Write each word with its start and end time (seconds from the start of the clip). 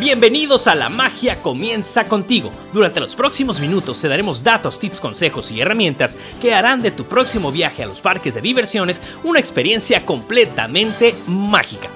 Bienvenidos 0.00 0.66
a 0.66 0.74
La 0.74 0.88
Magia 0.88 1.42
Comienza 1.42 2.06
contigo. 2.06 2.50
Durante 2.72 3.00
los 3.00 3.14
próximos 3.14 3.60
minutos 3.60 4.00
te 4.00 4.08
daremos 4.08 4.42
datos, 4.42 4.78
tips, 4.78 4.98
consejos 4.98 5.50
y 5.50 5.60
herramientas 5.60 6.16
que 6.40 6.54
harán 6.54 6.80
de 6.80 6.90
tu 6.90 7.04
próximo 7.04 7.52
viaje 7.52 7.82
a 7.82 7.86
los 7.86 8.00
parques 8.00 8.32
de 8.34 8.40
diversiones 8.40 9.02
una 9.22 9.38
experiencia 9.38 10.06
completamente 10.06 11.14
mágica. 11.26 11.90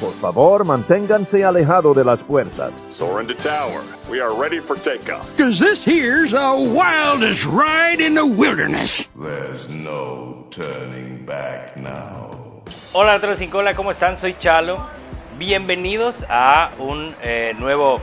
Por 0.00 0.14
favor, 0.18 0.64
manténganse 0.64 1.44
alejado 1.44 1.92
de 1.92 2.06
las 2.06 2.20
puertas. 2.20 2.72
Soar 2.88 3.20
into 3.20 3.34
tower. 3.34 3.82
We 4.10 4.22
are 4.22 4.32
ready 4.32 4.60
for 4.60 4.78
takeoff. 4.78 5.36
Cause 5.36 5.58
this 5.58 5.86
here's 5.86 6.30
the 6.30 6.70
wildest 6.72 7.44
ride 7.44 8.00
in 8.00 8.14
the 8.14 8.24
wilderness. 8.24 9.10
There's 9.14 9.68
no 9.68 10.46
turning 10.50 11.26
back 11.26 11.76
now. 11.76 12.62
Hola, 12.94 13.20
sin 13.36 13.50
cola, 13.50 13.74
¿cómo 13.74 13.90
están? 13.90 14.16
Soy 14.16 14.34
Chalo. 14.40 14.97
Bienvenidos 15.38 16.26
a 16.28 16.72
un 16.80 17.14
eh, 17.22 17.54
nuevo 17.56 18.00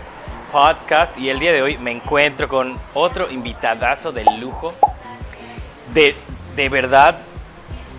podcast 0.54 1.18
y 1.18 1.30
el 1.30 1.38
día 1.38 1.52
de 1.52 1.62
hoy 1.62 1.78
me 1.78 1.92
encuentro 1.92 2.48
con 2.48 2.78
otro 2.94 3.30
invitadazo 3.30 4.14
de 4.14 4.24
lujo. 4.40 4.74
De, 5.94 6.16
de 6.56 6.70
verdad, 6.70 7.18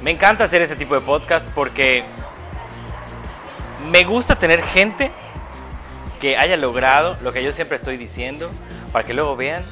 me 0.02 0.12
encanta 0.12 0.44
hacer 0.44 0.62
este 0.62 0.74
tipo 0.74 0.94
de 0.94 1.02
podcast 1.02 1.44
porque 1.54 2.02
me 3.90 4.04
gusta 4.04 4.38
tener 4.38 4.62
gente 4.62 5.12
que 6.18 6.38
haya 6.38 6.56
logrado 6.56 7.14
lo 7.22 7.30
que 7.34 7.44
yo 7.44 7.52
siempre 7.52 7.76
estoy 7.76 7.98
diciendo 7.98 8.50
para 8.90 9.04
que 9.04 9.12
luego 9.12 9.36
vean 9.36 9.62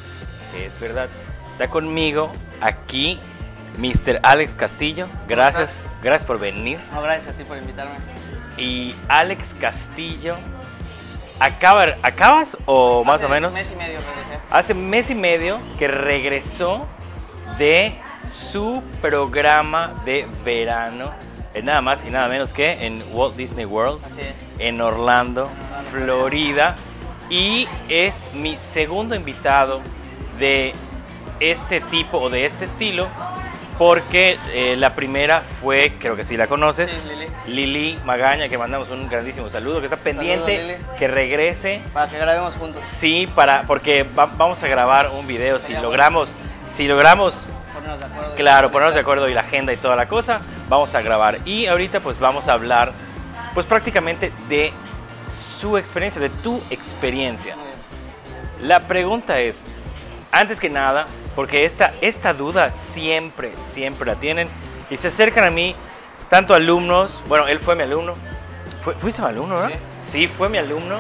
que 0.53 0.67
es 0.67 0.79
verdad. 0.79 1.09
Está 1.51 1.69
conmigo 1.69 2.31
aquí 2.61 3.19
Mr. 3.79 4.21
Alex 4.25 4.55
Castillo. 4.55 5.09
Gracias, 5.27 5.89
gracias 6.03 6.27
por 6.27 6.39
venir. 6.39 6.79
No, 6.93 7.01
gracias 7.01 7.35
a 7.35 7.39
ti 7.39 7.45
por 7.45 7.57
invitarme. 7.57 7.95
Y 8.57 8.95
Alex 9.09 9.55
Castillo, 9.61 10.37
acaba, 11.41 11.97
¿acabas 12.03 12.57
o 12.67 13.05
más 13.05 13.17
Hace 13.17 13.27
o 13.27 13.29
menos? 13.29 13.53
mes 13.55 13.71
y 13.73 13.77
medio 13.77 13.99
regresé. 14.01 14.39
Hace 14.51 14.75
mes 14.75 15.11
y 15.11 15.15
medio 15.15 15.61
que 15.79 15.89
regresó 15.89 16.87
de 17.59 17.95
su 18.27 18.83
programa 19.03 19.95
de 20.05 20.27
verano, 20.45 21.11
en 21.53 21.67
nada 21.67 21.81
más 21.81 22.05
y 22.05 22.11
nada 22.11 22.29
menos 22.29 22.53
que 22.53 22.87
en 22.87 23.03
Walt 23.13 23.37
Disney 23.37 23.65
World, 23.65 24.05
Así 24.07 24.21
es. 24.23 24.55
en 24.59 24.81
Orlando, 24.81 25.51
Florida. 25.91 26.77
Y 27.31 27.67
es 27.89 28.31
mi 28.35 28.57
segundo 28.59 29.15
invitado 29.15 29.81
de 30.39 30.75
este 31.41 31.81
tipo 31.81 32.19
o 32.19 32.31
de 32.31 32.47
este 32.47 32.67
estilo, 32.67 33.09
porque 33.79 34.39
eh, 34.53 34.77
la 34.77 34.95
primera 34.95 35.41
fue, 35.41 35.95
creo 35.99 36.15
que 36.17 36.25
sí 36.25 36.37
la 36.37 36.47
conoces, 36.47 36.91
Sí, 36.91 37.03
Lili. 37.09 37.27
Lili 37.47 37.99
Magaña, 38.05 38.49
que 38.49 38.57
mandamos 38.57 38.91
un 38.91 39.09
grandísimo 39.09 39.51
saludo, 39.51 39.81
que 39.81 39.87
está 39.87 39.97
pendiente, 39.97 40.79
que 40.99 41.09
regrese. 41.09 41.83
Para 41.93 42.09
que 42.11 42.19
grabemos 42.19 42.55
juntos. 42.57 42.85
Sí, 42.87 43.29
para, 43.35 43.63
porque 43.63 44.05
va- 44.05 44.27
vamos 44.27 44.63
a 44.63 44.69
grabar 44.69 45.11
un 45.11 45.27
video 45.27 45.59
si 45.59 45.73
logramos, 45.73 46.35
si 46.69 46.87
logramos, 46.87 47.47
Ponernos 47.75 47.99
de 47.99 48.07
acuerdo. 48.07 48.35
claro, 48.37 48.71
ponernos 48.71 48.95
de 48.95 49.01
acuerdo 49.01 49.29
y 49.29 49.35
la 49.35 49.41
agenda 49.41 49.73
y 49.73 49.77
toda 49.77 49.97
la 49.97 50.07
cosa, 50.07 50.41
vamos 50.69 50.95
a 50.95 51.03
grabar. 51.03 51.39
Y 51.45 51.67
ahorita 51.67 52.01
pues 52.01 52.19
vamos 52.21 52.47
a 52.49 52.53
hablar, 52.53 52.93
pues 53.55 53.67
prácticamente 53.67 54.33
de 54.49 54.73
su 55.61 55.77
experiencia, 55.79 56.21
de 56.21 56.31
tu 56.31 56.63
experiencia. 56.71 57.57
La 58.63 58.81
pregunta 58.81 59.41
es, 59.41 59.67
antes 60.39 60.61
que 60.61 60.69
nada, 60.69 61.07
porque 61.37 61.65
esta, 61.65 61.93
esta 62.01 62.35
duda 62.35 62.73
siempre, 62.73 63.53
siempre 63.61 64.07
la 64.07 64.17
tienen 64.17 64.49
y 64.91 64.97
se 64.97 65.09
acercan 65.09 65.45
a 65.45 65.51
mí 65.51 65.75
tanto 66.29 66.55
alumnos, 66.55 67.23
bueno, 67.29 67.47
él 67.47 67.59
fue 67.59 67.77
mi 67.77 67.83
alumno, 67.83 68.15
Fue- 68.83 68.95
fuiste 68.97 69.23
mi 69.23 69.29
alumno, 69.29 69.57
¿verdad? 69.57 69.79
Sí, 70.03 70.27
fue 70.27 70.49
mi 70.51 70.59
alumno 70.59 70.99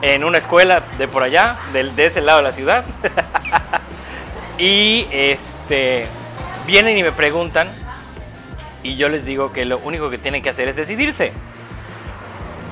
en 0.00 0.24
una 0.24 0.38
escuela 0.38 0.82
de 0.98 1.06
por 1.08 1.22
allá, 1.22 1.56
del- 1.72 1.94
de, 1.96 2.06
ese 2.06 2.20
lado 2.22 2.38
de 2.38 2.44
la 2.44 2.52
ciudad. 2.52 2.84
y 4.58 5.06
este, 5.10 6.06
vienen 6.66 6.96
y 6.96 7.02
me 7.02 7.12
preguntan 7.12 7.68
y 8.82 8.96
yo 8.96 9.08
les 9.08 9.24
digo 9.24 9.52
que 9.52 9.64
lo 9.64 9.78
único 9.78 10.10
que 10.10 10.18
tienen 10.18 10.42
que 10.42 10.50
hacer 10.50 10.68
es 10.68 10.76
decidirse. 10.76 11.32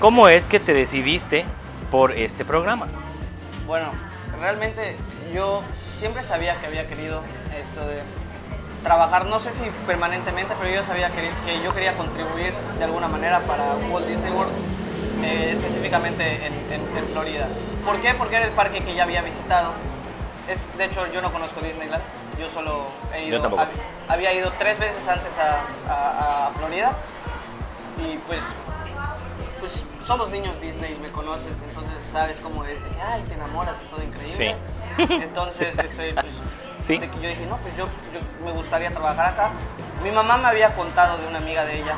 ¿Cómo 0.01 0.29
es 0.29 0.47
que 0.47 0.61
te 0.61 0.75
decidiste 0.75 1.45
por 1.91 2.13
este 2.13 2.45
programa? 2.45 2.87
Bueno, 3.67 3.87
realmente 4.41 4.97
yo 5.33 5.63
siempre 5.89 6.23
sabía 6.23 6.57
que 6.57 6.67
había 6.67 6.87
querido 6.87 7.23
esto 7.59 7.87
de 7.87 8.01
trabajar, 8.83 9.27
no 9.27 9.39
sé 9.41 9.53
si 9.53 9.65
permanentemente, 9.87 10.55
pero 10.61 10.75
yo 10.75 10.83
sabía 10.83 11.11
que, 11.11 11.31
que 11.47 11.63
yo 11.63 11.73
quería 11.73 11.95
contribuir 11.97 12.53
de 12.79 12.85
alguna 12.85 13.09
manera 13.09 13.41
para 13.41 13.75
Walt 13.91 14.07
Disney 14.07 14.33
World, 14.33 14.53
eh, 15.23 15.51
específicamente 15.53 16.47
en, 16.47 16.53
en- 16.73 16.97
en 16.97 17.05
Florida. 17.13 17.47
¿Por 17.87 18.01
qué? 18.01 18.15
Porque 18.15 18.37
era 18.37 18.47
el 18.47 18.53
parque 18.53 18.83
que 18.83 18.95
ya 18.95 19.05
había 19.05 19.23
visitado. 19.23 19.71
Es, 20.49 20.77
de 20.77 20.87
hecho, 20.87 21.07
yo 21.13 21.23
no 21.23 21.33
conozco 21.33 21.61
Disneyland, 21.61 22.03
yo 22.41 22.49
solo 22.49 22.87
he 23.15 23.27
ido, 23.27 23.39
Yo 23.39 23.57
había 24.09 24.33
ido 24.33 24.51
tres 24.59 24.79
veces 24.81 25.07
antes 25.07 25.33
a, 25.39 25.61
a- 25.93 26.49
a 26.49 26.51
Florida 26.55 26.93
y 27.99 28.19
pues 28.27 28.41
somos 30.07 30.31
niños 30.31 30.61
Disney, 30.61 30.97
me 31.01 31.11
conoces, 31.11 31.63
entonces 31.63 31.95
sabes 32.11 32.41
cómo 32.41 32.65
es, 32.65 32.83
de 32.83 32.91
que, 32.91 33.01
ay, 33.01 33.23
te 33.29 33.35
enamoras 33.35 33.77
y 33.83 33.87
todo 33.91 34.03
increíble. 34.03 34.57
Entonces, 35.25 35.79
este, 35.79 36.13
pues, 36.15 36.27
Sí. 36.81 36.99
de 36.99 37.09
que 37.09 37.17
yo 37.21 37.29
dije, 37.29 37.47
no, 37.49 37.57
pues 37.59 37.77
yo, 37.77 37.87
yo 38.13 38.21
me 38.45 38.51
gustaría 38.51 38.91
trabajar 38.91 39.27
acá. 39.27 39.51
Mi 40.03 40.11
mamá 40.11 40.37
me 40.37 40.49
había 40.49 40.75
contado 40.75 41.17
de 41.19 41.29
una 41.29 41.39
amiga 41.39 41.65
de 41.65 41.81
ella, 41.81 41.95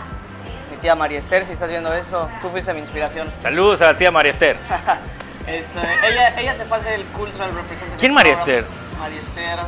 mi 0.70 0.76
tía 0.76 0.94
María 0.94 1.20
Esther, 1.20 1.46
si 1.46 1.54
estás 1.54 1.70
viendo 1.70 1.92
esto, 1.94 2.28
tú 2.42 2.50
fuiste 2.50 2.74
mi 2.74 2.80
inspiración. 2.80 3.32
Saludos 3.40 3.80
a 3.80 3.92
la 3.92 3.96
tía 3.96 4.10
María 4.10 4.32
Esther. 4.32 4.58
Ella, 5.46 6.40
ella 6.40 6.54
se 6.54 6.64
fue 6.64 6.78
a 6.78 6.80
hacer 6.80 6.94
el 6.94 7.04
Cultural 7.08 7.54
Representative. 7.54 8.00
¿Quién 8.00 8.14
María. 8.14 8.32
Esther? 8.32 8.64
María 8.98 9.18
Esther, 9.18 9.58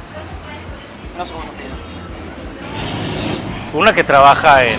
no 1.19 1.27
sé 1.27 1.33
cómo. 1.35 1.45
Una 3.75 3.93
que 3.93 4.03
trabaja 4.03 4.65
en... 4.65 4.79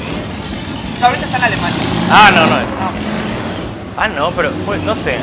Ahorita 1.04 1.26
está 1.26 1.38
en 1.38 1.44
Alemania. 1.44 1.84
Ah, 2.10 2.32
no, 2.34 2.48
no. 2.48 2.56
No, 2.58 3.07
Ah, 3.98 4.08
no, 4.08 4.32
pero 4.32 4.52
pues 4.66 4.82
no 4.84 4.96
sé. 4.96 5.18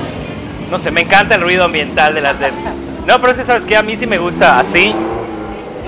No 0.71 0.79
sé, 0.79 0.91
me 0.91 1.03
encanta 1.03 1.35
el 1.37 1.43
ruido 1.43 1.65
ambiental 1.65 2.15
de 2.15 2.21
las 2.21 2.39
de... 2.41 2.51
No, 3.07 3.21
pero 3.21 3.33
es 3.33 3.39
que 3.39 3.45
sabes 3.45 3.65
que 3.65 3.77
a 3.77 3.83
mí 3.83 3.97
sí 3.97 4.07
me 4.07 4.19
gusta 4.19 4.59
así. 4.59 4.95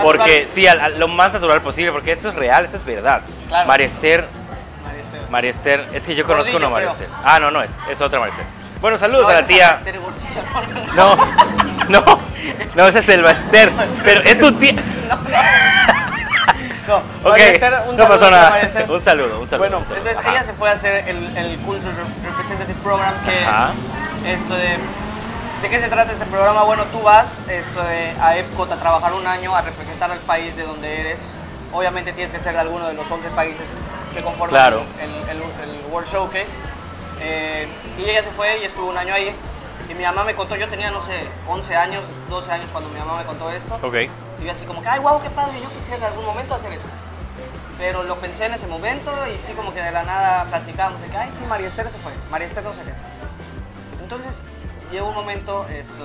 Porque 0.03 0.47
sí, 0.53 0.67
al- 0.67 0.99
lo 1.01 1.09
más 1.09 1.33
natural 1.33 1.63
posible, 1.63 1.91
porque 1.91 2.13
esto 2.13 2.29
es 2.29 2.35
real, 2.35 2.65
esto 2.67 2.77
es 2.77 2.85
verdad. 2.85 3.23
Claro. 3.49 3.73
Esther. 3.83 4.27
María 5.31 5.51
Esther, 5.51 5.85
es 5.93 6.05
que 6.05 6.15
yo 6.15 6.25
conozco 6.25 6.53
Gordillo, 6.53 6.69
una 6.69 6.77
creo. 6.77 6.91
Esther. 6.93 7.09
Ah, 7.25 7.41
no, 7.41 7.51
no 7.51 7.63
es, 7.63 7.71
es 7.91 8.01
otra 8.01 8.21
María 8.21 8.35
Esther. 8.35 8.47
Bueno, 8.81 8.99
saludos 8.99 9.23
No, 9.23 9.29
a 9.31 9.33
la 9.41 9.43
tía. 9.45 9.81
No, 10.95 11.17
no, 11.89 12.05
no, 12.77 12.87
esa 12.89 12.99
es 13.01 13.09
el 13.09 13.25
Esther. 13.25 13.73
Pero 14.05 14.21
es 14.23 14.39
tu 14.39 14.53
tía. 14.53 14.75
No, 15.09 15.19
Esther, 17.37 17.75
un 17.89 17.97
no 17.97 18.09
pasó 18.09 18.31
nada. 18.31 18.59
Un 18.89 19.01
saludo, 19.01 19.41
un 19.41 19.47
saludo. 19.49 19.59
Bueno, 19.59 19.79
un 19.79 19.85
saludo. 19.85 19.97
entonces 19.99 20.19
Ajá. 20.19 20.31
ella 20.31 20.45
se 20.45 20.53
fue 20.55 20.69
a 20.71 20.73
hacer 20.73 21.09
el, 21.09 21.37
el 21.37 21.59
Representative 22.25 22.79
Program, 22.83 23.15
que 23.25 23.45
Ajá. 23.45 23.71
esto 24.27 24.55
de... 24.55 24.77
¿De 25.63 25.71
qué 25.71 25.81
se 25.81 25.89
trata 25.89 26.13
este 26.13 26.27
programa? 26.27 26.65
Bueno, 26.65 26.85
tú 26.93 27.01
vas 27.01 27.41
esto 27.49 27.83
de, 27.83 28.13
a 28.21 28.37
Epcot 28.37 28.71
a 28.71 28.77
trabajar 28.77 29.15
un 29.15 29.27
año, 29.27 29.57
a 29.57 29.63
representar 29.63 30.11
al 30.11 30.19
país 30.19 30.55
de 30.55 30.65
donde 30.65 31.01
eres. 31.01 31.19
Obviamente 31.73 32.13
tienes 32.13 32.33
que 32.33 32.39
ser 32.41 32.53
de 32.53 32.61
alguno 32.61 32.87
de 32.89 32.95
los 32.95 33.11
11 33.11 33.31
países 33.31 33.67
que 34.15 34.23
conforman 34.23 34.51
Claro. 34.51 34.83
el, 35.01 35.11
el- 35.31 35.43
el 35.43 35.91
World 35.91 36.09
Showcase. 36.09 36.55
Eh, 37.23 37.67
y 37.99 38.03
ella 38.11 38.23
se 38.23 38.31
fue 38.33 38.59
y 38.59 38.65
estuvo 38.67 38.91
un 38.91 38.99
año 38.99 39.15
ahí. 39.15 39.35
Y 39.89 39.95
mi 39.95 40.03
mamá 40.03 40.25
me 40.25 40.35
contó, 40.35 40.57
yo 40.57 40.69
tenía, 40.69 40.91
no 40.91 41.03
sé, 41.03 41.25
11 41.49 41.77
años, 41.77 42.03
12 42.29 42.51
años 42.53 42.69
cuando 42.73 42.91
mi 42.91 42.99
mamá 42.99 43.19
me 43.19 43.25
contó 43.25 43.51
esto. 43.51 43.75
Ok. 43.83 43.95
Y 44.41 44.45
yo 44.45 44.53
así 44.53 44.65
como 44.65 44.83
que, 44.83 44.89
ay, 44.89 44.99
wow, 45.01 45.21
qué 45.21 45.31
padre, 45.31 45.61
yo 45.63 45.69
quisiera 45.71 45.97
en 45.99 46.05
algún 46.05 46.25
momento 46.27 46.55
hacer 46.55 46.73
eso. 46.73 46.87
Pero 47.79 48.03
lo 48.05 48.17
pensé 48.17 48.47
en 48.47 48.55
ese 48.55 48.67
momento 48.67 49.13
y 49.33 49.39
sí 49.39 49.53
como 49.53 49.73
que 49.73 49.81
de 49.83 49.91
la 49.93 50.03
nada 50.03 50.45
platicábamos 50.45 51.01
de 51.03 51.09
que, 51.09 51.17
ay, 51.17 51.31
sí, 51.39 51.45
María 51.47 51.69
Esther 51.69 51.89
se 51.89 51.99
fue, 51.99 52.13
María 52.31 52.47
Esther 52.47 52.65
no 52.65 52.73
sé 52.75 52.83
qué. 52.83 52.93
Entonces 54.03 54.43
llegó 54.91 55.09
un 55.09 55.15
momento 55.15 55.67
este, 55.69 56.03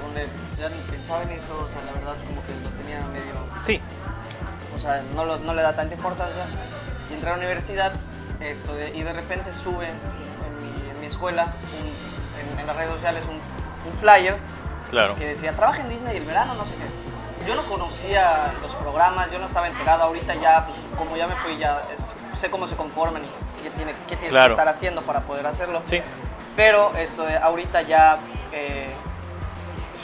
donde 0.00 0.26
ya 0.58 0.68
ni 0.68 0.76
pensaba 0.90 1.22
en 1.22 1.30
eso, 1.32 1.58
o 1.58 1.70
sea, 1.72 1.82
la 1.84 1.92
verdad 1.92 2.14
como 2.26 2.44
que 2.46 2.52
lo 2.62 2.68
tenía 2.80 3.00
medio, 3.12 3.34
Sí. 3.64 3.80
o 4.76 4.78
sea, 4.78 5.02
no, 5.14 5.24
lo- 5.24 5.38
no 5.38 5.54
le 5.54 5.62
da 5.62 5.74
tanta 5.74 5.94
importancia. 5.94 6.44
Y 7.10 7.14
entré 7.14 7.30
a 7.30 7.32
la 7.32 7.38
universidad 7.38 7.92
esto 8.40 8.74
de- 8.74 8.90
y 8.96 9.02
de 9.02 9.12
repente 9.12 9.52
sube 9.52 9.88
en 9.88 9.94
mi, 10.62 10.90
en 10.90 11.00
mi 11.00 11.06
escuela, 11.06 11.54
un- 11.82 11.97
en, 12.40 12.58
en 12.60 12.66
las 12.66 12.76
redes 12.76 12.92
sociales, 12.92 13.24
un, 13.28 13.36
un 13.90 13.98
flyer 13.98 14.36
Claro. 14.90 15.14
que 15.16 15.26
decía, 15.26 15.54
trabaja 15.54 15.82
en 15.82 15.90
Disney 15.90 16.16
el 16.16 16.24
verano, 16.24 16.54
no 16.54 16.64
sé 16.64 16.70
qué. 16.74 17.46
Yo 17.46 17.54
no 17.54 17.62
conocía 17.62 18.52
los 18.62 18.74
programas, 18.76 19.30
yo 19.30 19.38
no 19.38 19.46
estaba 19.46 19.68
enterado. 19.68 20.02
Ahorita 20.04 20.34
ya, 20.34 20.66
pues 20.66 20.78
como 20.96 21.16
ya 21.16 21.26
me 21.26 21.34
fui, 21.36 21.56
ya 21.58 21.80
es- 21.94 22.38
sé 22.40 22.50
cómo 22.50 22.68
se 22.68 22.76
conforman 22.76 23.22
y 23.22 23.62
qué, 23.62 23.70
tiene, 23.70 23.92
qué 24.06 24.16
tienes 24.16 24.30
Claro. 24.30 24.48
que 24.48 24.52
estar 24.60 24.68
haciendo 24.68 25.02
para 25.02 25.20
poder 25.20 25.46
hacerlo. 25.46 25.82
Sí. 25.86 26.00
Pero 26.56 26.92
esto 26.96 27.22
de 27.24 27.36
ahorita 27.36 27.82
ya 27.82 28.18
eh, 28.52 28.88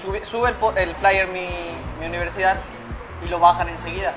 sube, 0.00 0.25
sube 0.25 0.54
el 0.76 0.94
flyer 0.96 1.28
mi, 1.28 1.48
mi 2.00 2.06
universidad 2.06 2.56
y 3.25 3.28
lo 3.28 3.38
bajan 3.38 3.69
enseguida. 3.69 4.14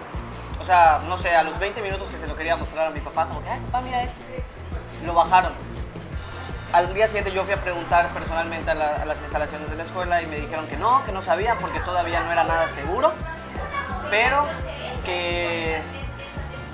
O 0.59 0.65
sea, 0.65 1.01
no 1.07 1.17
sé, 1.17 1.35
a 1.35 1.43
los 1.43 1.57
20 1.59 1.81
minutos 1.81 2.09
que 2.09 2.17
se 2.17 2.27
lo 2.27 2.35
quería 2.35 2.55
mostrar 2.57 2.87
a 2.87 2.89
mi 2.89 2.99
papá, 2.99 3.25
como 3.27 3.41
que, 3.43 3.49
ay, 3.49 3.59
papá, 3.67 3.81
mira 3.81 4.01
esto. 4.03 4.17
Lo 5.05 5.13
bajaron. 5.13 5.53
Al 6.73 6.93
día 6.93 7.07
siguiente 7.07 7.31
yo 7.31 7.43
fui 7.45 7.53
a 7.53 7.61
preguntar 7.61 8.09
personalmente 8.13 8.71
a, 8.71 8.75
la- 8.75 8.95
a 8.97 9.05
las 9.05 9.21
instalaciones 9.21 9.69
de 9.69 9.75
la 9.77 9.83
escuela 9.83 10.21
y 10.21 10.27
me 10.27 10.39
dijeron 10.39 10.67
que 10.67 10.75
no, 10.77 11.03
que 11.05 11.11
no 11.11 11.21
sabían 11.21 11.57
porque 11.59 11.79
todavía 11.79 12.19
no 12.21 12.31
era 12.31 12.43
nada 12.43 12.67
seguro, 12.67 13.13
pero 14.09 14.43
que, 15.05 15.79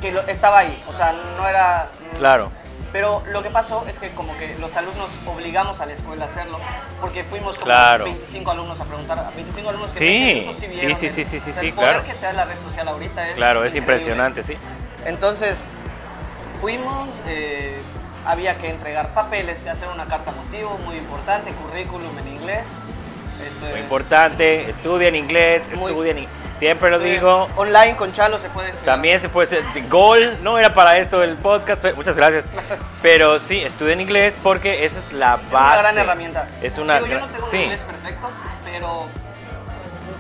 que 0.01 0.11
lo- 0.11 0.21
estaba 0.27 0.59
ahí, 0.59 0.83
o 0.87 0.93
sea, 0.93 1.13
no 1.37 1.47
era... 1.47 1.87
Claro. 2.17 2.51
Pero 2.91 3.23
lo 3.31 3.41
que 3.41 3.49
pasó 3.49 3.83
es 3.87 3.97
que 3.97 4.11
como 4.11 4.37
que 4.37 4.55
los 4.59 4.75
alumnos 4.75 5.09
obligamos 5.25 5.81
a 5.81 5.87
la 5.87 5.93
escuela 5.93 6.25
a 6.25 6.27
hacerlo, 6.27 6.59
porque 7.01 7.23
fuimos 7.23 7.55
como 7.55 7.65
Claro. 7.65 8.05
25 8.05 8.51
alumnos 8.51 8.79
a 8.79 8.85
preguntar, 8.85 9.31
25 9.35 9.69
alumnos 9.69 9.91
que 9.93 9.97
Sí, 9.99 10.53
sí, 10.59 10.67
sí, 10.67 10.85
el- 10.85 10.95
sí, 10.95 11.09
sí, 11.09 11.25
sí, 11.25 11.37
o 11.37 11.41
sea, 11.41 11.53
sí, 11.53 11.67
el 11.69 11.73
poder 11.73 11.89
claro. 11.91 12.05
que 12.05 12.13
te 12.13 12.25
da 12.27 12.33
la 12.33 12.45
red 12.45 12.59
social 12.59 12.87
ahorita 12.87 13.29
es 13.29 13.35
Claro, 13.35 13.63
es 13.63 13.73
increíble. 13.73 13.93
impresionante, 13.93 14.43
sí. 14.43 14.57
Entonces, 15.05 15.63
fuimos, 16.61 17.09
eh, 17.27 17.81
había 18.25 18.57
que 18.57 18.69
entregar 18.69 19.09
papeles, 19.13 19.59
que 19.61 19.69
hacer 19.69 19.89
una 19.89 20.05
carta 20.05 20.31
motivo 20.31 20.77
muy 20.85 20.95
importante, 20.97 21.51
currículum 21.53 22.17
en 22.19 22.27
inglés. 22.27 22.65
Eso 23.45 23.65
Muy 23.65 23.73
es- 23.73 23.79
importante, 23.79 24.69
estudien 24.69 25.15
inglés, 25.15 25.63
Muy- 25.75 25.91
estudien 25.91 26.27
Siempre 26.59 26.89
lo 26.91 26.99
digo. 26.99 27.49
Online 27.57 27.97
con 27.97 28.13
Chalo 28.13 28.37
se 28.37 28.47
puede 28.49 28.69
estudiar. 28.69 28.95
También 28.95 29.19
se 29.19 29.27
puede 29.27 29.47
hacer 29.59 29.87
gol, 29.89 30.37
no 30.43 30.57
era 30.57 30.73
para 30.73 30.97
esto 30.97 31.21
el 31.21 31.35
podcast, 31.35 31.81
pero- 31.81 31.95
muchas 31.97 32.15
gracias. 32.15 32.45
Pero 33.01 33.39
sí, 33.41 33.59
estudien 33.61 33.99
inglés 33.99 34.37
porque 34.41 34.85
esa 34.85 34.99
es 34.99 35.11
la 35.11 35.33
Es 35.35 35.51
base. 35.51 35.65
una 35.73 35.81
gran 35.81 35.97
herramienta. 35.97 36.47
Es 36.61 36.77
una 36.77 36.95
Digo, 36.99 37.07
yo 37.07 37.13
no 37.15 37.19
gran- 37.21 37.31
tengo 37.33 37.45
un 37.45 37.51
sí. 37.51 37.57
inglés 37.63 37.81
perfecto, 37.81 38.29
pero 38.63 39.07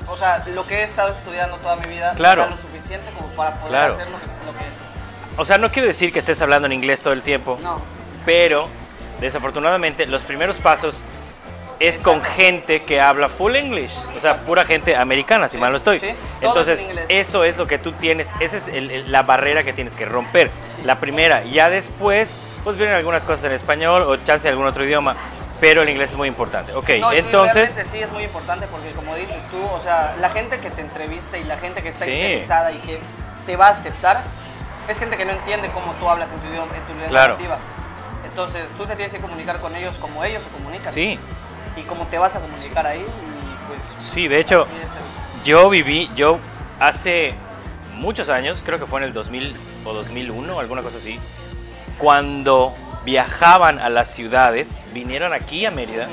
o 0.07 0.15
sea, 0.17 0.43
lo 0.53 0.67
que 0.67 0.79
he 0.79 0.83
estado 0.83 1.13
estudiando 1.13 1.55
toda 1.57 1.77
mi 1.77 1.87
vida 1.87 2.11
Claro. 2.17 2.41
era 2.41 2.51
lo 2.51 2.57
suficiente 2.57 3.09
como 3.13 3.29
para 3.29 3.51
poder 3.55 3.69
Claro. 3.69 3.93
hacer 3.93 4.07
lo 4.09 4.19
que, 4.19 4.25
lo 4.25 4.51
que- 4.51 4.82
O 5.37 5.45
sea, 5.45 5.57
no 5.57 5.71
quiero 5.71 5.87
decir 5.87 6.13
que 6.13 6.19
estés 6.19 6.41
hablando 6.41 6.65
en 6.67 6.73
inglés 6.73 7.01
todo 7.01 7.13
el 7.13 7.21
tiempo, 7.21 7.57
no. 7.61 7.81
pero 8.25 8.67
desafortunadamente 9.19 10.05
los 10.05 10.21
primeros 10.21 10.55
pasos 10.57 10.95
es 11.79 11.97
con 11.97 12.21
gente 12.21 12.83
que 12.83 13.01
habla 13.01 13.29
full 13.29 13.55
English, 13.55 13.91
o 14.15 14.21
sea, 14.21 14.41
pura 14.45 14.63
gente 14.63 14.95
americana, 14.95 15.47
si 15.49 15.55
Sí, 15.55 15.61
mal 15.61 15.71
no 15.71 15.77
estoy. 15.77 15.99
sí, 15.99 16.13
Entonces, 16.39 16.79
es 17.09 17.27
eso 17.27 17.43
es 17.43 17.57
lo 17.57 17.67
que 17.67 17.77
tú 17.77 17.91
tienes, 17.93 18.27
esa 18.39 18.57
es 18.57 18.67
el- 18.67 18.91
el- 18.91 19.11
la 19.11 19.23
barrera 19.23 19.63
que 19.63 19.73
tienes 19.73 19.95
que 19.95 20.05
romper. 20.05 20.49
Sí. 20.67 20.83
La 20.85 20.99
primera, 20.99 21.43
ya 21.43 21.69
después, 21.69 22.29
pues 22.63 22.77
vienen 22.77 22.95
algunas 22.95 23.23
cosas 23.23 23.45
en 23.45 23.51
español 23.53 24.03
o 24.03 24.15
chance 24.17 24.43
de 24.43 24.49
algún 24.49 24.67
otro 24.67 24.85
idioma, 24.85 25.15
pero 25.59 25.81
el 25.81 25.89
inglés 25.89 26.11
es 26.11 26.15
muy 26.15 26.27
importante. 26.27 26.73
Ok, 26.73 26.89
No, 26.99 27.09
sí, 27.11 27.17
entonces, 27.17 27.55
realmente 27.75 27.85
sí 27.85 27.99
es 27.99 28.11
muy 28.11 28.23
importante 28.23 28.67
porque 28.67 28.91
como 28.91 29.15
dices 29.15 29.43
tú, 29.49 29.61
o 29.61 29.79
sea, 29.81 30.15
la 30.21 30.29
gente 30.29 30.59
que 30.59 30.69
te 30.69 30.81
entrevista 30.81 31.37
y 31.37 31.43
la 31.43 31.57
gente 31.57 31.81
que 31.81 31.89
está 31.89 32.05
Sí. 32.05 32.11
interesada 32.11 32.71
y 32.71 32.77
que 32.77 32.99
te 33.45 33.57
va 33.57 33.67
a 33.67 33.71
aceptar 33.71 34.21
es 34.87 34.99
gente 34.99 35.17
que 35.17 35.25
no 35.25 35.31
entiende 35.31 35.69
cómo 35.69 35.93
tú 35.99 36.09
hablas 36.09 36.31
en 36.31 36.39
tu 36.39 36.47
idioma, 36.47 36.75
en 36.75 36.83
tu 36.83 36.93
lengua 36.93 37.09
Claro. 37.09 37.33
nativa. 37.35 37.57
Entonces, 38.25 38.67
tú 38.77 38.85
te 38.85 38.95
tienes 38.95 39.13
que 39.13 39.19
comunicar 39.19 39.59
con 39.59 39.75
ellos 39.75 39.95
como 39.99 40.23
ellos 40.23 40.43
se 40.43 40.49
comunican. 40.49 40.91
sí, 40.93 41.19
Y 41.75 41.81
cómo 41.83 42.05
te 42.07 42.17
vas 42.19 42.35
a 42.35 42.39
comunicar 42.39 42.85
ahí 42.85 43.01
y 43.01 43.67
pues 43.67 43.81
sí, 44.01 44.27
de 44.27 44.39
hecho, 44.39 44.63
el- 44.67 45.43
Yo 45.43 45.69
viví, 45.69 46.09
yo 46.15 46.39
hace 46.79 47.33
muchos 47.95 48.29
años, 48.29 48.59
creo 48.65 48.79
que 48.79 48.85
fue 48.85 48.99
en 49.01 49.05
el 49.07 49.13
2000 49.13 49.55
o 49.85 49.93
2001, 49.93 50.59
alguna 50.59 50.81
cosa 50.81 50.97
así, 50.97 51.19
cuando 51.97 52.73
viajaban 53.05 53.79
a 53.79 53.89
las 53.89 54.11
ciudades, 54.13 54.83
vinieron 54.93 55.33
aquí 55.33 55.65
a 55.65 55.71
Mérida, 55.71 56.07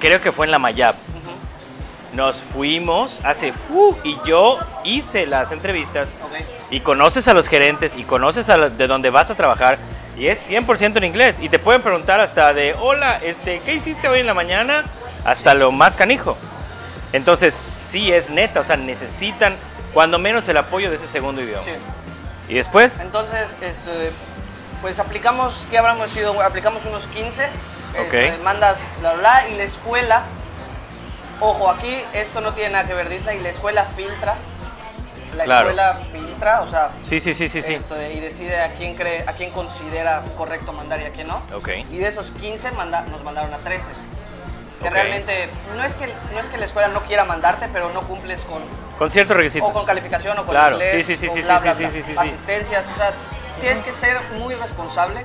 creo 0.00 0.20
que 0.20 0.32
fue 0.32 0.46
en 0.46 0.52
la 0.52 0.58
Mayab. 0.58 0.94
Nos 2.18 2.34
fuimos 2.36 3.20
hace, 3.22 3.52
fu- 3.52 3.96
y 4.02 4.18
yo 4.26 4.58
hice 4.82 5.24
las 5.24 5.52
entrevistas 5.52 6.08
ok. 6.24 6.34
y 6.72 6.80
conoces 6.80 7.28
a 7.28 7.32
los 7.32 7.46
gerentes 7.48 7.96
y 7.96 8.02
conoces 8.02 8.50
a 8.50 8.56
la- 8.56 8.70
de 8.70 8.88
dónde 8.88 9.10
vas 9.10 9.30
a 9.30 9.36
trabajar 9.36 9.78
y 10.16 10.26
es 10.26 10.40
100% 10.40 10.96
en 10.98 11.04
inglés 11.04 11.38
y 11.38 11.48
te 11.48 11.60
pueden 11.60 11.80
preguntar 11.80 12.18
hasta 12.18 12.52
de 12.52 12.74
hola, 12.80 13.20
este, 13.22 13.60
¿qué 13.60 13.74
hiciste 13.74 14.08
hoy 14.08 14.18
en 14.18 14.26
la 14.26 14.34
mañana? 14.34 14.84
Hasta 15.24 15.54
lo 15.54 15.70
más 15.70 15.94
canijo. 15.96 16.36
Entonces, 17.12 17.54
sí 17.54 18.10
es 18.12 18.30
neta, 18.30 18.60
o 18.60 18.64
sea, 18.64 18.76
necesitan 18.76 19.54
cuando 19.94 20.18
menos 20.18 20.48
el 20.48 20.56
apoyo 20.56 20.90
de 20.90 20.96
ese 20.96 21.06
segundo 21.06 21.40
idioma. 21.40 21.62
Sí. 21.62 21.70
Y 22.48 22.54
después, 22.54 22.98
Entonces, 22.98 23.48
este, 23.62 24.10
pues 24.82 24.98
aplicamos, 24.98 25.68
¿qué 25.70 25.78
sido? 26.08 26.42
Aplicamos 26.42 26.84
unos 26.84 27.06
15. 27.06 27.44
Ok. 27.92 28.12
este, 28.12 28.38
mandas 28.42 28.76
bla, 28.98 29.12
bla, 29.12 29.20
bla, 29.20 29.48
y 29.50 29.56
la 29.56 29.62
escuela, 29.62 30.24
ojo, 31.40 31.70
aquí 31.70 32.02
esto 32.12 32.40
no 32.40 32.52
tiene 32.54 32.70
nada 32.70 32.84
que 32.86 32.94
ver 32.94 33.08
Disney, 33.08 33.40
la 33.40 33.48
escuela 33.50 33.84
filtra. 33.96 34.34
La 35.36 35.44
Claro. 35.44 35.68
escuela 35.68 35.94
filtra, 36.10 36.62
o 36.62 36.68
sea, 36.70 36.90
sí, 37.04 37.20
sí, 37.20 37.34
sí, 37.34 37.48
sí, 37.48 37.58
esto 37.58 37.94
de- 37.94 38.14
y 38.14 38.20
decide 38.20 38.60
a 38.60 38.72
quién 38.72 38.94
cree, 38.94 39.22
a 39.26 39.32
quién 39.34 39.50
considera 39.50 40.24
correcto 40.36 40.72
mandar 40.72 41.00
y 41.00 41.04
a 41.04 41.10
quién 41.10 41.28
no. 41.28 41.42
Ok. 41.54 41.68
Y 41.90 41.98
de 41.98 42.08
esos 42.08 42.30
15 42.32 42.72
manda, 42.72 43.02
nos 43.02 43.22
mandaron 43.22 43.52
a 43.54 43.58
13. 43.58 43.90
Que 44.80 44.88
Ok. 44.88 44.94
realmente 44.94 45.50
no 45.76 45.84
es 45.84 45.94
que 45.96 46.06
no 46.32 46.40
es 46.40 46.48
que 46.48 46.56
la 46.56 46.64
escuela 46.64 46.88
no 46.88 47.00
quiera 47.02 47.24
mandarte, 47.24 47.68
pero 47.72 47.90
no 47.92 48.00
cumples 48.02 48.40
con 48.42 48.62
Con 48.98 49.10
ciertos 49.10 49.36
requisitos. 49.36 49.68
o 49.68 49.72
con 49.72 49.84
calificación 49.84 50.38
o 50.38 50.44
con 50.44 50.54
Claro, 50.54 50.76
inglés 50.76 51.06
sí, 51.06 51.16
sí, 51.16 51.28
sí, 51.32 51.42
bla, 51.42 51.58
bla, 51.60 51.74
bla. 51.74 51.90
sí, 51.90 51.94
sí, 51.94 52.02
sí. 52.06 52.14
asistencias, 52.16 52.86
o 52.92 52.96
sea, 52.96 53.12
tienes 53.60 53.80
que 53.82 53.92
ser 53.92 54.20
muy 54.38 54.54
responsable, 54.54 55.22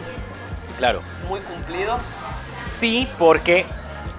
Claro. 0.78 1.00
muy 1.28 1.40
cumplido. 1.42 1.98
Sí, 1.98 3.10
porque 3.18 3.66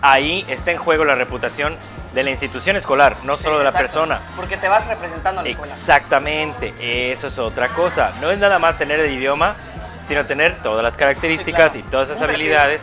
ahí 0.04 0.44
está 0.48 0.70
en 0.70 0.78
juego 0.78 1.04
la 1.04 1.14
reputación 1.14 1.76
de 2.12 2.22
la 2.22 2.30
institución 2.30 2.76
escolar, 2.76 3.16
no 3.24 3.36
solo 3.36 3.58
de 3.58 3.64
la 3.64 3.70
Exacto, 3.70 3.86
persona. 3.88 4.20
Porque 4.36 4.56
te 4.56 4.68
vas 4.68 4.86
representando 4.86 5.40
a 5.40 5.44
la 5.44 5.48
escuela. 5.50 5.74
Exactamente, 5.74 6.74
eso 7.10 7.26
es 7.28 7.38
otra 7.38 7.68
cosa. 7.70 8.12
No 8.20 8.30
es 8.30 8.38
nada 8.38 8.58
más 8.58 8.78
tener 8.78 9.00
el 9.00 9.10
idioma, 9.12 9.56
sino 10.06 10.24
tener 10.26 10.62
todas 10.62 10.84
las 10.84 10.96
características 10.96 11.72
Sí, 11.72 11.78
claro. 11.82 11.88
y 11.88 11.90
todas 11.90 12.08
esas 12.10 12.20
Un 12.20 12.26
perfil. 12.26 12.40
habilidades, 12.52 12.82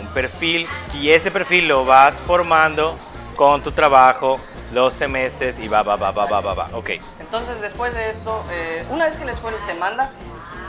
un 0.00 0.08
perfil, 0.08 0.66
y 0.94 1.10
ese 1.10 1.30
perfil 1.30 1.68
lo 1.68 1.84
vas 1.84 2.14
formando 2.26 2.96
con 3.36 3.62
tu 3.62 3.70
trabajo, 3.70 4.40
los 4.72 4.94
semestres 4.94 5.58
y 5.60 5.68
va, 5.68 5.82
va, 5.82 5.94
va, 5.96 6.10
va, 6.10 6.24
va, 6.26 6.40
va, 6.40 6.54
va. 6.54 6.68
Ok, 6.72 6.90
Entonces, 7.20 7.60
después 7.60 7.94
de 7.94 8.08
esto, 8.08 8.44
eh, 8.50 8.84
una 8.90 9.04
vez 9.04 9.14
que 9.16 9.24
la 9.26 9.32
escuela 9.32 9.58
te 9.66 9.74
manda, 9.74 10.10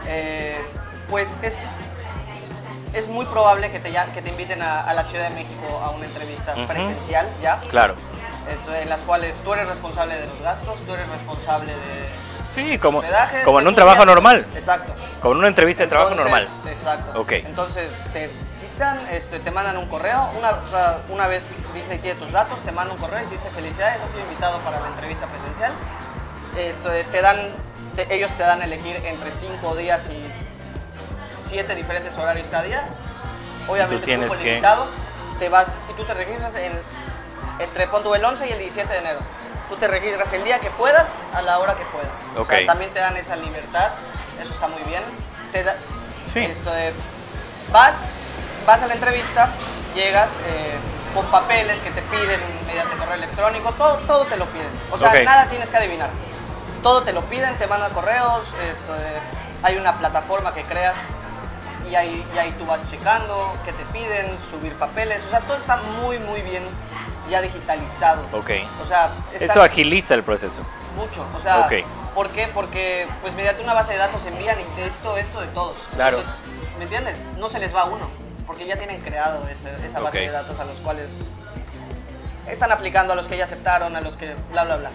eh, 0.06 0.60
pues 1.10 1.36
es, 1.42 1.58
es 2.94 3.08
muy 3.08 3.26
probable 3.26 3.70
que 3.72 3.80
te, 3.80 3.92
ya- 3.92 4.06
que 4.08 4.22
te 4.22 4.30
inviten 4.30 4.62
a, 4.62 4.82
a 4.82 4.94
la 4.94 5.04
Ciudad 5.04 5.30
de 5.30 5.36
México 5.36 5.82
a 5.84 5.90
una 5.92 6.06
entrevista 6.06 6.54
presencial 6.68 7.30
ya, 7.42 7.60
claro. 7.70 7.96
esto, 8.52 8.74
en 8.76 8.90
las 8.90 9.02
cuales 9.02 9.36
tú 9.44 9.54
eres 9.54 9.68
responsable 9.68 10.16
de 10.16 10.26
los 10.28 10.42
gastos, 10.42 10.78
tú 10.86 10.94
eres 10.94 11.08
responsable 11.10 11.72
de 11.74 12.28
Sí, 12.56 12.80
como, 12.80 13.04
como 13.46 13.60
en 13.60 13.68
un 13.68 13.76
trabajo 13.76 14.04
normal, 14.04 14.48
Exacto. 14.56 14.92
como 15.22 15.34
en 15.34 15.40
una 15.40 15.48
entrevista 15.50 15.84
de 15.84 15.90
trabajo 15.90 16.16
normal. 16.16 16.48
Exacto. 16.72 17.22
Ok. 17.22 17.34
Entonces 17.34 17.92
te 18.14 18.32
citan, 18.44 19.00
este, 19.12 19.38
te 19.38 19.52
mandan 19.52 19.78
un 19.78 19.86
correo. 19.88 20.28
Una, 20.36 20.50
o 20.50 20.68
sea, 20.72 21.02
una 21.10 21.28
vez 21.28 21.52
Disney 21.76 22.00
tiene 22.00 22.20
tus 22.20 22.32
datos, 22.32 22.60
te 22.64 22.72
manda 22.72 22.96
un 22.96 23.00
correo 23.00 23.22
y 23.22 23.26
te 23.26 23.34
dice 23.36 23.52
felicidades, 23.52 24.02
has 24.02 24.10
sido 24.10 24.24
invitado 24.24 24.58
para 24.62 24.80
la 24.80 24.88
entrevista 24.88 25.28
presencial. 25.28 25.72
Esto, 26.58 26.90
te 27.12 27.22
dan, 27.22 27.38
te- 27.96 28.12
ellos 28.16 28.32
te 28.32 28.42
dan 28.42 28.60
a 28.62 28.66
elegir 28.66 28.96
entre 29.06 29.30
5 29.30 29.76
días 29.76 30.10
y 30.10 30.26
7 31.48 31.76
diferentes 31.76 32.18
horarios 32.18 32.48
cada 32.50 32.64
día. 32.64 32.84
Obviamente 33.68 34.06
tienes 34.06 34.28
como 34.30 34.40
que- 34.42 34.50
invitado, 34.50 34.88
te 35.40 35.50
vas 35.50 35.70
y 35.90 35.94
tú 35.94 36.04
te 36.04 36.14
registras 36.14 36.56
en, 36.56 36.72
entre 37.60 37.88
pon 37.88 38.04
tú, 38.04 38.14
el 38.16 38.24
11 38.24 38.48
y 38.48 38.52
el 38.52 38.60
17 38.60 38.92
de 38.92 39.00
enero. 39.00 39.20
Tú 39.70 39.76
te 39.76 39.88
registras 39.88 40.32
el 40.34 40.44
día 40.44 40.60
que 40.60 40.70
puedas, 40.72 41.10
a 41.34 41.42
la 41.42 41.60
hora 41.60 41.76
que 41.76 41.84
puedas. 41.86 42.10
O 42.38 42.46
sea, 42.46 42.60
Ok. 42.60 42.66
también 42.66 42.92
te 42.94 43.00
dan 43.00 43.18
esa 43.18 43.36
libertad, 43.36 43.90
eso 44.42 44.54
está 44.54 44.68
muy 44.68 44.82
bien. 44.84 45.04
Te 45.52 45.64
da- 45.64 45.76
Sí. 46.32 46.40
eso, 46.40 46.76
eh, 46.76 46.94
vas, 47.72 47.98
vas 48.66 48.82
a 48.82 48.88
la 48.88 48.94
entrevista, 48.94 49.50
llegas 49.96 50.30
eh, 50.48 50.76
con 51.14 51.26
papeles 51.26 51.80
que 51.80 51.90
te 51.92 52.02
piden 52.04 52.40
mediante 52.66 52.96
correo 52.96 53.16
electrónico, 53.16 53.72
todo, 53.74 53.96
todo 54.08 54.26
te 54.26 54.38
lo 54.38 54.46
piden. 54.48 54.70
O 54.92 54.98
sea, 54.98 55.12
nada 55.24 55.48
tienes 55.50 55.70
que 55.70 55.78
adivinar. 55.78 56.10
Todo 56.84 57.02
te 57.04 57.12
lo 57.12 57.22
piden, 57.24 57.54
te 57.58 57.68
mandan 57.68 57.92
correos, 57.92 58.44
eso, 58.72 58.96
eh, 58.96 59.20
hay 59.64 59.76
una 59.78 59.98
plataforma 59.98 60.54
que 60.54 60.64
creas 60.64 60.96
y 61.90 61.96
ahí, 61.96 62.26
y 62.36 62.38
ahí 62.38 62.52
tú 62.60 62.66
vas 62.66 62.82
checando 62.90 63.54
qué 63.66 63.72
te 63.74 63.84
piden, 63.86 64.30
subir 64.50 64.74
papeles, 64.74 65.24
o 65.28 65.30
sea, 65.30 65.40
todo 65.42 65.58
está 65.58 65.78
muy, 66.02 66.20
muy 66.20 66.42
bien 66.42 66.64
ya 67.30 67.42
digitalizado. 67.42 68.24
Ok. 68.32 68.52
O 68.84 68.88
sea, 68.88 69.10
Eso 69.40 69.62
agiliza 69.62 70.14
el 70.14 70.24
proceso. 70.24 70.62
mucho. 70.96 71.26
O 71.38 71.42
sea, 71.42 71.60
Ok. 71.62 71.74
¿por 72.16 72.30
qué? 72.30 72.48
Porque 72.54 73.08
pues 73.22 73.36
mediante 73.36 73.62
una 73.64 73.74
base 73.74 73.94
de 73.94 74.00
datos 74.00 74.26
envían 74.26 74.58
y 74.60 74.64
de 74.82 74.88
esto, 74.88 75.18
esto 75.18 75.42
de 75.42 75.48
todos. 75.48 75.78
Claro. 75.94 76.24
¿Me 76.78 76.84
entiendes? 76.86 77.20
No 77.38 77.50
se 77.50 77.60
les 77.60 77.76
va 77.76 77.82
a 77.82 77.86
uno, 77.86 78.10
porque 78.48 78.66
ya 78.66 78.78
tienen 78.78 79.02
creado 79.02 79.48
ese- 79.50 79.70
esa 79.86 80.00
base 80.00 80.18
Ok. 80.20 80.26
de 80.26 80.32
datos 80.32 80.60
a 80.60 80.66
los 80.66 80.78
cuales 80.78 81.10
están 82.48 82.72
aplicando, 82.72 83.14
a 83.14 83.16
los 83.16 83.28
que 83.28 83.38
ya 83.38 83.44
aceptaron, 83.44 83.96
a 83.96 84.02
los 84.02 84.16
que 84.18 84.36
bla, 84.52 84.64
bla, 84.64 84.78
bla. 84.78 84.92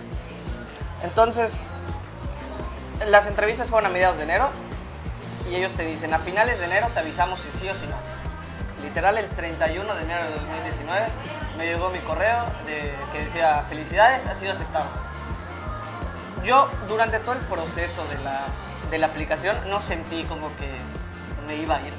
Entonces, 1.05 1.57
las 3.09 3.27
entrevistas 3.27 3.69
fueron 3.69 3.91
a 3.91 3.93
mediados 3.93 4.17
de 4.17 4.23
enero 4.25 4.51
y 5.51 5.57
ellos 5.57 5.73
te 5.73 5.85
dicen, 5.85 6.13
a 6.15 6.19
finales 6.19 6.59
de 6.59 6.67
enero 6.67 6.89
te 6.93 7.01
avisamos 7.01 7.41
si 7.41 7.51
sí 7.51 7.69
o 7.69 7.75
si 7.75 7.87
no. 7.87 7.97
Literal, 8.83 9.17
el 9.19 9.29
31 9.29 9.95
de 9.95 10.03
enero 10.03 10.25
de 10.25 10.31
2019 10.35 11.07
me 11.57 11.67
llegó 11.67 11.91
mi 11.91 11.99
correo 12.01 12.45
de, 12.67 12.95
que 13.13 13.25
decía, 13.25 13.65
felicidades, 13.69 14.27
ha 14.27 14.35
sido 14.35 14.53
aceptado. 14.53 14.87
Yo, 16.45 16.69
durante 16.89 17.21
todo 17.21 17.35
el 17.35 17.41
proceso 17.41 18.05
de 18.09 18.19
la, 18.25 18.41
de 18.91 18.99
la 18.99 19.07
aplicación, 19.07 19.57
no 19.69 19.81
sentí 19.81 20.25
como 20.25 20.49
que 20.57 20.69
me 21.47 21.57
iba 21.57 21.77
a 21.77 21.81
ir. 21.83 21.93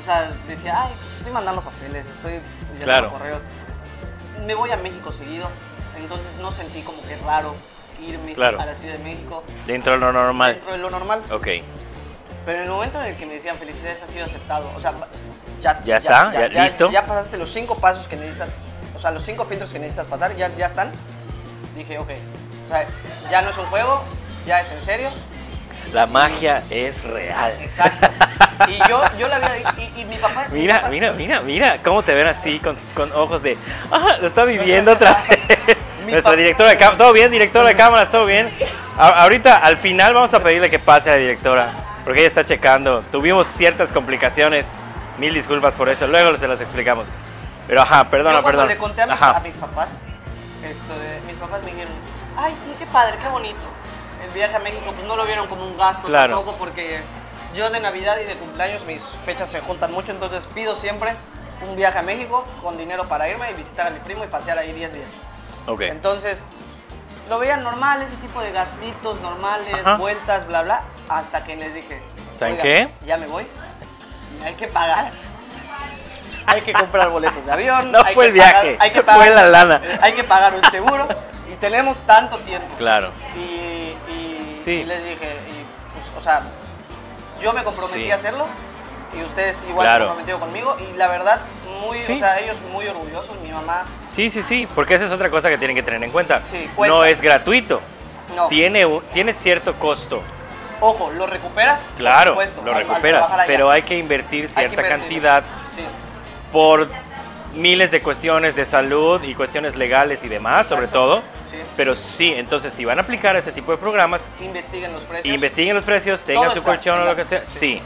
O 0.00 0.02
sea, 0.02 0.32
decía, 0.48 0.82
ay, 0.84 0.92
pues 1.02 1.16
estoy 1.18 1.32
mandando 1.32 1.60
papeles, 1.62 2.04
estoy 2.06 2.34
enviando 2.70 2.84
Claro. 2.84 3.10
correos. 3.10 3.40
Me 4.46 4.54
voy 4.54 4.70
a 4.70 4.76
México 4.78 5.12
seguido, 5.12 5.48
entonces 5.98 6.36
no 6.38 6.50
sentí 6.52 6.80
como 6.82 7.00
que 7.02 7.16
raro 7.16 7.54
irme 8.00 8.34
Claro. 8.34 8.60
a 8.60 8.66
la 8.66 8.74
Ciudad 8.74 8.96
de 8.96 9.04
México. 9.04 9.44
Dentro 9.66 9.92
de 9.92 9.98
lo 9.98 10.12
normal. 10.12 10.52
Dentro 10.54 10.72
de 10.72 10.78
lo 10.78 10.90
normal. 10.90 11.22
Ok. 11.30 11.48
Pero 12.44 12.58
en 12.58 12.64
el 12.64 12.70
momento 12.70 13.00
en 13.00 13.06
el 13.06 13.16
que 13.16 13.26
me 13.26 13.34
decían 13.34 13.56
felicidades 13.56 14.02
ha 14.02 14.06
sido 14.06 14.24
aceptado, 14.26 14.70
o 14.76 14.80
sea, 14.80 14.92
ya, 15.62 15.80
Ya 15.84 15.96
está, 15.96 16.32
ya 16.32 16.48
listo. 16.64 16.90
Ya 16.90 17.06
pasaste 17.06 17.36
los 17.38 17.50
cinco 17.50 17.76
pasos 17.76 18.06
que 18.06 18.16
necesitas, 18.16 18.48
o 18.94 19.00
sea, 19.00 19.10
los 19.12 19.24
cinco 19.24 19.44
filtros 19.46 19.72
que 19.72 19.78
necesitas 19.78 20.06
pasar, 20.06 20.34
ya, 20.36 20.48
ya 20.56 20.66
están. 20.66 20.92
Dije, 21.74 21.98
ok, 21.98 22.10
o 22.66 22.68
sea, 22.68 22.86
ya 23.30 23.42
no 23.42 23.50
es 23.50 23.56
un 23.58 23.64
juego, 23.66 24.02
ya 24.46 24.60
es 24.60 24.70
en 24.70 24.82
serio. 24.82 25.10
La 25.92 26.06
magia 26.06 26.62
es 26.70 27.02
real. 27.04 27.52
Exacto. 27.60 28.08
Y 28.68 28.78
yo, 28.88 29.02
yo 29.18 29.26
le 29.26 29.34
había 29.34 29.52
dicho, 29.54 29.68
y, 29.96 30.00
y 30.02 30.04
mi 30.04 30.14
papá... 30.14 30.46
mi 30.48 30.60
Mira, 30.60 30.76
papá- 30.76 30.88
mira, 30.88 31.10
mira, 31.12 31.40
mira 31.40 31.78
cómo 31.82 32.04
te 32.04 32.14
ven 32.14 32.28
así 32.28 32.60
con, 32.60 32.76
con 32.94 33.10
ojos 33.10 33.42
de, 33.42 33.58
ah, 33.90 34.16
lo 34.20 34.28
está 34.28 34.44
viviendo 34.44 34.92
otra 34.92 35.24
vez. 35.28 35.76
Mi 36.06 36.12
Nuestra 36.12 36.22
papá- 36.30 36.36
directora 36.36 36.70
de 36.70 36.76
cámaras, 36.78 36.98
todo 36.98 37.12
bien, 37.12 37.32
directora 37.32 37.68
de 37.70 37.74
cámaras, 37.76 38.10
todo 38.12 38.26
bien. 38.26 38.48
A- 38.96 39.22
ahorita, 39.24 39.56
al 39.56 39.76
final, 39.76 40.14
vamos 40.14 40.32
a 40.34 40.40
pedirle 40.40 40.70
que 40.70 40.78
pase 40.78 41.10
a 41.10 41.14
la 41.14 41.18
directora, 41.18 41.68
porque 42.04 42.20
ella 42.20 42.28
está 42.28 42.44
checando. 42.44 43.02
Tuvimos 43.10 43.48
ciertas 43.48 43.90
complicaciones, 43.92 44.72
mil 45.18 45.32
disculpas 45.34 45.74
por 45.74 45.88
eso, 45.88 46.06
luego 46.06 46.36
se 46.36 46.46
las 46.48 46.60
explicamos. 46.60 47.06
Pero 47.66 47.80
ajá, 47.82 48.04
perdona, 48.10 48.36
yo 48.38 48.42
cuando 48.42 48.62
perdona. 48.62 48.74
le 48.74 48.78
conté 48.78 49.02
a, 49.02 49.06
mis- 49.06 49.14
Ajá. 49.14 49.36
a 49.36 49.40
mis 49.40 49.56
papás, 49.56 49.90
esto 50.62 50.92
de- 50.98 51.20
mis 51.26 51.36
papás 51.36 51.62
me 51.62 51.70
dijeron, 51.72 51.92
ay, 52.36 52.54
sí, 52.62 52.72
qué 52.78 52.86
padre, 52.86 53.16
qué 53.22 53.28
bonito. 53.28 53.60
El 54.24 54.30
viaje 54.32 54.56
a 54.56 54.58
México, 54.58 54.82
pues 54.94 55.06
no 55.06 55.16
lo 55.16 55.24
vieron 55.26 55.46
como 55.48 55.66
un 55.66 55.76
gasto 55.78 56.06
Claro. 56.08 56.36
tampoco, 56.36 56.58
porque 56.58 57.00
yo 57.54 57.70
de 57.70 57.80
Navidad 57.80 58.16
y 58.22 58.24
de 58.26 58.34
cumpleaños 58.36 58.84
mis 58.86 59.02
fechas 59.24 59.48
se 59.48 59.60
juntan 59.60 59.92
mucho, 59.92 60.12
entonces 60.12 60.46
pido 60.54 60.74
siempre 60.76 61.12
un 61.66 61.76
viaje 61.76 61.98
a 61.98 62.02
México 62.02 62.44
con 62.62 62.76
dinero 62.76 63.04
para 63.08 63.28
irme 63.28 63.50
y 63.50 63.54
visitar 63.54 63.86
a 63.86 63.90
mi 63.90 64.00
primo 64.00 64.24
y 64.24 64.26
pasear 64.26 64.58
ahí 64.58 64.72
10 64.72 64.92
días. 64.92 65.08
Ok. 65.66 65.82
Entonces, 65.82 66.42
lo 67.28 67.38
veían 67.38 67.62
normal, 67.62 68.02
ese 68.02 68.16
tipo 68.16 68.40
de 68.40 68.52
gastitos 68.52 69.20
normales, 69.20 69.74
Ajá. 69.74 69.96
vueltas, 69.96 70.46
bla, 70.46 70.62
bla, 70.62 70.82
hasta 71.08 71.44
que 71.44 71.56
les 71.56 71.72
dije, 71.74 72.02
¿Saben 72.34 72.54
"Oigan, 72.60 72.62
qué? 72.64 73.06
Ya 73.06 73.16
me 73.16 73.26
voy, 73.26 73.46
hay 74.44 74.54
que 74.54 74.68
pagar. 74.68 75.12
Hay 76.46 76.60
que 76.60 76.72
comprar 76.74 77.08
boletos 77.08 77.44
de 77.46 77.52
avión. 77.52 77.90
No 77.90 78.00
hay 78.04 78.14
fue 78.14 78.24
que 78.24 78.28
el 78.28 78.34
viaje, 78.34 78.52
pagar- 78.52 78.76
hay 78.80 78.90
que 78.90 78.94
fue 79.02 79.04
pagar, 79.04 79.32
la 79.32 79.46
lana. 79.46 79.80
Hay 80.02 80.12
que 80.12 80.24
pagar 80.24 80.52
un 80.54 80.70
seguro 80.70 81.08
y 81.50 81.54
tenemos 81.54 81.96
tanto 82.02 82.36
tiempo. 82.40 82.68
Claro. 82.76 83.12
Y, 83.34 83.94
y, 84.12 84.60
Sí. 84.62 84.70
y 84.72 84.84
les 84.84 85.02
dije, 85.04 85.36
y, 85.48 85.64
pues, 85.94 86.18
o 86.18 86.20
sea, 86.22 86.42
yo 87.40 87.52
me 87.54 87.62
comprometí 87.62 88.04
Sí. 88.04 88.10
a 88.10 88.16
hacerlo 88.16 88.46
y 89.18 89.22
ustedes 89.24 89.64
igual 89.68 89.86
Claro. 89.86 90.04
se 90.04 90.08
comprometieron 90.08 90.40
conmigo 90.40 90.76
y 90.80 90.96
la 90.96 91.08
verdad, 91.08 91.40
muy, 91.80 91.98
Sí. 91.98 92.12
o 92.14 92.18
sea, 92.18 92.38
ellos 92.40 92.56
muy 92.72 92.86
orgullosos, 92.86 93.38
mi 93.40 93.50
mamá, 93.50 93.84
Sí, 94.08 94.30
sí, 94.30 94.42
sí, 94.42 94.66
porque 94.74 94.94
esa 94.94 95.06
es 95.06 95.12
otra 95.12 95.30
cosa 95.30 95.48
que 95.48 95.58
tienen 95.58 95.76
que 95.76 95.82
tener 95.82 96.02
en 96.02 96.10
cuenta. 96.10 96.42
Sí, 96.50 96.68
no 96.76 97.04
es 97.04 97.20
gratuito, 97.20 97.80
no. 98.36 98.48
tiene, 98.48 98.86
tiene 99.12 99.32
cierto 99.32 99.74
costo. 99.74 100.22
Ojo, 100.80 101.10
¿lo 101.12 101.26
recuperas? 101.26 101.84
Por 101.84 101.96
Claro, 101.98 102.30
supuesto, 102.32 102.62
lo 102.64 102.72
al- 102.72 102.78
recuperas, 102.86 103.26
pero 103.46 103.70
hay 103.70 103.82
que 103.82 103.96
invertir 103.96 104.48
que 104.48 104.54
cierta 104.54 104.74
invertir. 104.82 104.98
cantidad 105.00 105.42
Sí. 105.74 105.82
por 106.52 106.88
miles 107.54 107.90
de 107.92 108.02
cuestiones 108.02 108.56
de 108.56 108.66
salud 108.66 109.22
y 109.22 109.34
cuestiones 109.34 109.76
legales 109.76 110.22
y 110.24 110.28
demás, 110.28 110.66
sobre 110.66 110.86
Exacto. 110.86 110.98
todo. 111.06 111.22
Sí. 111.50 111.58
Pero 111.76 111.94
sí, 111.94 112.34
entonces 112.36 112.74
si 112.74 112.84
van 112.84 112.98
a 112.98 113.02
aplicar 113.02 113.36
este 113.36 113.52
tipo 113.52 113.70
de 113.70 113.78
programas, 113.78 114.22
Investiguen 114.40 114.92
los 114.92 115.04
precios. 115.04 115.32
investiguen 115.34 115.74
los 115.76 115.84
precios, 115.84 116.20
tengan 116.22 116.46
Todo 116.46 116.56
su 116.56 116.62
colchón 116.64 117.00
o 117.00 117.04
lo 117.04 117.14
que 117.14 117.24
sea. 117.24 117.44
Sí. 117.46 117.80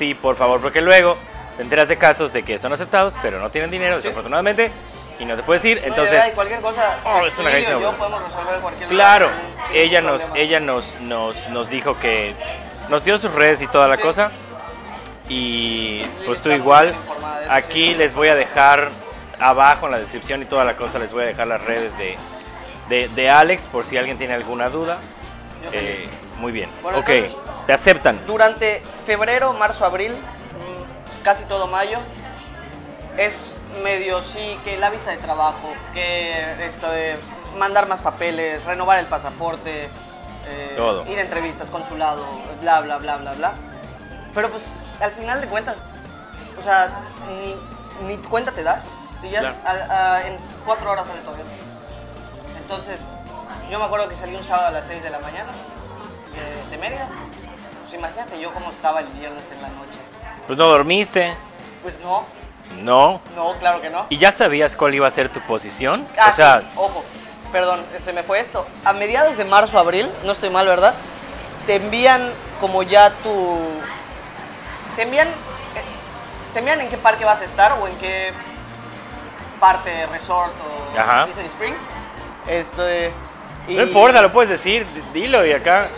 Sí, 0.00 0.14
por 0.14 0.34
favor, 0.34 0.62
porque 0.62 0.80
luego 0.80 1.18
te 1.58 1.62
enteras 1.62 1.86
de 1.88 1.98
casos 1.98 2.32
de 2.32 2.42
que 2.42 2.58
son 2.58 2.72
aceptados, 2.72 3.12
pero 3.20 3.38
no 3.38 3.50
tienen 3.50 3.70
dinero, 3.70 3.96
Sí. 3.96 4.04
desafortunadamente, 4.04 4.70
y 5.18 5.26
no 5.26 5.36
te 5.36 5.42
puedes 5.42 5.62
ir. 5.66 5.78
No, 5.82 5.88
Entonces, 5.88 6.12
verdad, 6.12 6.32
cualquier 6.34 6.60
cosa, 6.62 6.98
Oh, 7.04 7.20
es 7.26 7.36
una 7.36 7.58
yo 7.58 7.92
podemos 7.98 8.22
resolver 8.22 8.60
cualquier 8.60 8.88
Claro, 8.88 9.28
sin 9.68 9.76
ella 9.76 10.00
nos, 10.00 10.22
problema. 10.22 10.38
ella 10.38 10.60
nos, 10.60 11.00
nos, 11.02 11.48
nos 11.50 11.68
dijo 11.68 11.98
que 11.98 12.34
nos 12.88 13.04
dio 13.04 13.18
sus 13.18 13.30
redes 13.32 13.60
y 13.60 13.66
toda 13.66 13.88
la 13.88 13.96
Sí. 13.96 14.02
cosa. 14.02 14.30
Y 15.28 16.02
pues 16.24 16.40
tú 16.40 16.50
igual, 16.50 16.94
aquí 17.50 17.92
les 17.94 18.14
voy 18.14 18.28
a 18.28 18.34
dejar 18.34 18.88
abajo 19.38 19.84
en 19.84 19.92
la 19.92 19.98
descripción 19.98 20.40
y 20.40 20.46
toda 20.46 20.64
la 20.64 20.76
cosa, 20.76 20.98
les 20.98 21.12
voy 21.12 21.24
a 21.24 21.26
dejar 21.26 21.46
las 21.46 21.62
redes 21.62 21.92
de, 21.98 22.16
de, 22.88 23.08
de 23.08 23.28
Alex 23.28 23.64
por 23.70 23.84
si 23.84 23.98
alguien 23.98 24.16
tiene 24.16 24.32
alguna 24.32 24.70
duda. 24.70 24.96
Yo. 25.62 25.68
Eh, 25.74 26.08
muy 26.40 26.52
bien, 26.52 26.70
Bueno, 26.82 26.98
ok, 26.98 27.08
entonces- 27.08 27.36
te 27.66 27.72
aceptan. 27.72 28.26
Durante 28.26 28.82
febrero, 29.06 29.52
marzo, 29.52 29.84
abril, 29.84 30.12
mm, 30.12 31.22
casi 31.22 31.44
todo 31.44 31.66
mayo, 31.66 31.98
es 33.16 33.52
medio 33.84 34.22
sí 34.22 34.58
que 34.64 34.76
la 34.78 34.90
visa 34.90 35.10
de 35.10 35.18
trabajo, 35.18 35.68
que 35.92 36.66
esto 36.66 36.90
de 36.90 37.18
mandar 37.56 37.86
más 37.86 38.00
papeles, 38.00 38.64
renovar 38.64 38.98
el 38.98 39.06
pasaporte, 39.06 39.88
eh, 40.48 40.74
Todo. 40.76 41.04
ir 41.06 41.18
a 41.18 41.22
entrevistas, 41.22 41.68
consulado, 41.70 42.24
bla, 42.60 42.80
bla, 42.80 42.96
bla, 42.98 43.16
bla, 43.18 43.32
bla. 43.34 43.52
Pero 44.34 44.50
pues 44.50 44.66
al 45.00 45.12
final 45.12 45.40
de 45.40 45.46
cuentas, 45.48 45.82
o 46.58 46.62
sea, 46.62 46.88
ni, 47.40 47.54
ni 48.06 48.16
cuenta 48.22 48.50
te 48.52 48.62
das. 48.62 48.84
Y 49.22 49.28
ya 49.28 49.40
Claro. 49.40 49.56
a- 49.66 50.14
a- 50.16 50.26
en 50.26 50.38
cuatro 50.64 50.90
horas 50.90 51.06
sale 51.06 51.20
avión. 51.20 51.46
Entonces, 52.56 53.00
yo 53.70 53.78
me 53.78 53.84
acuerdo 53.84 54.08
que 54.08 54.16
salí 54.16 54.34
un 54.34 54.44
sábado 54.44 54.68
a 54.68 54.70
las 54.70 54.86
6 54.86 55.02
de 55.02 55.10
la 55.10 55.18
mañana 55.18 55.50
de, 56.32 56.70
de 56.70 56.78
Mérida. 56.78 57.06
Pues 57.82 57.94
imagínate 57.94 58.40
yo 58.40 58.52
cómo 58.52 58.70
estaba 58.70 59.00
el 59.00 59.06
viernes 59.08 59.50
en 59.52 59.62
la 59.62 59.68
noche. 59.68 59.98
Pues 60.46 60.58
no 60.58 60.66
dormiste, 60.66 61.34
Pues 61.82 61.98
no, 62.00 62.24
no. 62.82 63.20
no, 63.36 63.54
claro 63.58 63.80
que 63.80 63.90
no. 63.90 64.06
¿Y 64.08 64.18
ya 64.18 64.32
sabías 64.32 64.76
cuál 64.76 64.94
iba 64.94 65.06
a 65.06 65.10
ser 65.10 65.28
tu 65.28 65.40
posición? 65.42 66.06
Ah, 66.18 66.28
o 66.30 66.32
sea, 66.32 66.62
sí, 66.62 66.76
ojo, 66.78 67.00
perdón, 67.52 67.80
se 67.98 68.12
me 68.12 68.22
fue 68.22 68.40
esto. 68.40 68.66
A 68.84 68.92
mediados 68.92 69.36
de 69.36 69.44
marzo, 69.44 69.78
abril, 69.78 70.08
no 70.24 70.32
estoy 70.32 70.50
mal, 70.50 70.66
¿verdad? 70.66 70.94
Te 71.66 71.76
envían 71.76 72.30
como 72.60 72.82
ya 72.82 73.10
tu... 73.22 73.58
Te 74.96 75.02
envían... 75.02 75.28
eh, 75.28 75.32
Te 76.52 76.58
envían 76.60 76.80
en 76.80 76.88
qué 76.88 76.96
parque 76.96 77.24
vas 77.24 77.40
a 77.40 77.44
estar 77.44 77.72
o 77.80 77.86
en 77.86 77.96
qué 77.98 78.32
parte, 79.60 80.06
resort 80.06 80.52
o 80.94 80.98
Ajá. 80.98 81.26
Disney 81.26 81.46
Springs. 81.46 81.82
Y- 83.68 83.74
No 83.74 83.82
importa, 83.82 84.20
lo 84.22 84.32
puedes 84.32 84.50
decir, 84.50 84.86
dilo 85.12 85.44
y 85.46 85.52
acá. 85.52 85.88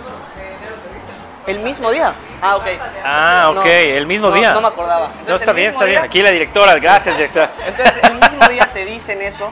¿El 1.47 1.59
mismo 1.61 1.91
día? 1.91 2.13
Ah, 2.41 2.57
ok. 2.57 2.65
Ah, 3.05 3.47
ok, 3.51 3.57
No, 3.57 3.63
el 3.67 4.07
mismo 4.07 4.29
no, 4.29 4.35
día. 4.35 4.53
No 4.53 4.61
me 4.61 4.69
acordaba. 4.69 5.09
No, 5.09 5.13
Entonces, 5.21 5.41
está 5.41 5.51
el 5.51 5.57
bien, 5.57 5.73
está 5.73 5.85
bien. 5.85 5.97
día- 6.01 6.07
Aquí 6.07 6.23
la 6.23 6.31
directora, 6.31 6.75
gracias, 6.77 7.17
directora. 7.17 7.51
Entonces, 7.67 8.03
el 8.03 8.15
mismo 8.15 8.49
día 8.49 8.69
te 8.73 8.85
dicen 8.85 9.21
eso 9.23 9.51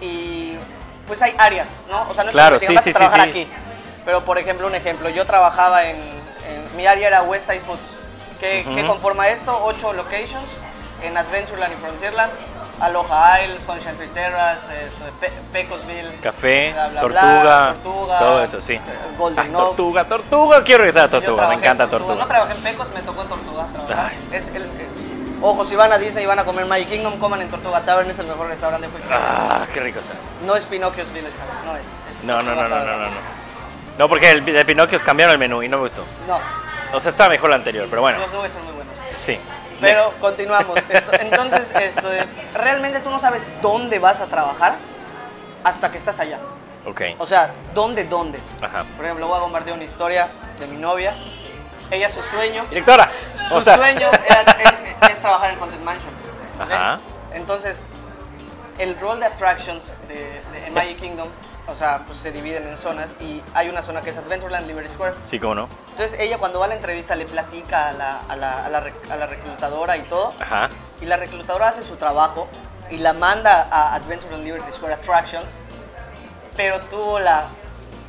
y 0.00 0.56
pues 1.06 1.22
hay 1.22 1.34
áreas, 1.38 1.80
¿no? 1.88 2.06
O 2.10 2.14
sea, 2.14 2.24
no 2.24 2.30
es 2.30 2.34
Claro, 2.34 2.58
que 2.58 2.66
sí, 2.66 2.74
vas 2.74 2.84
sí, 2.84 2.90
a 2.90 2.92
sí, 2.92 2.98
trabajar 2.98 3.22
sí. 3.24 3.30
aquí. 3.30 3.48
Pero, 4.04 4.24
por 4.24 4.38
ejemplo, 4.38 4.66
un 4.66 4.74
ejemplo, 4.74 5.08
yo 5.08 5.24
trabajaba 5.26 5.84
en, 5.84 5.96
en- 5.96 6.76
mi 6.76 6.86
área 6.86 7.08
era 7.08 7.22
West 7.22 7.46
Side 7.48 7.60
Foods. 7.60 7.80
¿Qué, 8.40 8.64
Ujú. 8.66 8.74
qué 8.76 8.86
conforma 8.86 9.28
esto? 9.28 9.58
Ocho 9.64 9.92
locations 9.94 10.48
en 11.02 11.16
Adventureland 11.16 11.72
y 11.72 11.76
Frontierland. 11.76 12.30
Aloha 12.80 13.40
Isle, 13.42 13.58
Sunshine 13.58 13.96
Tree 13.96 14.08
Terrace, 14.08 14.70
Pe- 15.20 15.32
Pecosville, 15.52 16.14
Café, 16.20 16.72
bla, 16.72 16.88
bla, 16.88 17.00
tortuga, 17.00 17.40
bla, 17.42 17.74
tortuga, 17.82 18.18
todo 18.18 18.42
eso, 18.42 18.60
sí. 18.60 18.74
eh, 18.74 18.80
Golden 19.18 19.46
Ah, 19.54 19.56
tortuga, 19.58 20.04
tortuga, 20.04 20.62
quiero 20.62 20.84
regresar 20.84 21.04
a 21.04 21.10
tortuga, 21.10 21.48
me 21.48 21.54
encanta 21.54 21.88
tortuga. 21.88 22.14
No 22.16 22.26
trabajé 22.26 22.52
en 22.54 22.62
Pecos, 22.62 22.90
me 22.94 23.00
tocó 23.02 23.22
en 23.22 23.28
Tortuga. 23.28 23.66
Es 24.30 24.48
el, 24.48 24.62
eh, 24.64 24.68
ojo, 25.40 25.64
si 25.64 25.74
van 25.74 25.90
a 25.92 25.98
Disney 25.98 26.24
y 26.24 26.26
van 26.26 26.38
a 26.38 26.44
comer 26.44 26.66
Magic 26.66 26.88
Kingdom, 26.90 27.18
coman 27.18 27.40
en 27.42 27.48
Tortuga 27.50 27.80
Tavern, 27.80 28.10
es 28.10 28.18
el 28.18 28.26
mejor 28.26 28.46
restaurante 28.48 28.86
de 28.88 28.92
Pecos. 28.92 29.10
Ah, 29.12 29.66
qué 29.72 29.80
rico 29.80 30.00
está. 30.00 30.14
No 30.44 30.54
es 30.54 30.64
Pinocchio's 30.66 31.10
Village 31.14 31.34
House, 31.38 31.64
no 31.64 31.76
es. 31.78 31.86
es 31.86 32.24
No, 32.24 32.42
no, 32.42 32.50
no, 32.54 32.56
Tortuga 32.60 32.78
no, 32.80 32.86
no, 32.86 32.96
no. 32.98 33.04
No, 33.06 33.10
No, 33.98 34.08
porque 34.10 34.30
el 34.32 34.44
de 34.44 34.64
Pinocchio 34.66 35.00
cambiaron 35.00 35.32
el 35.32 35.38
menú 35.38 35.62
y 35.62 35.68
no 35.70 35.78
me 35.78 35.84
gustó. 35.84 36.04
No, 36.28 36.38
O 36.94 37.00
sea, 37.00 37.10
está 37.10 37.28
mejor 37.30 37.48
el 37.50 37.56
anterior, 37.56 37.86
pero 37.88 38.02
bueno. 38.02 38.18
los 38.18 38.30
nuggets 38.34 38.54
son 38.54 38.64
muy 38.66 38.74
buenos. 38.74 38.94
Sí. 39.02 39.38
Pero 39.80 40.06
Next. 40.06 40.20
continuamos. 40.20 40.78
Esto- 40.88 41.12
entonces, 41.20 41.72
esto, 41.80 42.08
realmente 42.54 43.00
tú 43.00 43.10
no 43.10 43.18
sabes 43.20 43.50
dónde 43.62 43.98
vas 43.98 44.20
a 44.20 44.26
trabajar 44.26 44.74
hasta 45.64 45.90
que 45.90 45.98
estás 45.98 46.18
allá. 46.20 46.38
Ok. 46.86 47.02
O 47.18 47.26
sea, 47.26 47.50
¿dónde, 47.74 48.04
dónde? 48.04 48.38
Ajá. 48.62 48.84
Por 48.96 49.04
ejemplo, 49.04 49.26
voy 49.28 49.36
a 49.38 49.40
compartir 49.40 49.72
una 49.72 49.84
historia 49.84 50.28
de 50.60 50.66
mi 50.68 50.76
novia. 50.76 51.14
Ella, 51.90 52.08
su 52.08 52.22
sueño, 52.22 52.64
Directora. 52.68 53.10
Su 53.48 53.56
o 53.56 53.62
sea- 53.62 53.76
sueño 53.76 54.08
era- 54.28 54.42
es, 55.02 55.10
es 55.12 55.20
trabajar 55.20 55.50
en 55.50 55.58
Content 55.58 55.82
Mansion. 55.84 56.12
Ajá. 56.60 57.00
Entonces, 57.34 57.84
el 58.78 58.98
rol 58.98 59.20
de 59.20 59.26
attractions 59.26 59.94
de, 60.08 60.14
de- 60.14 60.66
en 60.66 60.74
Magic 60.74 60.98
Kingdom, 60.98 61.28
o 61.68 61.74
sea, 61.74 62.02
pues 62.06 62.18
se 62.18 62.32
dividen 62.32 62.66
en 62.66 62.76
zonas 62.76 63.14
y 63.20 63.42
hay 63.54 63.68
una 63.68 63.82
zona 63.82 64.00
que 64.00 64.10
es 64.10 64.18
Adventureland 64.18 64.66
Liberty 64.66 64.88
Square. 64.88 65.14
Sí, 65.24 65.38
cómo 65.40 65.54
no. 65.54 65.68
Entonces, 65.90 66.18
ella 66.20 66.38
cuando 66.38 66.58
va 66.60 66.66
a 66.66 66.68
la 66.68 66.74
entrevista 66.74 67.14
le 67.16 67.26
platica 67.26 67.88
a 67.88 67.92
la, 67.92 68.20
a 68.28 68.36
la, 68.36 68.66
a 68.66 68.68
la 68.68 68.78
a 69.10 69.16
la 69.16 69.26
reclutadora 69.26 69.96
y 69.96 70.02
todo, 70.02 70.32
Ajá. 70.40 70.68
y 71.00 71.06
la 71.06 71.16
reclutadora 71.16 71.68
hace 71.68 71.82
su 71.82 71.96
trabajo 71.96 72.48
y 72.90 72.98
la 72.98 73.12
manda 73.12 73.68
a 73.70 73.94
Adventureland 73.94 74.44
Liberty 74.44 74.70
Square 74.72 74.94
Attractions, 74.94 75.62
pero 76.56 76.80
tuvo 76.82 77.18
la... 77.18 77.44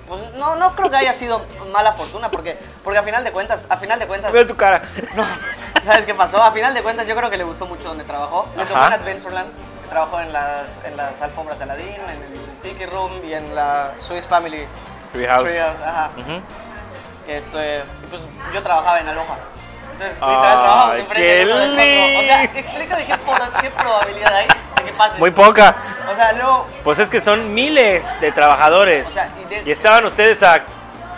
Pues 0.07 0.21
no, 0.35 0.55
no 0.55 0.73
creo 0.73 0.89
que 0.89 0.95
haya 0.95 1.11
sido 1.11 1.45
mala 1.73 1.91
fortuna, 1.93 2.31
porque, 2.31 2.57
porque 2.83 2.99
a 2.99 3.03
final 3.03 3.25
de 3.25 3.31
cuentas, 3.31 3.65
a 3.69 3.75
final 3.75 3.99
de 3.99 4.07
cuentas... 4.07 4.31
Ve 4.31 4.45
tu 4.45 4.55
cara. 4.55 4.81
No, 5.15 5.25
¿Sabes 5.85 6.05
qué 6.05 6.13
pasó? 6.15 6.41
A 6.41 6.51
final 6.51 6.73
de 6.73 6.81
cuentas, 6.81 7.07
yo 7.07 7.15
creo 7.15 7.29
que 7.29 7.37
le 7.37 7.43
gustó 7.43 7.65
mucho 7.65 7.89
donde 7.89 8.03
trabajó. 8.05 8.47
Le 8.55 8.65
tocó 8.65 8.85
en 8.87 8.93
Adventureland, 8.93 9.49
que 9.87 9.91
trabajó 9.91 10.19
en 10.19 10.33
las, 10.33 10.81
en 10.83 10.97
las 10.97 11.21
alfombras 11.21 11.57
de 11.57 11.63
Aladdin, 11.63 11.87
en 11.87 12.23
el 12.33 12.59
Tiki 12.61 12.85
Room 12.85 13.11
y 13.25 13.33
en 13.33 13.55
la 13.55 13.91
Swiss 13.97 14.27
Family 14.27 14.65
Treehouse. 15.13 15.43
Treehouse, 15.49 15.81
ajá. 15.81 16.09
Y 16.17 18.07
pues 18.09 18.21
yo 18.53 18.63
trabajaba 18.63 18.99
en 18.99 19.07
Aloha. 19.09 19.37
Entonces, 19.93 20.17
Ay, 20.21 20.35
literal, 20.35 20.59
trabajamos 20.59 20.99
enfrente 20.99 21.27
del. 21.37 21.51
O 21.51 22.21
sea, 22.21 22.43
explícame 22.43 23.05
qué, 23.05 23.69
probabilidad 23.71 24.35
hay 24.35 24.47
de 24.47 24.83
que 24.85 24.91
pase 24.93 25.17
Muy 25.17 25.31
poca. 25.31 25.75
O 26.11 26.15
sea, 26.15 26.33
luego, 26.33 26.67
Pues 26.83 26.99
es 26.99 27.09
que 27.09 27.19
son 27.19 27.53
miles 27.53 28.05
de 28.21 28.31
trabajadores. 28.31 29.07
o 29.07 29.11
sea, 29.11 29.29
y 29.41 29.45
de, 29.49 29.63
Y 29.65 29.71
estaban 29.71 30.05
ustedes 30.05 30.41
a, 30.43 30.61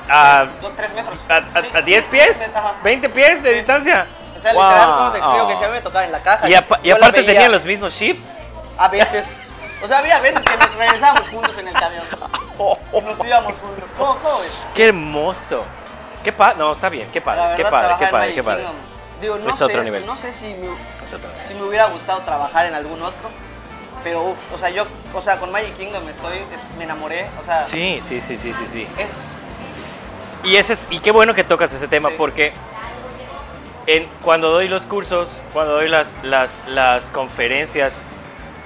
a, 0.09 0.45
dos, 0.61 0.71
tres 0.75 0.93
metros. 0.93 1.19
a, 1.27 1.35
a- 1.37 1.61
Sí, 1.61 1.67
a 1.73 1.77
sí, 1.79 1.85
10 1.85 2.05
pies, 2.05 2.37
ajá. 2.55 2.75
20 2.83 3.09
pies 3.09 3.43
de 3.43 3.53
distancia. 3.53 4.07
O 4.35 4.39
sea, 4.39 4.53
literal, 4.53 4.87
Wow. 4.87 4.97
como 4.97 5.11
te 5.11 5.17
explico 5.17 5.47
que 5.49 5.57
si 5.57 5.63
a 5.63 5.67
mí 5.67 5.73
me 5.73 5.81
tocaba 5.81 6.05
en 6.05 6.11
la 6.13 6.23
caja. 6.23 6.47
Y, 6.49 6.51
y 6.83 6.91
aparte 6.91 7.17
veía 7.21 7.33
tenían 7.33 7.51
los 7.51 7.65
mismos 7.65 7.93
shifts. 7.93 8.39
A 8.79 8.87
veces. 8.87 9.37
O 9.83 9.87
sea, 9.87 9.99
había 9.99 10.19
veces 10.19 10.43
que 10.43 10.57
nos 10.57 10.73
regresábamos 10.75 11.27
juntos 11.29 11.57
en 11.57 11.67
el 11.67 11.73
camión. 11.73 12.03
Nos 13.05 13.25
íbamos 13.25 13.59
juntos. 13.59 13.89
¿Cómo, 13.97 14.17
cómo 14.17 14.39
ves? 14.39 14.63
Qué 14.75 14.85
hermoso. 14.87 15.63
Qué 16.23 16.33
padre. 16.33 16.55
No, 16.57 16.73
está 16.73 16.89
bien. 16.89 17.07
Qué 17.13 17.21
padre, 17.21 17.55
qué 17.55 17.63
padre, 17.63 17.95
qué 17.99 18.07
padre, 18.07 18.33
qué 18.33 18.43
padre. 18.43 18.63
Kingdom, 18.63 18.75
Digo, 19.21 19.37
no 19.37 19.49
Es 19.51 19.57
sé, 19.57 19.63
otro 19.65 19.83
nivel. 19.83 20.05
No 20.05 20.15
sé 20.17 20.31
si 20.33 20.47
me, 20.55 20.67
Es 20.67 21.47
si 21.47 21.53
me 21.53 21.63
hubiera 21.63 21.85
gustado 21.85 22.19
trabajar 22.21 22.65
en 22.65 22.73
algún 22.73 23.01
otro. 23.01 23.29
Pero, 24.03 24.23
uff, 24.23 24.37
o 24.53 24.57
sea, 24.57 24.69
yo, 24.69 24.85
o 25.13 25.21
sea, 25.21 25.37
con 25.37 25.51
Magic 25.51 25.75
Kingdom 25.77 26.07
estoy, 26.09 26.37
es- 26.53 26.75
me 26.77 26.83
enamoré. 26.85 27.27
O 27.41 27.43
sea, 27.45 27.63
Sí, 27.63 28.01
sí, 28.07 28.19
sí, 28.21 28.37
sí, 28.37 28.53
sí, 28.53 28.65
sí. 28.67 28.87
es. 28.97 29.11
Y 30.43 30.55
ese 30.57 30.73
es, 30.73 30.87
y 30.89 30.99
qué 30.99 31.11
bueno 31.11 31.33
que 31.33 31.43
tocas 31.43 31.71
ese 31.73 31.87
tema 31.87 32.09
Sí. 32.09 32.15
porque 32.17 32.53
en, 33.87 34.07
cuando 34.23 34.51
doy 34.51 34.67
los 34.67 34.83
cursos, 34.83 35.27
cuando 35.53 35.73
doy 35.73 35.89
las, 35.89 36.07
las, 36.23 36.49
las 36.67 37.03
conferencias, 37.05 37.93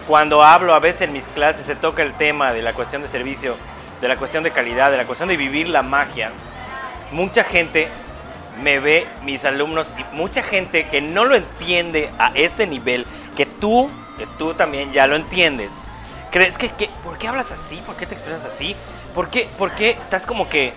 cuando 0.08 0.44
hablo 0.44 0.74
a 0.74 0.80
veces 0.80 1.04
en 1.04 1.14
mis 1.14 1.26
clases 1.28 1.66
se 1.66 1.76
toca 1.76 2.04
el 2.04 2.14
tema 2.14 2.54
de 2.54 2.62
la 2.62 2.74
cuestión 2.74 3.02
de 3.02 3.08
servicio, 3.08 3.56
de 4.02 4.08
la 4.08 4.18
cuestión 4.18 4.44
de 4.44 4.52
calidad, 4.52 4.92
de 4.92 4.98
la 4.98 5.06
cuestión 5.06 5.30
de 5.30 5.38
vivir 5.38 5.70
la 5.70 5.82
magia. 5.82 6.32
Mucha 7.12 7.44
gente 7.44 7.88
me 8.62 8.80
ve, 8.80 9.08
mis 9.24 9.46
alumnos, 9.46 9.88
y 9.98 10.16
mucha 10.16 10.44
gente 10.44 10.88
que 10.88 11.02
no 11.02 11.26
lo 11.26 11.36
entiende 11.36 12.12
a 12.20 12.32
ese 12.36 12.68
nivel, 12.68 13.06
que 13.36 13.46
tú, 13.46 13.90
que 14.18 14.28
tú 14.38 14.54
también 14.54 14.92
ya 14.92 15.08
lo 15.08 15.16
entiendes. 15.16 15.74
¿Crees 16.32 16.58
que, 16.58 16.70
que 16.70 16.90
por 17.04 17.18
qué 17.18 17.28
hablas 17.28 17.52
así? 17.52 17.82
¿Por 17.86 17.96
qué 17.96 18.06
te 18.06 18.16
expresas 18.16 18.46
así? 18.46 18.76
¿Por 19.14 19.30
qué, 19.30 19.48
por 19.58 19.72
qué 19.72 19.92
estás 19.92 20.26
como 20.26 20.50
que 20.50 20.74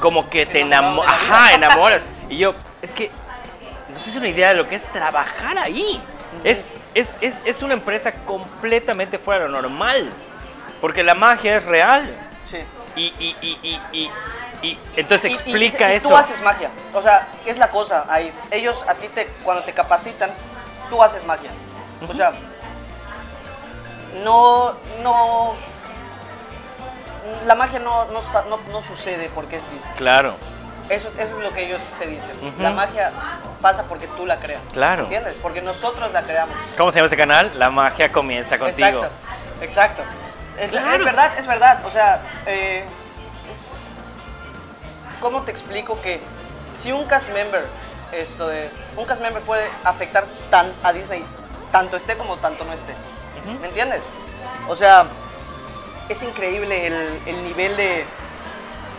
como 0.00 0.28
que 0.28 0.46
te 0.46 0.60
enamoras, 0.60 1.12
ajá, 1.12 1.54
enamoras. 1.54 2.02
Y 2.28 2.38
yo, 2.38 2.54
es 2.82 2.92
que 2.92 3.10
no 3.88 3.96
tienes 3.96 4.16
una 4.16 4.28
idea 4.28 4.48
de 4.50 4.54
lo 4.54 4.68
que 4.68 4.76
es 4.76 4.84
trabajar 4.92 5.58
ahí. 5.58 6.00
Es, 6.44 6.76
es, 6.94 7.18
es, 7.20 7.42
es 7.44 7.62
una 7.62 7.74
empresa 7.74 8.12
completamente 8.24 9.18
fuera 9.18 9.44
de 9.44 9.48
lo 9.50 9.60
normal. 9.62 10.08
Porque 10.80 11.02
la 11.02 11.14
magia 11.14 11.56
es 11.56 11.64
real. 11.64 12.08
Sí. 12.50 12.58
Y, 12.96 13.02
y, 13.18 13.36
y, 13.42 13.58
y, 13.62 13.80
y, 13.92 14.10
y 14.66 14.78
entonces 14.96 15.30
Y- 15.30 15.32
y- 15.32 15.36
explica 15.36 15.92
y 15.92 15.96
eso. 15.96 16.08
Tú 16.08 16.16
haces 16.16 16.40
magia. 16.42 16.70
O 16.94 17.02
sea, 17.02 17.28
es 17.46 17.58
la 17.58 17.70
cosa 17.70 18.06
ahí. 18.08 18.32
Ellos 18.50 18.84
a 18.88 18.94
ti 18.94 19.08
te, 19.08 19.26
cuando 19.44 19.62
te 19.64 19.72
capacitan, 19.72 20.30
tú 20.90 21.02
haces 21.02 21.24
magia. 21.26 21.50
O 22.08 22.14
sea, 22.14 22.32
no, 24.24 24.74
no, 25.02 25.54
la 27.46 27.54
magia 27.54 27.78
no, 27.78 28.06
no, 28.06 28.20
no, 28.48 28.58
no 28.72 28.82
sucede 28.82 29.30
porque 29.34 29.56
es 29.56 29.70
Disney. 29.72 29.94
Claro, 29.96 30.34
Eso, 30.88 31.10
eso 31.18 31.36
es 31.36 31.42
lo 31.42 31.52
que 31.52 31.66
ellos 31.66 31.82
te 31.98 32.06
dicen. 32.06 32.34
La 32.58 32.70
magia 32.70 33.10
pasa 33.60 33.82
porque 33.84 34.06
tú 34.16 34.24
la 34.26 34.38
creas. 34.38 34.62
Claro. 34.72 35.02
¿Entiendes? 35.04 35.36
Porque 35.42 35.60
nosotros 35.60 36.10
la 36.12 36.22
creamos. 36.22 36.56
¿cómo 36.76 36.90
se 36.92 36.96
llama 36.98 37.06
ese 37.08 37.16
canal? 37.16 37.50
La 37.56 37.70
magia 37.70 38.10
comienza 38.10 38.58
contigo. 38.58 38.86
Exacto. 38.88 39.08
Exacto. 39.60 40.02
Es, 40.58 40.70
Claro. 40.70 40.96
es 40.96 41.04
verdad, 41.04 41.38
es 41.38 41.46
verdad. 41.46 41.84
O 41.86 41.90
sea, 41.90 42.22
eh, 42.46 42.84
es- 43.50 43.72
¿cómo 45.20 45.42
te 45.42 45.50
explico 45.50 46.00
que 46.00 46.20
si 46.74 46.90
un 46.92 47.04
cast 47.06 47.30
member, 47.32 47.66
esto 48.12 48.48
de, 48.48 48.70
un 48.96 49.04
cast 49.04 49.20
member 49.20 49.42
puede 49.42 49.68
afectar 49.84 50.24
tan 50.50 50.72
a 50.82 50.92
Disney, 50.92 51.22
tanto 51.70 51.96
esté 51.96 52.16
como 52.16 52.36
tanto 52.38 52.64
no 52.64 52.72
esté? 52.72 52.94
¿Me 53.60 53.68
entiendes? 53.68 54.02
O 54.68 54.76
sea, 54.76 55.06
es 56.08 56.22
increíble 56.22 56.86
el, 56.86 57.20
el 57.26 57.44
nivel 57.44 57.76
de, 57.76 58.04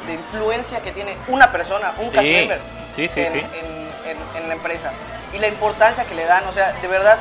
de 0.08 0.14
influencia 0.14 0.82
que 0.82 0.92
tiene 0.92 1.16
una 1.28 1.52
persona, 1.52 1.94
un 2.00 2.10
cast 2.10 2.26
Sí, 2.26 2.34
member 2.34 2.60
sí, 2.96 3.08
sí, 3.08 3.20
en, 3.22 3.34
sí. 3.34 3.40
en- 3.40 3.90
en- 4.10 4.38
en 4.44 4.48
la 4.48 4.54
empresa. 4.56 4.92
Y 5.34 5.40
la 5.40 5.48
importancia 5.48 6.04
que 6.06 6.16
le 6.16 6.26
dan, 6.26 6.46
o 6.48 6.52
sea, 6.52 6.72
de 6.82 6.88
verdad, 6.88 7.18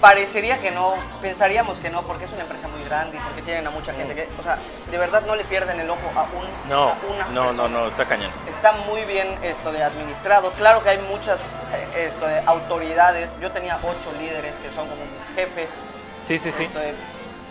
parecería 0.00 0.58
que 0.58 0.70
no, 0.70 0.94
pensaríamos 1.20 1.80
que 1.80 1.90
no, 1.90 2.02
porque 2.02 2.24
es 2.26 2.32
una 2.32 2.42
empresa 2.42 2.68
muy 2.68 2.84
grande 2.84 3.16
y 3.16 3.20
porque 3.20 3.42
tienen 3.42 3.66
a 3.66 3.70
mucha 3.70 3.92
gente 3.94 4.14
que, 4.14 4.28
o 4.38 4.42
sea, 4.42 4.56
de 4.90 4.96
verdad 4.98 5.22
no 5.26 5.34
le 5.34 5.42
pierden 5.44 5.80
el 5.80 5.90
ojo 5.90 6.00
a, 6.14 6.22
un, 6.22 6.68
No, 6.68 6.90
a 6.90 6.96
una 7.12 7.24
no, 7.26 7.30
no, 7.30 7.46
persona. 7.48 7.68
no, 7.68 7.88
está 7.88 8.04
cañón. 8.04 8.30
Está 8.48 8.72
muy 8.72 9.02
bien 9.02 9.36
esto 9.42 9.72
de 9.72 9.82
administrado. 9.82 10.52
Claro 10.52 10.82
que 10.84 10.90
hay 10.90 10.98
muchas 10.98 11.40
eh, 11.74 12.06
esto 12.06 12.26
de 12.28 12.40
autoridades. 12.46 13.30
Yo 13.40 13.50
tenía 13.50 13.78
ocho 13.82 14.12
líderes 14.20 14.56
que 14.60 14.70
son 14.70 14.88
como 14.88 15.02
mis 15.06 15.34
jefes. 15.34 15.82
Sí, 16.24 16.38
sí, 16.38 16.52
sí. 16.52 16.62
Esto 16.64 16.78
de 16.78 16.94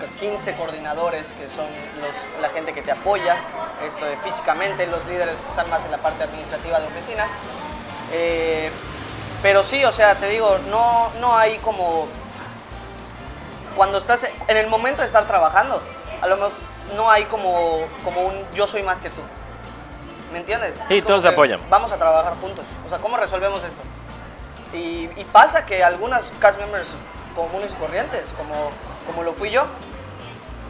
15 0.06 0.56
coordinadores 0.56 1.34
que 1.34 1.48
son 1.48 1.66
los, 2.00 2.42
la 2.42 2.50
gente 2.50 2.74
que 2.74 2.82
te 2.82 2.92
apoya. 2.92 3.38
Esto 3.86 4.06
de 4.06 4.18
físicamente 4.18 4.86
los 4.88 5.06
líderes 5.06 5.40
están 5.40 5.70
más 5.70 5.84
en 5.86 5.92
la 5.92 5.98
parte 5.98 6.24
administrativa 6.24 6.80
de 6.80 6.88
oficina. 6.88 7.26
Eh, 8.12 8.72
pero 9.42 9.64
sí, 9.64 9.84
o 9.86 9.92
sea, 9.92 10.16
te 10.16 10.30
digo, 10.30 10.58
no, 10.70 11.10
no 11.20 11.36
hay 11.38 11.58
como 11.60 12.08
cuando 13.76 14.00
estás 14.00 14.28
en 14.48 14.58
el 14.58 14.68
momento 14.68 15.02
de 15.02 15.08
estar 15.08 15.28
trabajando, 15.28 15.82
a 16.22 16.28
lo 16.28 16.36
mejor 16.36 16.52
no 16.96 17.12
hay 17.12 17.26
como, 17.26 17.82
como 18.04 18.22
un 18.22 18.46
yo 18.54 18.66
soy 18.66 18.82
más 18.84 19.02
que 19.02 19.10
tú. 19.10 19.22
¿Me 20.32 20.40
entiendes? 20.40 20.76
Sí, 20.88 20.98
Es 20.98 21.04
como 21.04 21.08
todos 21.08 21.24
se 21.24 21.30
apoyan. 21.30 21.62
Vamos 21.70 21.92
a 21.92 21.98
trabajar 21.98 22.34
juntos. 22.42 22.66
O 22.86 22.90
sea, 22.90 22.98
¿cómo 22.98 23.18
resolvemos 23.18 23.64
esto? 23.64 23.82
Y, 24.74 25.10
y 25.16 25.26
pasa 25.32 25.66
que 25.66 25.84
algunas 25.84 26.24
cast 26.40 26.60
members 26.60 26.88
comunes 27.36 27.72
y 27.72 27.76
corrientes, 27.76 28.24
como, 28.36 28.72
como 29.06 29.24
lo 29.24 29.34
fui 29.34 29.52
yo, 29.52 29.66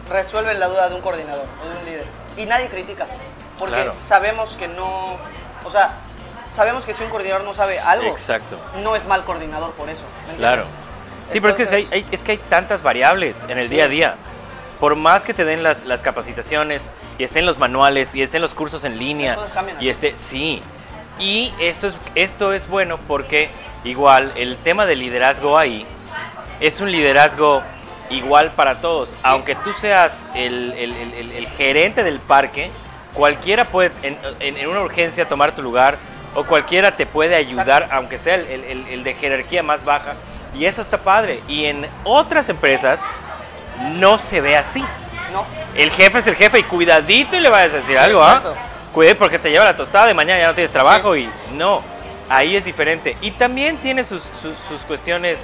resuelven 0.09 0.59
la 0.59 0.67
duda 0.67 0.89
de 0.89 0.95
un 0.95 1.01
coordinador 1.01 1.45
o 1.63 1.69
de 1.69 1.77
un 1.79 1.85
líder. 1.85 2.05
Y 2.37 2.45
nadie 2.45 2.67
critica. 2.69 3.07
Porque 3.59 3.75
Claro. 3.75 3.95
sabemos 3.99 4.55
que 4.57 4.67
no. 4.67 5.17
O 5.65 5.69
sea, 5.71 5.93
sabemos 6.51 6.85
que 6.85 6.93
si 6.93 7.03
un 7.03 7.09
coordinador 7.09 7.43
no 7.43 7.53
sabe 7.53 7.79
algo, 7.79 8.07
Exacto. 8.09 8.57
no 8.83 8.95
es 8.95 9.05
mal 9.07 9.23
coordinador 9.25 9.71
por 9.73 9.89
eso. 9.89 10.03
¿me 10.29 10.35
Claro. 10.35 10.63
Sí, 11.29 11.41
pero 11.41 11.53
es 11.55 11.67
que, 11.69 11.75
hay, 11.75 11.87
hay- 11.91 12.05
es 12.11 12.23
que 12.23 12.33
hay 12.33 12.37
tantas 12.37 12.81
variables 12.81 13.45
en 13.49 13.57
el 13.57 13.67
Sí. 13.67 13.73
día 13.75 13.85
a 13.85 13.87
día. 13.89 14.15
Por 14.79 14.95
más 14.95 15.23
que 15.25 15.33
te 15.33 15.43
den 15.43 15.63
las, 15.63 15.83
las 15.85 16.01
capacitaciones 16.01 16.83
y 17.17 17.23
estén 17.23 17.45
los 17.47 17.57
manuales 17.57 18.13
y 18.15 18.21
estén 18.21 18.41
los 18.43 18.53
cursos 18.53 18.83
en 18.85 18.97
línea 18.99 19.35
cambian 19.53 19.81
y 19.81 19.89
este 19.89 20.15
sí. 20.15 20.61
Y 21.19 21.51
esto 21.59 21.87
es 21.87 21.97
esto 22.13 22.53
es 22.53 22.67
bueno 22.69 22.99
porque 23.07 23.49
igual 23.83 24.31
el 24.35 24.55
tema 24.57 24.85
del 24.85 24.99
liderazgo 24.99 25.57
ahí 25.57 25.85
es 26.59 26.79
un 26.79 26.91
liderazgo 26.91 27.63
igual 28.09 28.51
para 28.51 28.79
todos. 28.81 29.13
Aunque 29.23 29.55
tú 29.55 29.73
seas 29.73 30.29
el, 30.35 30.73
el- 30.77 30.93
el- 31.13 31.31
el- 31.31 31.47
gerente 31.49 32.03
del 32.03 32.19
parque, 32.19 32.71
cualquiera 33.13 33.65
puede 33.65 33.91
en, 34.03 34.17
en- 34.39 34.57
en 34.57 34.67
una 34.69 34.81
urgencia 34.81 35.27
tomar 35.27 35.53
tu 35.53 35.61
lugar 35.61 35.97
o 36.35 36.43
cualquiera 36.43 36.95
te 36.95 37.05
puede 37.05 37.35
ayudar, 37.35 37.83
Exacto. 37.83 37.95
aunque 37.95 38.19
sea 38.19 38.35
el, 38.35 39.03
de 39.03 39.13
jerarquía 39.15 39.63
más 39.63 39.83
baja. 39.83 40.13
Y 40.53 40.65
eso 40.65 40.81
está 40.81 40.97
padre. 40.99 41.41
Y 41.47 41.65
en 41.65 41.87
otras 42.03 42.49
empresas 42.49 43.03
no 43.93 44.17
se 44.17 44.41
ve 44.41 44.55
así. 44.55 44.83
No. 45.31 45.45
El 45.75 45.91
jefe 45.91 46.19
es 46.19 46.27
el 46.27 46.35
jefe 46.35 46.59
y 46.59 46.63
cuidadito 46.63 47.35
y 47.35 47.39
le 47.39 47.49
vas 47.49 47.63
a 47.65 47.67
decir 47.69 47.97
algo, 47.97 48.23
¿ah? 48.23 48.37
exacto. 48.37 48.55
Cuide 48.93 49.15
porque 49.15 49.37
te 49.37 49.51
lleva 49.51 49.65
la 49.65 49.75
tostada 49.75 50.09
y 50.09 50.13
mañana 50.13 50.39
ya 50.39 50.47
no 50.47 50.53
tienes 50.55 50.71
trabajo 50.71 51.15
y 51.15 51.29
no. 51.53 51.81
Ahí 52.29 52.55
es 52.55 52.65
diferente. 52.65 53.15
Y 53.21 53.31
también 53.31 53.77
tiene 53.77 54.03
sus, 54.03 54.21
sus, 54.41 54.55
sus 54.67 54.81
cuestiones 54.81 55.37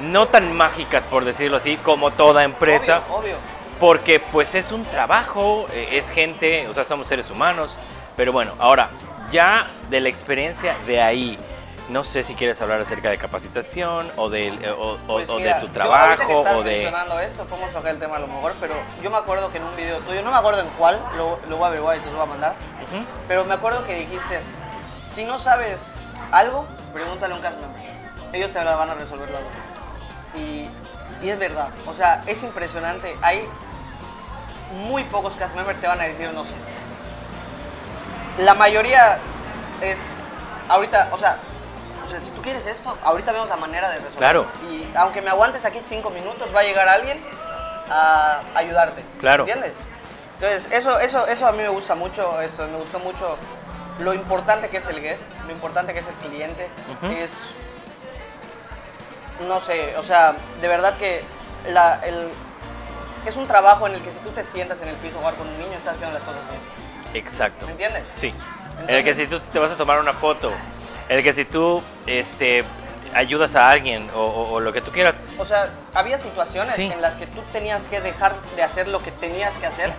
no 0.00 0.28
tan 0.28 0.56
mágicas, 0.56 1.04
por 1.06 1.24
decirlo 1.24 1.58
así, 1.58 1.76
como 1.78 2.10
toda 2.10 2.44
empresa. 2.44 3.02
Obvio, 3.08 3.18
obvio. 3.18 3.36
Porque 3.78 4.20
pues 4.20 4.54
es 4.54 4.72
un 4.72 4.84
trabajo, 4.84 5.66
eh, 5.72 5.88
es 5.92 6.08
gente, 6.10 6.68
o 6.68 6.74
sea, 6.74 6.84
somos 6.84 7.06
seres 7.08 7.30
humanos. 7.30 7.74
Pero 8.16 8.32
bueno, 8.32 8.52
ahora, 8.58 8.90
ya 9.30 9.66
de 9.88 10.00
la 10.00 10.08
experiencia 10.08 10.76
de 10.86 11.00
ahí, 11.00 11.38
no 11.88 12.04
sé 12.04 12.22
si 12.22 12.34
quieres 12.34 12.60
hablar 12.60 12.80
acerca 12.80 13.10
de 13.10 13.18
capacitación 13.18 14.10
o, 14.16 14.28
del, 14.28 14.62
eh, 14.62 14.70
o, 14.70 14.96
Pues 15.06 15.28
o 15.28 15.36
mira, 15.36 15.54
de 15.58 15.66
tu 15.66 15.72
yo 15.72 15.82
ahorita 15.82 16.16
que 16.16 16.24
trabajo 16.24 16.38
estás 16.38 16.56
o 16.56 16.62
de... 16.62 16.72
mencionando 16.72 17.20
esto, 17.20 17.44
podemos 17.46 17.72
tocar 17.72 17.92
el 17.92 17.98
tema 17.98 18.16
a 18.16 18.20
lo 18.20 18.26
mejor, 18.26 18.54
pero 18.60 18.74
yo 19.02 19.10
me 19.10 19.16
acuerdo 19.16 19.50
que 19.50 19.58
en 19.58 19.64
un 19.64 19.74
video 19.76 19.98
tuyo, 20.00 20.22
no 20.22 20.30
me 20.30 20.36
acuerdo 20.36 20.60
en 20.60 20.68
cuál, 20.78 21.00
lo, 21.16 21.40
lo 21.48 21.56
voy 21.56 21.64
a 21.64 21.68
averiguar 21.68 21.96
y 21.96 22.00
te 22.00 22.06
lo 22.06 22.16
voy 22.16 22.22
a 22.22 22.26
mandar, 22.26 22.54
Ujú. 22.86 23.02
pero 23.26 23.44
me 23.44 23.54
acuerdo 23.54 23.84
que 23.84 23.94
dijiste, 23.94 24.40
si 25.08 25.24
no 25.24 25.38
sabes 25.38 25.94
algo, 26.30 26.66
pregúntale 26.92 27.34
a 27.34 27.36
un 27.36 27.42
cast 27.42 27.58
member. 27.58 27.80
Ellos 28.32 28.52
te 28.52 28.62
van 28.62 28.90
a 28.90 28.94
resolver 28.94 29.28
la 29.30 29.40
duda. 29.40 29.50
Y, 30.34 30.68
y 31.22 31.30
es 31.30 31.38
verdad, 31.38 31.68
o 31.86 31.94
sea, 31.94 32.22
es 32.26 32.42
impresionante. 32.42 33.16
Hay 33.22 33.46
muy 34.86 35.02
pocos 35.04 35.34
cast 35.36 35.54
members 35.56 35.80
te 35.80 35.86
van 35.86 36.00
a 36.00 36.04
decir 36.04 36.30
no 36.32 36.44
sé. 36.44 36.54
La 38.38 38.54
mayoría 38.54 39.18
es, 39.80 40.14
ahorita, 40.68 41.08
o 41.12 41.18
sea, 41.18 41.38
sea, 42.10 42.20
si 42.20 42.30
tú 42.30 42.42
quieres 42.42 42.66
esto, 42.66 42.96
ahorita 43.02 43.32
vemos 43.32 43.48
la 43.48 43.56
manera 43.56 43.88
de 43.90 43.98
resolverlo. 44.00 44.18
Claro. 44.18 44.46
Y 44.70 44.86
aunque 44.96 45.22
me 45.22 45.30
aguantes 45.30 45.64
aquí 45.64 45.78
cinco 45.80 46.10
minutos, 46.10 46.54
va 46.54 46.60
a 46.60 46.64
llegar 46.64 46.88
alguien 46.88 47.20
a 47.88 48.40
ayudarte. 48.54 49.02
Claro. 49.20 49.44
¿Entiendes? 49.44 49.86
Entonces, 50.34 50.68
eso, 50.72 50.98
eso, 50.98 51.26
eso 51.26 51.46
a 51.46 51.52
mí 51.52 51.58
me 51.58 51.68
gusta 51.68 51.94
mucho, 51.94 52.40
eso, 52.40 52.66
me 52.68 52.78
gustó 52.78 52.98
mucho 52.98 53.36
lo 53.98 54.14
importante 54.14 54.68
que 54.68 54.78
es 54.78 54.86
el 54.88 55.00
guest, 55.00 55.30
lo 55.46 55.52
importante 55.52 55.92
que 55.92 55.98
es 55.98 56.08
el 56.08 56.14
cliente, 56.14 56.68
es, 57.18 57.38
no 59.46 59.60
sé, 59.60 59.96
o 59.96 60.02
sea, 60.02 60.34
de 60.60 60.68
verdad 60.68 60.96
que 60.96 61.22
la, 61.68 62.00
el, 62.04 62.28
es 63.26 63.36
un 63.36 63.46
trabajo 63.46 63.86
en 63.86 63.94
el 63.94 64.02
que 64.02 64.10
si 64.10 64.18
tú 64.20 64.30
te 64.30 64.42
sientas 64.42 64.80
en 64.82 64.88
el 64.88 64.96
piso 64.96 65.16
a 65.16 65.20
jugar 65.20 65.34
con 65.34 65.48
un 65.48 65.58
niño, 65.58 65.72
estás 65.72 65.94
haciendo 65.94 66.14
las 66.14 66.24
cosas 66.24 66.40
bien. 66.50 67.24
Exacto. 67.24 67.66
¿Me 67.66 67.72
entiendes? 67.72 68.10
Sí. 68.14 68.34
En 68.86 68.94
el 68.94 69.04
que 69.04 69.14
si 69.14 69.26
tú 69.26 69.40
te 69.40 69.58
vas 69.58 69.70
a 69.70 69.76
tomar 69.76 69.98
una 70.00 70.12
foto, 70.12 70.50
en 71.08 71.18
el 71.18 71.24
que 71.24 71.32
si 71.34 71.44
tú 71.44 71.82
este, 72.06 72.64
ayudas 73.14 73.54
a 73.56 73.70
alguien 73.70 74.08
o, 74.14 74.20
o- 74.20 74.52
o 74.52 74.60
lo 74.60 74.72
que 74.72 74.80
tú 74.80 74.90
quieras. 74.90 75.16
O 75.38 75.44
sea, 75.44 75.68
había 75.94 76.18
situaciones 76.18 76.72
Sí. 76.74 76.90
en 76.92 77.02
las 77.02 77.14
que 77.16 77.26
tú 77.26 77.42
tenías 77.52 77.88
que 77.88 78.00
dejar 78.00 78.34
de 78.56 78.62
hacer 78.62 78.88
lo 78.88 79.00
que 79.00 79.10
tenías 79.10 79.58
que 79.58 79.66
hacer, 79.66 79.92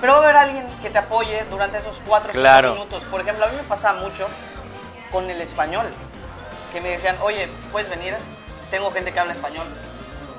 pero 0.00 0.12
va 0.12 0.18
a 0.20 0.22
haber 0.24 0.36
alguien 0.36 0.66
que 0.82 0.90
te 0.90 0.98
apoye 0.98 1.44
durante 1.50 1.78
esos 1.78 2.00
cuatro 2.06 2.30
o 2.30 2.32
cinco 2.32 2.42
Claro. 2.42 2.72
minutos. 2.74 3.02
Por 3.04 3.20
ejemplo, 3.20 3.46
a 3.46 3.48
mí 3.48 3.56
me 3.56 3.62
pasaba 3.64 3.98
mucho 3.98 4.28
con 5.10 5.28
el 5.30 5.40
español, 5.40 5.86
que 6.72 6.80
me 6.80 6.90
decían, 6.90 7.16
oye, 7.22 7.48
¿puedes 7.72 7.88
venir? 7.88 8.14
Tengo 8.70 8.90
gente 8.92 9.12
que 9.12 9.20
habla 9.20 9.32
español 9.32 9.66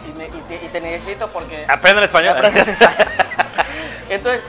y, 0.08 0.18
me- 0.18 0.28
y 0.28 0.42
te, 0.48 0.56
y 0.66 0.70
te 0.70 0.82
necesito 0.82 1.28
porque... 1.30 1.66
Aprende 1.68 2.00
el 2.00 2.06
español. 2.06 2.38
Aprende 2.38 2.62
el 2.62 2.70
español. 2.70 3.08
Entonces, 4.10 4.42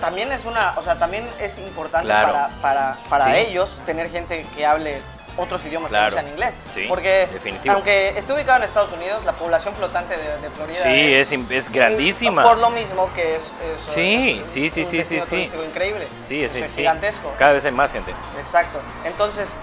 también 0.00 0.30
es 0.32 0.44
una, 0.44 0.74
o 0.76 0.82
sea, 0.82 0.96
también 0.98 1.28
es 1.40 1.58
importante 1.58 2.06
Claro. 2.06 2.32
para, 2.32 2.48
para, 2.62 2.96
para 3.08 3.24
Sí. 3.26 3.30
ellos 3.36 3.70
tener 3.86 4.10
gente 4.10 4.46
que 4.54 4.64
hable 4.66 5.00
otros 5.36 5.64
idiomas 5.64 5.90
Claro. 5.90 6.10
que 6.10 6.16
no 6.16 6.20
sean 6.22 6.32
inglés. 6.32 6.56
Sí, 6.74 6.86
Porque 6.88 7.28
definitivo. 7.32 7.74
aunque 7.74 8.08
esté 8.18 8.32
ubicado 8.32 8.58
en 8.58 8.64
Estados 8.64 8.92
Unidos, 8.92 9.24
la 9.24 9.32
población 9.32 9.72
flotante 9.74 10.16
de, 10.16 10.38
de 10.38 10.50
Florida 10.50 10.82
Sí, 10.82 11.14
es, 11.14 11.30
es 11.32 11.70
grandísima. 11.72 12.42
Por 12.42 12.58
lo 12.58 12.70
mismo 12.70 13.12
que 13.14 13.36
es, 13.36 13.42
es- 13.44 13.92
Sí, 13.94 14.42
sí, 14.44 14.68
sí, 14.68 14.80
un 14.82 14.86
sí, 14.86 15.04
sí, 15.04 15.20
sí. 15.20 15.50
increíble. 15.64 16.08
Sí, 16.26 16.42
es, 16.42 16.52
gigantesco. 16.74 17.32
Cada 17.38 17.52
vez 17.52 17.64
hay 17.64 17.70
más 17.72 17.92
gente. 17.92 18.12
Exacto. 18.40 18.80
Entonces, 19.04 19.58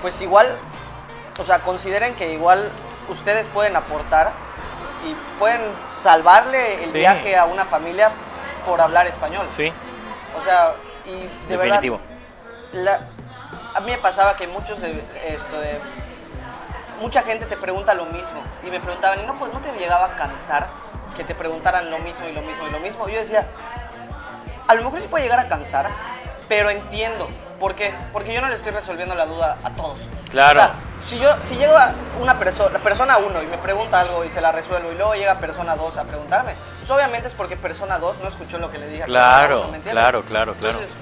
pues 0.00 0.20
igual, 0.20 0.46
o 1.38 1.44
sea, 1.44 1.58
consideren 1.58 2.14
que 2.14 2.32
igual 2.32 2.70
ustedes 3.08 3.48
pueden 3.48 3.76
aportar 3.76 4.32
y 5.06 5.14
pueden 5.38 5.60
salvarle 5.88 6.84
el 6.84 6.90
Sí. 6.90 6.98
viaje 6.98 7.36
a 7.36 7.44
una 7.44 7.64
familia 7.64 8.10
por 8.66 8.80
hablar 8.80 9.06
español. 9.06 9.46
Sí, 9.50 9.72
O 10.38 10.42
sea, 10.44 10.74
y 11.06 11.20
de 11.48 11.56
definitivo. 11.56 12.00
verdad, 12.72 12.84
la- 12.84 13.78
a 13.78 13.80
mí 13.80 13.90
me 13.90 13.98
pasaba 13.98 14.36
que 14.36 14.46
muchos 14.48 14.80
de 14.80 15.02
esto 15.28 15.60
de 15.60 15.78
mucha 17.00 17.22
gente 17.22 17.46
te 17.46 17.56
pregunta 17.56 17.94
lo 17.94 18.06
mismo 18.06 18.40
y 18.64 18.70
me 18.70 18.80
preguntaban, 18.80 19.20
"¿Y 19.20 19.26
no 19.26 19.34
pues 19.34 19.52
no 19.52 19.60
te 19.60 19.72
llegaba 19.78 20.06
a 20.06 20.16
cansar 20.16 20.66
que 21.16 21.24
te 21.24 21.34
preguntaran 21.34 21.90
lo 21.90 21.98
mismo 21.98 22.26
y 22.28 22.32
lo 22.32 22.42
mismo 22.42 22.66
y 22.66 22.70
lo 22.70 22.80
mismo?" 22.80 23.08
Yo 23.08 23.18
decía, 23.18 23.46
a 24.66 24.74
lo 24.74 24.82
mejor 24.84 25.00
sí 25.00 25.06
puede 25.08 25.24
llegar 25.24 25.38
a 25.40 25.48
cansar, 25.48 25.88
pero 26.48 26.70
entiendo. 26.70 27.28
¿Por 27.60 27.74
qué? 27.74 27.92
Porque 28.12 28.34
yo 28.34 28.40
no 28.40 28.48
le 28.48 28.56
estoy 28.56 28.72
resolviendo 28.72 29.14
la 29.14 29.26
duda 29.26 29.56
a 29.64 29.70
todos. 29.70 29.98
Claro. 30.30 30.60
O 30.60 30.64
sea, 30.64 30.74
si 31.06 31.18
yo 31.18 31.30
si 31.42 31.56
llega 31.56 31.94
una 32.20 32.38
persona, 32.38 32.78
persona 32.80 33.18
1 33.18 33.42
y 33.42 33.46
me 33.46 33.58
pregunta 33.58 34.00
algo 34.00 34.24
y 34.24 34.28
se 34.30 34.40
la 34.40 34.52
resuelvo 34.52 34.90
y 34.92 34.96
luego 34.96 35.14
llega 35.14 35.36
persona 35.36 35.76
2 35.76 35.96
a 35.98 36.04
preguntarme, 36.04 36.52
pues 36.80 36.90
obviamente 36.90 37.28
es 37.28 37.34
porque 37.34 37.56
persona 37.56 37.98
2 37.98 38.18
no 38.22 38.28
escuchó 38.28 38.58
lo 38.58 38.70
que 38.70 38.78
le 38.78 38.88
dije. 38.88 39.02
a 39.04 39.06
Claro, 39.06 39.70
claro, 39.84 40.22
claro, 40.24 40.54
claro. 40.54 40.78
Entonces, 40.78 40.94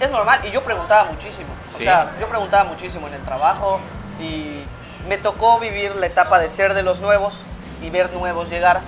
es 0.00 0.10
normal 0.10 0.40
y 0.44 0.50
yo 0.50 0.62
preguntaba 0.62 1.04
muchísimo. 1.10 1.48
O 1.72 1.76
Sí. 1.76 1.84
sea, 1.84 2.12
yo 2.20 2.26
preguntaba 2.28 2.64
muchísimo 2.64 3.06
en 3.08 3.14
el 3.14 3.22
trabajo 3.22 3.78
y 4.20 4.62
me 5.08 5.18
tocó 5.18 5.58
vivir 5.58 5.94
la 5.96 6.06
etapa 6.06 6.38
de 6.38 6.48
ser 6.48 6.74
de 6.74 6.82
los 6.82 7.00
nuevos 7.00 7.36
y 7.82 7.90
ver 7.90 8.10
nuevos 8.12 8.48
llegar. 8.48 8.80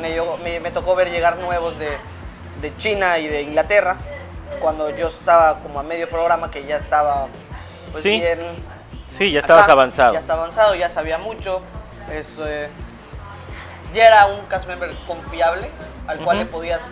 Me, 0.00 0.16
me, 0.42 0.60
me 0.60 0.70
tocó 0.70 0.94
ver 0.94 1.10
llegar 1.10 1.36
nuevos 1.36 1.78
de, 1.78 1.96
de 2.60 2.76
China 2.78 3.18
y 3.18 3.28
de 3.28 3.42
Inglaterra 3.42 3.96
cuando 4.60 4.90
yo 4.90 5.08
estaba 5.08 5.58
como 5.58 5.78
a 5.80 5.82
medio 5.82 6.08
programa 6.08 6.50
que 6.50 6.64
ya 6.64 6.76
estaba 6.76 7.26
pues 7.92 8.02
Sí. 8.02 8.18
bien 8.20 8.38
Sí, 9.16 9.30
ya 9.30 9.40
estabas 9.40 9.68
avanzado. 9.68 10.14
Ya 10.14 10.18
estaba 10.20 10.42
avanzado, 10.42 10.74
ya 10.74 10.88
sabía 10.88 11.18
mucho. 11.18 11.62
Eso, 12.10 12.46
eh, 12.46 12.68
ya 13.94 14.06
era 14.06 14.26
un 14.26 14.46
cast 14.46 14.66
member 14.66 14.90
confiable 15.06 15.70
al 16.06 16.18
cual 16.18 16.38
le 16.38 16.46
podías. 16.46 16.82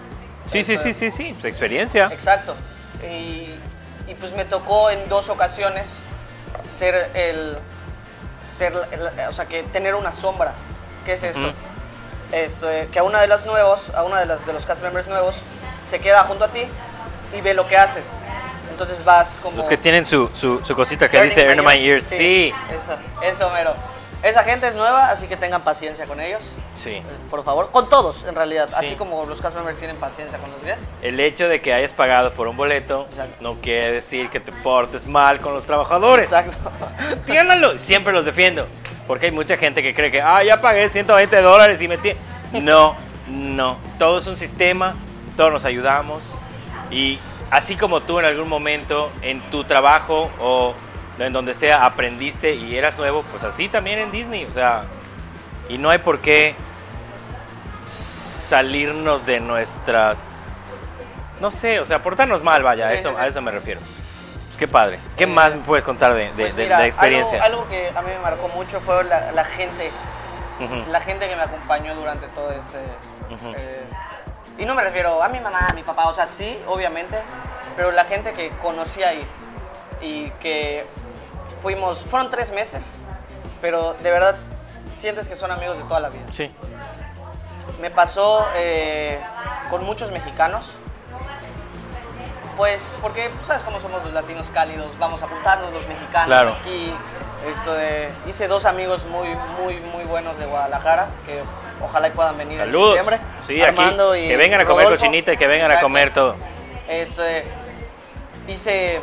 Sí, 0.47 0.63
sí, 0.65 0.77
sí, 0.79 0.95
sí, 0.95 1.11
sí. 1.11 1.33
Pues 1.33 1.45
experiencia. 1.47 2.09
Exacto. 2.13 2.55
Y, 3.03 3.55
y 4.09 4.15
pues 4.19 4.33
me 4.33 4.45
tocó 4.45 4.91
en 4.91 5.09
dos 5.09 5.29
ocasiones 5.29 5.89
ser 6.77 7.11
el. 7.15 7.59
Ser, 8.43 8.73
el- 8.91 9.29
o 9.29 9.33
sea, 9.33 9.47
que 9.47 9.63
tener 9.65 9.95
una 9.95 10.13
sombra. 10.13 10.53
¿Qué 11.05 11.15
es 11.15 11.23
esto? 11.23 11.41
Ujú. 11.41 11.51
Esto, 12.33 12.71
eh, 12.71 12.89
que 12.93 12.99
a 12.99 13.03
una 13.03 13.21
de 13.21 13.27
las 13.27 13.45
nuevos, 13.47 13.91
a 13.95 14.05
una 14.05 14.21
de 14.21 14.27
las 14.27 14.47
de 14.47 14.53
los 14.53 14.65
cast 14.67 14.83
members 14.83 15.09
nuevos, 15.09 15.35
se 15.87 15.99
queda 16.01 16.25
junto 16.25 16.45
a 16.45 16.49
ti 16.49 16.67
y 17.37 17.41
ve 17.41 17.55
lo 17.55 17.67
que 17.67 17.77
haces. 17.77 18.07
Entonces 18.81 19.05
vas 19.05 19.39
como. 19.43 19.59
Los 19.59 19.69
que 19.69 19.77
tienen 19.77 20.07
su, 20.07 20.31
su, 20.33 20.65
su 20.65 20.75
cosita 20.75 21.09
que 21.11 21.23
dice 21.23 21.43
Earn 21.43 21.65
My 21.65 21.77
Ears. 21.77 22.05
Sí, 22.07 22.17
Sí. 22.17 22.55
Eso, 22.75 22.95
eso 23.23 23.51
mero. 23.51 23.75
Esa 24.23 24.45
gente 24.45 24.67
es 24.69 24.75
nueva, 24.75 25.09
así 25.11 25.27
que 25.29 25.37
tengan 25.37 25.63
paciencia 25.63 26.05
con 26.05 26.21
ellos. 26.21 26.43
Sí. 26.77 26.91
eh, 26.91 27.03
Por 27.31 27.43
favor, 27.43 27.71
con 27.71 27.89
todos 27.89 28.23
en 28.29 28.35
realidad. 28.35 28.69
Sí. 28.69 28.75
Así 28.77 28.95
como 28.95 29.25
los 29.25 29.41
cast 29.41 29.57
members 29.57 29.79
tienen 29.79 29.97
paciencia 29.97 30.39
con 30.39 30.51
los 30.51 30.63
guests. 30.63 30.87
El 31.01 31.19
hecho 31.21 31.49
de 31.49 31.61
que 31.63 31.73
hayas 31.73 31.93
pagado 31.93 32.33
por 32.33 32.47
un 32.47 32.57
boleto 32.57 33.07
Exacto. 33.11 33.37
no 33.41 33.55
quiere 33.63 33.93
decir 33.93 34.29
que 34.29 34.39
te 34.41 34.53
portes 34.53 35.07
mal 35.07 35.41
con 35.41 35.55
los 35.55 35.65
trabajadores. 35.65 36.27
Exacto. 36.33 36.71
Entiéndanlo, 37.13 37.79
siempre 37.79 38.13
los 38.13 38.27
defiendo. 38.27 38.67
Porque 39.07 39.27
hay 39.27 39.33
mucha 39.33 39.57
gente 39.57 39.83
que 39.83 39.95
cree 39.95 40.11
que, 40.11 40.21
ah, 40.21 40.43
ya 40.45 40.61
pagué 40.61 40.89
120 40.91 41.41
dólares 41.41 41.81
y 41.81 41.89
metí. 41.89 42.13
No, 42.61 42.95
no. 43.29 43.79
Todo 43.99 44.19
es 44.19 44.27
un 44.27 44.37
sistema, 44.37 44.95
todos 45.37 45.51
nos 45.53 45.65
ayudamos. 45.65 46.23
Y 46.91 47.19
así 47.51 47.77
como 47.77 48.01
tú 48.01 48.19
en 48.19 48.25
algún 48.27 48.49
momento 48.49 49.11
en 49.23 49.41
tu 49.51 49.65
trabajo 49.65 50.31
o 50.41 50.75
en 51.19 51.33
donde 51.33 51.55
sea 51.55 51.85
aprendiste 51.85 52.55
y 52.55 52.77
eras 52.77 52.97
nuevo, 52.97 53.23
pues 53.31 53.43
así 53.43 53.69
también 53.69 53.99
en 53.99 54.11
Disney. 54.11 54.45
O 54.47 54.53
sea, 54.53 54.85
y 55.69 55.79
no 55.79 55.91
hay 55.91 55.99
por 55.99 56.21
qué 56.21 56.55
salirnos 57.87 59.27
de 59.27 59.41
nuestras. 59.41 60.27
No 61.41 61.51
sé, 61.51 61.81
o 61.81 61.85
sea, 61.85 62.03
portarnos 62.03 62.43
mal, 62.43 62.63
vaya, 62.63 62.87
Sí, 62.87 62.93
a, 62.93 62.97
eso, 62.97 63.09
sí, 63.11 63.15
sí. 63.17 63.21
a 63.23 63.27
eso 63.27 63.41
me 63.41 63.51
refiero. 63.51 63.81
Qué 64.59 64.69
padre. 64.69 64.99
¿Qué 65.17 65.25
Eh, 65.25 65.27
más 65.27 65.55
me 65.55 65.63
puedes 65.63 65.85
contar 65.85 66.13
de, 66.13 66.25
de, 66.25 66.33
Pues 66.33 66.55
mira, 66.55 66.81
de 66.81 66.87
experiencia? 66.87 67.43
Algo, 67.43 67.61
algo 67.61 67.71
que 67.71 67.89
a 67.89 68.03
mí 68.03 68.09
me 68.15 68.19
marcó 68.19 68.49
mucho 68.49 68.81
fue 68.81 69.05
la, 69.05 69.33
la 69.33 69.45
gente. 69.45 69.91
La 70.91 71.01
gente 71.01 71.27
que 71.27 71.35
me 71.37 71.43
acompañó 71.43 71.95
durante 71.95 72.27
todo 72.29 72.51
este. 72.53 72.77
Eh, 73.57 73.81
y 74.59 74.65
no 74.65 74.75
me 74.75 74.83
refiero 74.83 75.23
a 75.23 75.29
mi 75.29 75.41
mamá, 75.41 75.69
a 75.69 75.73
mi 75.73 75.83
papá, 75.83 76.07
o 76.09 76.15
sea, 76.15 76.27
sí, 76.27 76.61
obviamente. 76.67 77.19
Pero 77.77 77.93
la 77.93 78.05
gente 78.05 78.33
que 78.33 78.51
conocí 78.59 79.03
ahí 79.03 79.25
y 80.01 80.31
que 80.33 80.87
fuimos. 81.63 81.99
Fueron 82.07 82.31
tres 82.31 82.51
meses, 82.53 82.91
pero 83.61 83.95
de 83.95 84.11
verdad 84.11 84.37
sientes 84.99 85.29
que 85.29 85.37
son 85.37 85.51
amigos 85.51 85.79
de 85.79 85.85
toda 85.85 86.01
la 86.01 86.09
vida. 86.11 86.25
Sí. 86.33 86.53
Me 87.81 87.91
pasó 87.91 88.47
eh, 88.57 89.21
con 89.71 89.85
muchos 89.85 90.11
mexicanos. 90.11 90.65
Pues 92.57 92.87
porque, 93.01 93.31
pues, 93.31 93.47
¿sabes 93.47 93.63
cómo 93.63 93.81
somos 93.81 94.05
los 94.05 94.13
latinos 94.13 94.51
cálidos? 94.53 94.99
Vamos 94.99 95.23
a 95.23 95.29
juntarnos 95.29 95.73
los 95.73 95.87
mexicanos 95.89 96.27
Claro. 96.27 96.57
aquí. 96.61 96.93
Esto 97.49 97.73
de- 97.73 98.11
hice 98.27 98.49
dos 98.49 98.67
amigos 98.67 99.07
muy, 99.07 99.29
muy, 99.59 99.77
muy 99.81 100.05
buenos 100.05 100.37
de 100.39 100.45
Guadalajara 100.45 101.07
que 101.25 101.43
ojalá 101.83 102.09
y 102.09 102.11
puedan 102.11 102.37
venir 102.39 102.61
en 102.61 102.67
Saludos. 102.67 102.89
diciembre. 102.91 103.19
Sí, 103.47 103.63
Armando 103.63 104.13
aquí. 104.13 104.21
y 104.25 104.29
Que 104.29 104.37
vengan 104.37 104.61
a 104.61 104.65
comer 104.65 104.85
Rodolfo. 104.85 105.05
cochinita 105.05 105.33
y 105.33 105.37
que 105.37 105.47
vengan 105.47 105.67
a 105.71 105.75
Exacto. 105.75 105.87
comer 105.87 106.13
todo. 106.13 106.37
Esto 106.89 107.23
de- 107.23 107.45
hice, 108.49 109.01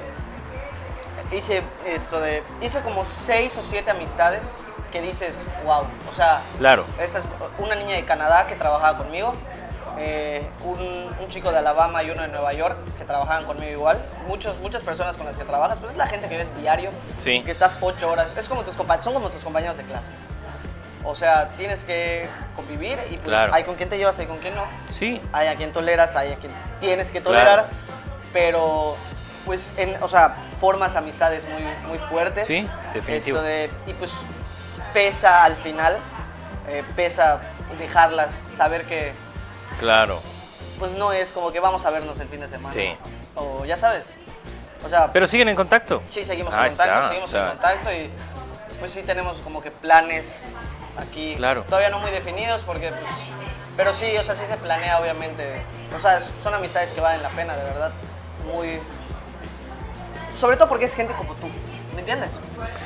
hice 1.32 1.62
esto 1.86 2.20
de, 2.20 2.44
hice 2.62 2.82
como 2.82 3.06
seis 3.06 3.58
o 3.58 3.62
siete 3.62 3.92
amistades 3.92 4.60
que 4.92 5.02
dices, 5.02 5.46
wow, 5.66 5.84
o 6.10 6.13
sea, 6.16 6.42
Claro. 6.58 6.86
esta 7.00 7.20
es 7.20 7.26
una 7.60 7.76
niña 7.76 7.96
de 7.96 8.06
Canadá 8.06 8.46
que 8.48 8.56
trabajaba 8.56 8.98
conmigo, 8.98 9.34
eh, 10.00 10.48
un, 10.63 10.80
un 11.20 11.28
chico 11.28 11.52
de 11.52 11.58
Alabama 11.58 12.04
y 12.04 12.12
uno 12.12 12.22
de 12.22 12.28
Nueva 12.30 12.54
York 12.54 12.78
que 12.98 13.04
trabajaban 13.04 13.46
conmigo 13.46 13.72
igual. 13.72 14.00
Muchos, 14.28 14.58
muchas 14.60 14.82
personas 14.82 15.18
con 15.18 15.26
las 15.26 15.38
que 15.38 15.44
trabajas, 15.44 15.78
pues 15.80 15.92
es 15.94 15.98
la 15.98 16.08
gente 16.08 16.30
que 16.30 16.38
ves 16.38 16.56
diario, 16.62 16.92
Sí. 17.18 17.42
que 17.44 17.52
estás 17.52 17.78
ocho 17.82 18.10
horas, 18.12 18.34
es 18.38 18.48
como 18.48 18.63
tus 18.63 18.76
son 18.76 19.13
como 19.13 19.30
tus 19.30 19.44
compañeros 19.44 19.76
de 19.78 19.84
clase. 19.84 20.12
O 21.10 21.15
sea, 21.15 21.50
tienes 21.56 21.86
que 21.86 22.28
convivir 22.56 23.00
y 23.10 23.13
pues 23.15 23.22
Claro. 23.30 23.54
hay 23.54 23.63
con 23.63 23.76
quien 23.76 23.88
te 23.88 23.98
llevas, 23.98 24.20
hay 24.20 24.26
con 24.28 24.39
quien 24.39 24.54
no. 24.56 24.65
Sí. 24.91 25.22
Hay 25.32 25.48
a 25.48 25.56
quien 25.56 25.72
toleras, 25.72 26.15
hay 26.17 26.34
a 26.34 26.36
quien 26.36 26.52
tienes 26.82 27.12
que 27.12 27.22
tolerar, 27.22 27.67
Claro. 27.67 27.67
pero 28.34 28.98
pues, 29.46 29.74
en, 29.78 29.96
o 30.04 30.10
sea, 30.10 30.36
formas 30.60 30.98
amistades 30.98 31.48
muy, 31.48 31.63
muy 31.88 31.98
fuertes. 32.10 32.46
Sí, 32.46 32.67
definitivo. 32.93 33.38
Esto 33.38 33.48
de- 33.48 33.70
y 33.86 33.93
pues 33.93 34.12
pesa 34.93 35.46
al 35.46 35.56
final, 35.56 35.98
eh, 36.67 36.84
pesa 36.98 37.39
dejarlas, 37.80 38.34
saber 38.34 38.84
que 38.84 39.13
Claro. 39.80 40.22
pues 40.78 40.91
no 40.91 41.13
es 41.13 41.32
como 41.32 41.54
que 41.54 41.62
vamos 41.62 41.86
a 41.86 41.89
vernos 41.89 42.20
el 42.20 42.28
fin 42.28 42.41
de 42.41 42.50
semana. 42.50 42.74
Sí. 42.74 42.93
O 43.36 43.63
ya 43.63 43.78
sabes. 43.78 44.15
O 44.86 44.89
sea, 44.89 45.13
Pero 45.13 45.26
siguen 45.28 45.48
en 45.48 45.56
contacto. 45.56 46.02
sí, 46.10 46.26
seguimos 46.26 46.54
Ahí 46.54 46.63
en 46.65 46.70
contacto, 46.72 46.93
está, 46.96 47.08
seguimos 47.08 47.34
en 47.34 47.46
contacto 47.48 47.91
y 47.93 48.10
pues 48.80 48.91
sí 48.91 49.02
tenemos 49.04 49.38
como 49.39 49.62
que 49.62 49.72
planes 49.72 50.43
aquí. 50.98 51.36
Claro. 51.36 51.64
Todavía 51.64 51.90
no 51.90 52.00
muy 52.00 52.12
definidos 52.12 52.64
porque 52.64 52.90
pues, 52.90 53.12
pero 53.76 53.94
sí, 53.94 54.16
o 54.18 54.24
sea, 54.24 54.36
sí 54.36 54.46
se 54.46 54.58
planea 54.58 55.00
obviamente. 55.00 55.62
O 55.98 56.02
sea, 56.02 56.22
son 56.44 56.54
amistades 56.54 56.92
que 56.92 57.02
valen 57.02 57.22
la 57.24 57.30
pena, 57.30 57.56
de 57.56 57.64
verdad. 57.64 57.92
Muy 58.52 58.80
sobre 60.40 60.56
todo 60.58 60.70
porque 60.70 60.86
es 60.86 60.94
gente 60.94 61.14
como 61.14 61.34
tú, 61.36 61.48
¿me 61.96 62.00
entiendes? 62.02 62.32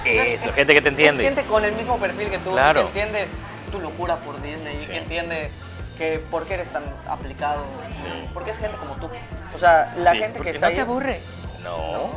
Eso, 0.06 0.48
es- 0.48 0.56
gente 0.56 0.74
que 0.74 0.82
te 0.82 0.90
entiende. 0.90 1.24
Es 1.28 1.34
gente 1.36 1.50
con 1.50 1.66
el 1.66 1.74
mismo 1.74 1.98
perfil 1.98 2.30
que 2.30 2.38
tú, 2.40 2.52
Claro. 2.52 2.82
que 2.82 2.88
entiende 3.02 3.28
tu 3.72 3.80
locura 3.82 4.16
por 4.18 4.42
Disney, 4.42 4.80
Sí. 4.80 4.88
que 4.88 4.98
entiende 4.98 5.52
que 5.98 6.20
por 6.32 6.46
qué 6.46 6.54
eres 6.56 6.70
tan 6.70 6.84
aplicado, 7.08 7.64
Sí. 7.92 8.08
porque 8.34 8.52
es 8.52 8.58
gente 8.60 8.78
como 8.78 8.96
tú. 8.96 9.10
O 9.54 9.60
sea, 9.60 9.94
la 9.98 10.12
Sí, 10.12 10.18
gente 10.20 10.40
que 10.40 10.50
está 10.52 10.68
no 10.68 10.70
ahí... 10.70 10.76
te 10.76 10.82
aburre. 10.82 11.20
No. 11.64 12.10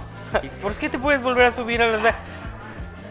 ¿Y 0.43 0.49
por 0.49 0.75
qué 0.75 0.89
te 0.89 0.99
puedes 0.99 1.21
volver 1.23 1.47
a 1.47 1.53
subir 1.53 1.83
a 1.83 1.87
la 1.89 2.15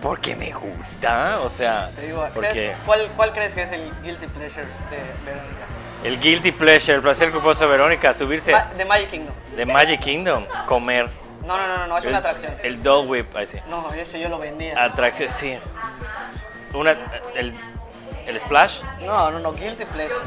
Porque 0.03 0.35
me 0.35 0.51
gusta, 0.51 1.39
o 1.39 1.49
sea, 1.49 1.89
Te 1.95 2.01
digo, 2.07 2.17
¿sabes 2.19 2.33
porque 2.33 2.75
¿cuál, 2.85 3.09
¿cuál 3.15 3.31
crees 3.31 3.55
que 3.55 3.61
es 3.63 3.71
el 3.71 3.89
guilty 4.03 4.27
pleasure 4.27 4.65
de 4.91 4.97
Verónica? 5.25 5.65
el 6.03 6.19
guilty 6.19 6.51
pleasure, 6.51 6.95
el 6.95 7.01
placer 7.01 7.31
culposo 7.31 7.63
de 7.63 7.69
Verónica, 7.71 8.13
subirse 8.13 8.51
Ma- 8.51 8.65
de 8.77 8.83
Magic 8.83 9.09
Kingdom. 9.09 9.33
de 9.55 9.65
Magic 9.65 10.01
Kingdom, 10.01 10.45
comer. 10.67 11.07
No, 11.45 11.57
no, 11.57 11.65
no, 11.67 11.77
no, 11.77 11.87
no, 11.87 11.97
es 11.97 12.03
el, 12.03 12.09
una 12.09 12.17
atracción. 12.19 12.53
El 12.61 12.83
Dole 12.83 13.07
Whip, 13.07 13.35
ahí 13.37 13.47
sí. 13.47 13.59
No, 13.69 13.93
ese 13.93 14.19
yo 14.19 14.27
lo 14.27 14.37
vendía. 14.39 14.83
Atracción, 14.83 15.29
sí. 15.29 15.57
Una, 16.73 16.95
el, 17.35 17.53
el 18.27 18.39
splash 18.41 18.81
No, 19.05 19.31
no, 19.31 19.39
no, 19.39 19.53
guilty 19.53 19.85
pleasure. 19.85 20.19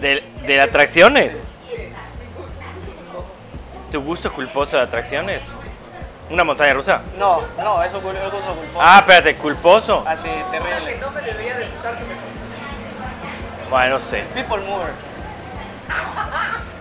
de, 0.00 0.24
de 0.46 0.60
atracciones. 0.62 1.44
Tu 3.92 4.00
gusto 4.02 4.32
culposo 4.32 4.76
de 4.78 4.82
atracciones. 4.84 5.42
Una 6.30 6.44
montaña 6.44 6.74
rusa. 6.74 7.00
No, 7.18 7.42
no, 7.58 7.82
eso 7.82 7.96
es 7.98 8.02
gusto 8.02 8.20
culposo. 8.20 8.78
Ah, 8.80 8.98
espérate, 8.98 9.36
culposo. 9.36 10.04
Así, 10.06 10.28
terrible. 10.50 10.98
Bueno, 13.70 13.94
no 13.94 14.00
sé. 14.00 14.24
People 14.34 14.58
Mover. 14.58 14.92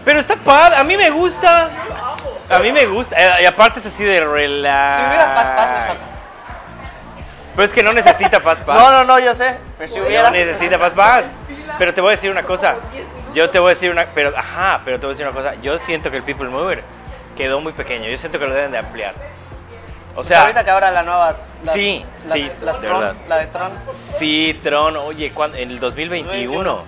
Pero 0.05 0.19
está 0.19 0.35
padre, 0.37 0.77
a 0.77 0.83
mí 0.83 0.95
me 0.97 1.09
gusta. 1.09 1.69
A 2.49 2.59
mí 2.59 2.71
me 2.71 2.85
gusta. 2.85 3.15
Eh, 3.17 3.43
Y 3.43 3.45
aparte 3.45 3.79
es 3.79 3.85
así 3.85 4.03
de 4.03 4.21
relax. 4.25 4.95
Si 4.95 5.01
hubiera 5.01 5.25
Fast 5.35 5.53
Pass, 5.53 5.69
lo 5.71 5.79
sacas. 5.79 6.09
Pero 7.55 7.65
es 7.67 7.73
que 7.73 7.83
no 7.83 7.93
necesita 7.93 8.39
Fast 8.39 8.61
Pass. 8.63 8.77
No, 8.79 8.91
no, 8.91 9.03
no, 9.03 9.19
yo 9.19 9.33
sé. 9.35 9.57
Pero 9.77 9.87
si 9.91 9.99
hubiera. 9.99 10.29
No 10.29 10.31
necesita 10.31 10.77
Fast 10.79 10.95
Pass. 10.95 11.23
Pero 11.77 11.93
te 11.93 12.01
voy 12.01 12.09
a 12.09 12.15
decir 12.15 12.31
una 12.31 12.43
cosa. 12.43 12.75
Yo 13.33 13.49
te 13.49 13.59
voy 13.59 13.71
a 13.71 13.73
decir 13.73 13.91
una. 13.91 14.05
Pero, 14.13 14.33
ajá, 14.37 14.81
pero 14.85 14.97
te 14.99 15.05
voy 15.05 15.13
a 15.13 15.17
decir 15.17 15.27
una 15.27 15.35
cosa. 15.35 15.55
Yo 15.61 15.77
siento 15.79 16.09
que 16.09 16.17
el 16.17 16.23
People 16.23 16.47
Mover 16.49 16.83
quedó 17.35 17.59
muy 17.59 17.73
pequeño. 17.73 18.09
Yo 18.09 18.17
siento 18.17 18.39
que 18.39 18.47
lo 18.47 18.53
deben 18.53 18.71
de 18.71 18.77
ampliar. 18.77 19.13
O 20.19 20.23
sea, 20.23 20.41
ahorita 20.41 20.63
que 20.63 20.71
ahora 20.71 20.91
la 20.91 21.03
nueva. 21.03 21.35
la- 21.63 21.71
Sí, 21.73 22.03
la, 22.25 22.33
sí, 22.33 22.51
La, 22.61 22.73
de 22.73 22.79
Tron, 22.87 22.99
verdad. 23.01 23.15
la 23.27 23.37
de 23.37 23.47
Tron. 23.47 23.71
sí, 23.93 24.59
Tron, 24.63 24.97
oye, 24.97 25.31
en 25.55 25.71
el 25.71 25.79
2021. 25.79 26.83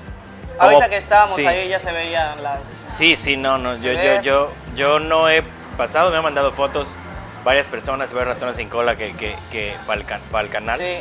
Ahorita 0.58 0.90
que 0.90 0.98
estábamos 0.98 1.36
sí. 1.38 1.46
ahí 1.46 1.70
ya 1.70 1.80
se 1.80 1.92
veían 1.92 2.42
las. 2.44 2.60
Sí, 2.68 3.16
sí, 3.16 3.38
no, 3.38 3.58
no, 3.58 3.76
yo, 3.76 3.94
yo, 3.94 4.22
yo, 4.22 4.52
yo 4.76 5.00
no 5.00 5.30
he 5.30 5.42
pasado, 5.78 6.10
me 6.12 6.18
han 6.18 6.24
mandado 6.24 6.52
fotos 6.52 6.88
varias 7.46 7.68
personas, 7.68 8.12
varios 8.12 8.34
ratones 8.36 8.58
sin 8.58 8.68
cola 8.68 8.98
que, 8.98 9.16
que, 9.16 9.36
que 9.52 9.76
para 9.88 10.02
el, 10.02 10.06
can- 10.06 10.22
para 10.32 10.44
el 10.44 10.50
canal. 10.50 10.78
Sí. 10.80 11.00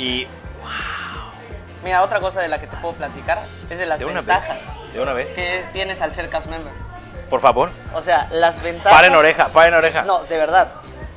Y 0.00 0.26
Mira, 1.84 2.02
otra 2.02 2.20
cosa 2.20 2.40
de 2.40 2.48
la 2.48 2.58
que 2.58 2.66
te 2.66 2.76
puedo 2.78 2.94
platicar 2.94 3.38
es 3.70 3.78
de 3.78 3.86
las 3.86 3.98
de 3.98 4.06
ventajas 4.06 4.56
vez, 4.82 4.92
de 4.94 5.00
una 5.00 5.12
vez, 5.12 5.34
que 5.34 5.64
tienes 5.72 6.00
al 6.02 6.12
ser 6.12 6.28
cast 6.30 6.46
member. 6.48 6.72
por 7.30 7.40
favor, 7.40 7.70
O 7.94 8.02
sea, 8.02 8.26
las 8.30 8.60
ventajas. 8.62 8.92
paren 8.92 9.14
oreja, 9.14 9.48
paren 9.48 9.74
oreja. 9.74 10.02
No, 10.02 10.24
de 10.24 10.36
verdad. 10.38 10.68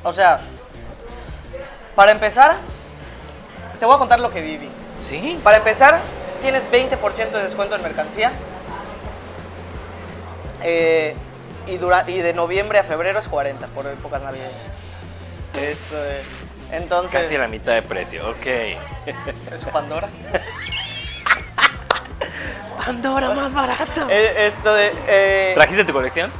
O 0.02 0.12
sea, 0.12 0.40
para 1.94 2.12
empezar, 2.12 2.56
te 3.78 3.86
voy 3.86 3.94
a 3.94 3.98
contar 3.98 4.20
lo 4.20 4.30
que 4.30 4.40
viví. 4.40 4.68
Sí, 5.00 5.40
Para 5.42 5.58
empezar, 5.58 5.98
tienes 6.40 6.70
20% 6.70 7.30
de 7.30 7.42
descuento 7.42 7.74
en 7.76 7.82
mercancía. 7.82 8.32
Eh, 10.62 11.14
y, 11.66 11.76
dura- 11.78 12.04
y 12.06 12.18
de 12.18 12.32
noviembre 12.34 12.78
a 12.78 12.84
febrero 12.84 13.18
es 13.18 13.28
40 13.28 13.66
por 13.68 13.86
épocas 13.86 14.22
navideñas. 14.22 14.52
Eso, 15.54 15.96
eh, 15.96 16.22
entonces, 16.72 17.22
casi 17.22 17.36
la 17.38 17.48
mitad 17.48 17.72
de 17.72 17.82
precio, 17.82 18.28
ok. 18.30 18.46
es 18.46 19.64
Pandora. 19.72 20.08
Pandora 22.84 23.30
más 23.30 23.52
barata. 23.54 24.06
Eh, 24.08 24.46
esto 24.46 24.72
de, 24.74 24.92
eh, 25.06 25.52
¿Trajiste 25.54 25.84
tu 25.84 25.92
colección? 25.92 26.30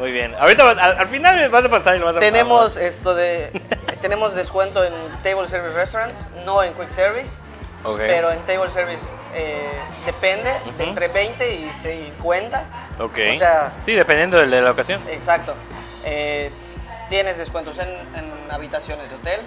Muy 0.00 0.10
bien. 0.12 0.34
Ahorita 0.34 0.64
vas- 0.64 0.78
al, 0.78 0.98
al 0.98 1.08
final 1.08 1.36
me 1.36 1.48
vas 1.48 1.64
a 1.64 1.68
pasar 1.68 1.94
y 1.96 1.98
lo 2.00 2.06
vas 2.06 2.16
a 2.16 2.20
tenemos 2.20 2.76
esto 2.78 3.14
de 3.14 3.50
tenemos 4.00 4.34
descuento 4.34 4.82
en 4.82 4.92
table 5.22 5.46
service 5.46 5.74
restaurants, 5.76 6.20
no 6.46 6.62
en 6.62 6.72
quick 6.74 6.88
service. 6.90 7.36
Ok. 7.84 7.98
Pero 7.98 8.30
en 8.32 8.38
table 8.40 8.70
service 8.70 9.06
eh, 9.34 9.70
depende, 10.06 10.50
de 10.50 10.70
Ujú. 10.70 10.82
entre 10.90 11.08
20 11.08 11.54
y 11.54 11.70
50. 11.72 12.64
Ok. 12.98 13.18
O 13.34 13.38
sea, 13.38 13.72
sí, 13.84 13.92
dependiendo 13.94 14.38
de, 14.38 14.46
de 14.48 14.60
la 14.62 14.70
ocasión. 14.72 15.00
exacto. 15.08 15.54
Eh, 16.04 16.50
tienes 17.08 17.36
descuentos 17.38 17.78
en, 17.78 17.88
en 17.88 18.32
habitaciones 18.50 19.08
de 19.10 19.16
hotel. 19.16 19.40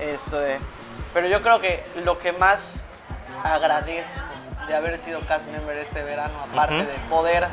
Esto 0.00 0.38
de- 0.40 0.58
pero 1.12 1.26
yo 1.28 1.42
creo 1.42 1.60
que 1.60 1.82
lo 2.04 2.18
que 2.18 2.32
más 2.32 2.86
agradezco 3.44 4.24
de 4.68 4.74
haber 4.74 4.98
sido 4.98 5.20
cast 5.20 5.46
member 5.48 5.76
este 5.76 6.02
verano, 6.02 6.34
aparte 6.52 6.74
Ujú. 6.76 6.84
de 6.84 6.94
poder 7.08 7.48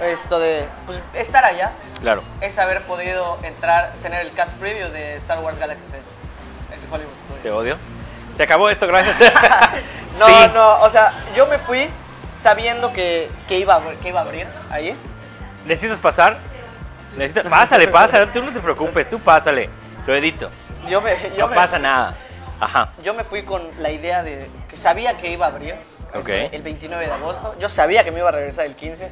esto 0.00 0.38
de 0.38 0.66
pues, 0.86 0.98
estar 1.14 1.44
allá, 1.44 1.72
Claro. 2.00 2.22
es 2.40 2.58
haber 2.58 2.82
podido 2.82 3.38
entrar, 3.42 3.92
tener 4.02 4.20
el 4.26 4.32
cast 4.32 4.56
preview 4.56 4.88
de 4.90 5.14
Star 5.16 5.38
Wars 5.40 5.58
Galaxy's 5.58 5.94
Edge 5.94 6.02
en 6.72 6.92
Hollywood 6.92 7.12
Studios. 7.24 7.42
Te 7.42 7.50
odio. 7.50 7.76
Se 8.36 8.42
acabó 8.44 8.68
esto, 8.70 8.86
gracias. 8.86 9.16
No, 10.18 10.26
Sí. 10.26 10.34
no, 10.52 10.80
o 10.82 10.90
sea, 10.90 11.10
yo 11.34 11.46
me 11.46 11.58
fui 11.58 11.88
sabiendo 12.38 12.92
que, 12.92 13.30
que, 13.48 13.58
iba, 13.58 13.74
a, 13.74 13.80
abrir- 13.80 13.98
que 14.00 14.08
iba 14.10 14.20
a 14.20 14.22
abrir 14.24 14.46
ahí. 14.70 14.94
¿Necesitas 15.64 15.98
pasar? 16.00 16.36
Necesitas... 17.16 17.44
Pásale, 17.50 17.88
pásale, 17.88 18.26
tú 18.26 18.42
no 18.42 18.52
te 18.52 18.60
preocupes, 18.60 19.08
tú 19.08 19.18
pásale. 19.20 19.70
Lo 20.06 20.14
edito. 20.14 20.50
Yo 20.88 21.00
me, 21.00 21.16
yo 21.36 21.44
no 21.44 21.48
me, 21.48 21.54
pasa 21.54 21.78
nada. 21.78 22.14
Ajá. 22.60 22.90
yo 23.02 23.14
me 23.14 23.24
fui 23.24 23.42
con 23.42 23.62
la 23.78 23.90
idea 23.90 24.22
de 24.22 24.48
que 24.68 24.76
sabía 24.76 25.16
que 25.16 25.30
iba 25.30 25.46
a 25.46 25.48
abrir 25.48 25.76
Ok. 26.14 26.28
este, 26.28 26.56
el 26.56 26.62
29 26.62 27.06
de 27.06 27.12
agosto. 27.12 27.54
Yo 27.58 27.68
sabía 27.70 28.04
que 28.04 28.10
me 28.12 28.18
iba 28.18 28.28
a 28.28 28.32
regresar 28.32 28.66
el 28.66 28.74
15. 28.76 29.10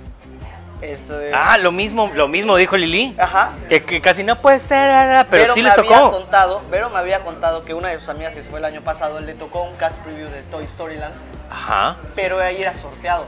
Esto 0.83 1.19
de... 1.19 1.33
Ah, 1.35 1.59
lo 1.59 1.73
mismo, 1.73 2.11
lo 2.15 2.27
mismo 2.27 2.57
dijo 2.57 2.77
Lili. 2.77 3.15
Ajá. 3.19 3.51
Que, 3.69 3.83
que 3.85 4.01
casi 4.01 4.23
no 4.25 4.37
puede 4.37 4.59
ser, 4.61 5.27
pero, 5.31 5.43
Vero 5.45 5.55
sí 5.55 5.61
había 5.61 5.75
tocó. 5.75 6.11
contado, 6.11 6.63
Vero 6.71 6.89
me 6.91 6.99
había 6.99 7.21
contado 7.21 7.65
que 7.65 7.75
una 7.75 7.89
de 7.89 7.99
sus 7.99 8.09
amigas 8.09 8.35
que 8.35 8.43
se 8.43 8.49
fue 8.51 8.59
el 8.61 8.65
año 8.65 8.83
pasado 8.83 9.21
le 9.21 9.35
tocó 9.35 9.63
un 9.63 9.77
cast 9.77 9.99
preview 10.01 10.29
de 10.31 10.41
Toy 10.45 10.65
Story 10.65 10.97
Land, 10.97 11.15
Ajá. 11.51 11.97
pero 12.15 12.41
ahí 12.41 12.63
era 12.63 12.73
sorteado. 12.73 13.27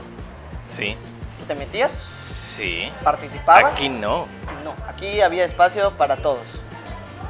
Sí. 0.75 0.97
Te 1.47 1.53
metías, 1.55 1.91
Sí. 2.55 2.91
participabas. 3.03 3.73
Aquí 3.73 3.89
no. 3.89 4.27
No, 4.63 4.73
aquí 4.87 5.21
había 5.21 5.45
espacio 5.45 5.91
para 5.91 6.17
todos. 6.17 6.41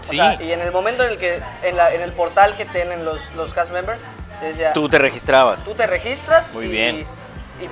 O 0.01 0.05
Sí. 0.05 0.15
sea, 0.17 0.41
y 0.41 0.51
en 0.51 0.61
el 0.61 0.71
momento 0.71 1.03
en 1.03 1.11
el 1.11 1.17
que, 1.17 1.41
en, 1.63 1.75
la- 1.77 1.93
en 1.93 2.01
el 2.01 2.11
portal 2.13 2.55
que 2.55 2.65
tienen 2.65 3.03
los, 3.05 3.19
los 3.35 3.53
cast 3.53 3.71
members, 3.71 4.01
decía, 4.41 4.71
Tú 4.73 4.87
te 4.89 4.99
registrabas. 4.99 5.63
tú 5.65 5.73
te 5.73 5.87
registras 5.87 6.53
Muy 6.53 6.65
y, 6.65 6.69
bien. 6.69 7.05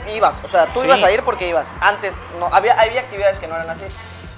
Y 0.08 0.12
ibas. 0.18 0.36
O 0.44 0.48
sea, 0.48 0.66
tú 0.68 0.82
Sí. 0.82 0.88
ibas 0.88 1.02
a 1.04 1.12
ir 1.12 1.24
porque 1.24 1.48
ibas. 1.48 1.68
Antes, 1.80 2.16
no, 2.40 2.48
había, 2.48 2.80
había 2.80 3.02
actividades 3.02 3.40
que 3.40 3.48
no 3.48 3.56
eran 3.56 3.70
así. 3.70 3.86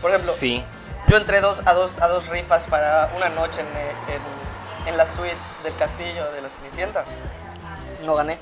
Por 0.02 0.12
ejemplo, 0.12 0.32
Sí. 0.34 0.64
yo 1.08 1.18
entré 1.18 1.42
dos, 1.42 1.60
a, 1.66 1.74
dos, 1.74 2.00
a 2.02 2.08
dos 2.08 2.28
rifas 2.28 2.66
para 2.68 3.10
una 3.16 3.30
noche 3.30 3.62
en, 3.62 3.68
eh, 3.68 3.92
en, 4.86 4.90
en 4.90 4.98
la 4.98 5.06
suite 5.06 5.36
del 5.64 5.76
castillo 5.76 6.32
de 6.32 6.42
la 6.42 6.50
Cenicienta. 6.50 7.06
No 8.04 8.16
gané. 8.16 8.38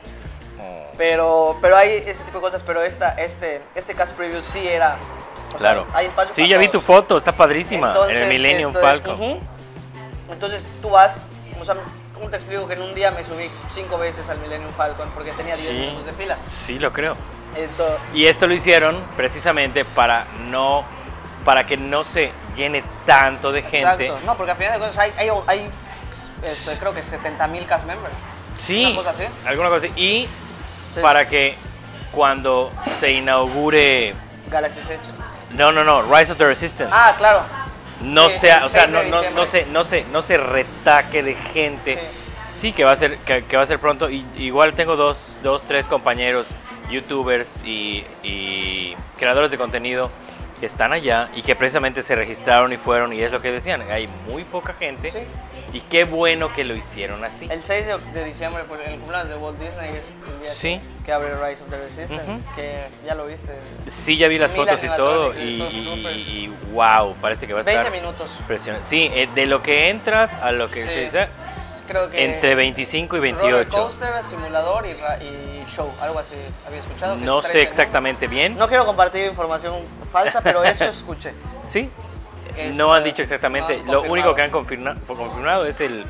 Oh, 0.59 0.87
Pero, 0.97 1.57
pero 1.61 1.77
hay 1.77 2.03
ese 2.05 2.23
tipo 2.23 2.37
de 2.39 2.41
cosas, 2.41 2.63
pero 2.63 2.81
esta, 2.83 3.13
este, 3.13 3.61
este 3.75 3.93
cast 3.95 4.13
preview 4.15 4.41
sí 4.43 4.67
era... 4.67 4.97
o 5.47 5.51
sea, 5.51 5.59
Claro. 5.59 5.87
hay 5.93 6.07
espacio 6.07 6.33
Sí, 6.33 6.41
para 6.41 6.51
ya 6.51 6.57
vi 6.57 6.67
tu 6.67 6.81
foto, 6.81 7.17
está 7.17 7.31
padrísima. 7.31 7.87
en 7.87 7.93
Entonces, 7.93 8.17
el 8.21 8.27
Millennium 8.29 8.69
esto 8.71 8.79
de- 8.79 8.85
Falcon. 8.85 9.39
Entonces 10.29 10.65
tú 10.81 10.89
vas, 10.89 11.17
o 11.59 11.65
sea, 11.65 11.75
¿cómo 12.21 12.29
te 12.29 12.37
explico 12.37 12.67
que 12.67 12.73
en 12.75 12.81
un 12.83 12.93
día 12.93 13.09
me 13.11 13.23
subí 13.23 13.49
cinco 13.73 13.97
veces 13.97 14.29
al 14.29 14.39
Millennium 14.39 14.71
Falcon 14.73 15.09
porque 15.13 15.31
tenía 15.33 15.55
10 15.55 15.67
Sí. 15.67 15.73
minutos 15.73 16.05
de 16.05 16.13
fila? 16.13 16.37
Sí, 16.47 16.77
lo 16.79 16.93
creo. 16.93 17.15
Esto, 17.57 17.97
Y 18.13 18.27
esto 18.27 18.47
lo 18.47 18.53
hicieron 18.53 19.01
precisamente 19.17 19.83
para 19.83 20.25
no 20.49 20.85
para 21.43 21.65
que 21.65 21.75
no 21.75 22.03
se 22.03 22.31
llene 22.55 22.83
tanto 23.07 23.51
de 23.51 23.63
gente. 23.63 24.05
exacto. 24.05 24.19
No, 24.27 24.37
porque 24.37 24.51
al 24.51 24.57
final 24.57 24.73
de 24.73 24.77
cuentas 24.79 24.97
hay, 24.99 25.11
hay, 25.17 25.29
hay, 25.47 25.69
este, 26.43 26.77
creo 26.77 26.93
que 26.93 27.01
70 27.01 27.47
mil 27.47 27.65
cast 27.65 27.85
members. 27.87 28.13
Sí, 28.55 28.85
Una 28.85 28.95
cosa 28.97 29.09
así. 29.09 29.23
alguna 29.47 29.69
cosa 29.69 29.87
así. 29.87 29.99
Y 29.99 30.27
Sí. 30.93 30.99
para 31.01 31.27
que 31.27 31.55
cuando 32.11 32.69
se 32.99 33.11
inaugure 33.13 34.13
Galaxy 34.51 34.79
Edge. 34.81 34.99
no, 35.51 35.71
no, 35.71 35.83
no, 35.83 36.03
Rise 36.03 36.31
of 36.33 36.37
the 36.37 36.45
Resistance 36.45 36.93
Ah, 36.95 37.15
claro. 37.17 37.41
No 38.03 38.29
sí, 38.29 38.39
sea, 38.39 38.65
o 38.65 38.69
sea, 38.69 38.87
6 38.87 38.91
no, 38.91 39.03
no, 39.03 39.29
no 39.31 39.45
se 39.45 39.65
no 39.65 39.83
se 39.83 40.03
no 40.05 40.21
se 40.21 40.37
retaque 40.37 41.23
de 41.23 41.35
gente. 41.35 41.99
Sí, 42.51 42.73
que 42.73 42.83
va 42.83 42.91
a 42.91 42.95
ser 42.95 43.17
que, 43.19 43.43
que 43.45 43.57
va 43.57 43.63
a 43.63 43.65
ser 43.65 43.79
pronto 43.79 44.09
y 44.09 44.25
igual 44.35 44.75
tengo 44.75 44.95
dos, 44.95 45.37
dos 45.41 45.63
tres 45.63 45.87
compañeros 45.87 46.47
youtubers 46.91 47.61
y, 47.65 48.03
y 48.21 48.95
creadores 49.17 49.49
de 49.49 49.57
contenido 49.57 50.11
que 50.59 50.67
están 50.67 50.93
allá 50.93 51.29
y 51.33 51.41
que 51.41 51.55
precisamente 51.55 52.03
se 52.03 52.15
registraron 52.15 52.71
y 52.71 52.77
fueron 52.77 53.13
y 53.13 53.21
es 53.21 53.31
lo 53.31 53.41
que 53.41 53.51
decían, 53.51 53.81
hay 53.89 54.07
muy 54.29 54.43
poca 54.43 54.73
gente 54.73 55.09
Sí. 55.09 55.19
Y 55.73 55.79
qué 55.81 56.03
bueno 56.03 56.53
que 56.53 56.63
lo 56.63 56.75
hicieron 56.75 57.23
así. 57.23 57.47
El 57.49 57.63
6 57.63 57.87
de, 58.13 58.25
diciembre, 58.25 58.63
pues, 58.67 58.81
el 58.87 58.99
cumpleaños 58.99 59.29
de 59.29 59.35
Walt 59.35 59.57
Disney 59.59 59.95
es 59.95 60.13
el 60.27 60.39
día 60.41 60.49
Sí. 60.51 60.81
que, 60.99 61.03
que 61.05 61.13
abre 61.13 61.33
Rise 61.35 61.63
of 61.63 61.69
the 61.69 61.77
Resistance, 61.77 62.29
Ujú. 62.31 62.55
que 62.55 62.87
ya 63.05 63.15
lo 63.15 63.25
viste. 63.25 63.53
Sí, 63.87 64.17
ya 64.17 64.27
vi 64.27 64.37
las 64.37 64.51
Mil 64.51 64.61
fotos 64.65 64.83
y 64.83 64.87
todo 64.89 65.33
y, 65.39 65.61
y- 65.61 66.07
y 66.27 66.55
wow, 66.73 67.15
parece 67.21 67.47
que 67.47 67.53
va 67.53 67.61
a 67.61 67.63
20 67.63 67.81
estar 67.87 67.91
minutos. 68.01 68.29
impresionante. 68.39 68.85
Sí, 68.87 69.09
eh, 69.13 69.29
de 69.33 69.45
lo 69.45 69.61
que 69.63 69.89
entras 69.89 70.33
a 70.33 70.51
lo 70.51 70.69
que 70.69 70.81
Sí. 70.83 70.89
se 70.89 70.99
dice, 71.05 71.27
Creo 71.87 72.09
que 72.09 72.23
entre 72.23 72.55
25 72.55 73.17
y 73.17 73.19
Roller 73.31 73.35
28. 73.65 73.69
coaster, 73.77 74.23
simulador 74.23 74.85
y, 74.85 74.93
ra- 74.93 75.17
y 75.21 75.63
show, 75.67 75.91
algo 76.01 76.19
así 76.19 76.35
había 76.65 76.79
escuchado. 76.79 77.17
que 77.17 77.25
No 77.25 77.41
sé 77.41 77.49
13, 77.53 77.61
exactamente 77.67 78.27
bien. 78.27 78.55
No 78.57 78.67
quiero 78.69 78.85
compartir 78.85 79.25
información 79.25 79.75
falsa, 80.11 80.39
pero 80.41 80.63
eso 80.63 80.85
escuché. 80.89 81.33
Sí, 81.63 81.89
Es, 82.57 82.75
no 82.75 82.93
han 82.93 83.01
eh, 83.03 83.05
dicho 83.05 83.21
exactamente. 83.21 83.77
no 83.77 83.83
han 83.83 83.91
Lo 83.91 84.01
único 84.11 84.35
que 84.35 84.41
han 84.41 84.51
confirma- 84.51 84.95
confirmado 85.07 85.65
es 85.65 85.79
el, 85.81 86.05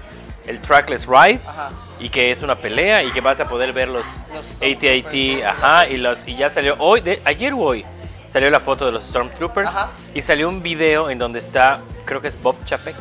el 0.48 0.60
trackless 0.62 1.06
ride 1.08 1.40
Ajá. 1.48 1.70
y 2.00 2.10
que 2.10 2.32
es 2.32 2.42
una 2.42 2.56
pelea 2.56 3.04
y 3.04 3.12
que 3.12 3.22
vas 3.22 3.40
a 3.40 3.46
poder 3.46 3.74
ver 3.74 3.90
los 3.90 4.06
Los 4.34 4.46
AT-AT, 4.62 5.44
ajá, 5.46 5.88
y 5.88 5.98
los 5.98 6.28
y 6.28 6.36
ya 6.36 6.50
salió 6.50 6.76
hoy, 6.80 7.02
de, 7.02 7.22
ayer 7.26 7.54
o 7.54 7.60
hoy 7.60 7.86
salió 8.28 8.50
la 8.50 8.60
foto 8.60 8.86
de 8.86 8.92
los 8.94 9.04
Stormtroopers 9.04 9.68
Ajá. 9.68 9.90
y 10.14 10.22
salió 10.22 10.48
un 10.50 10.62
video 10.64 11.10
en 11.10 11.18
donde 11.20 11.40
está, 11.40 11.80
creo 12.06 12.22
que 12.22 12.30
es 12.30 12.42
Bob 12.42 12.56
Chapek, 12.66 12.96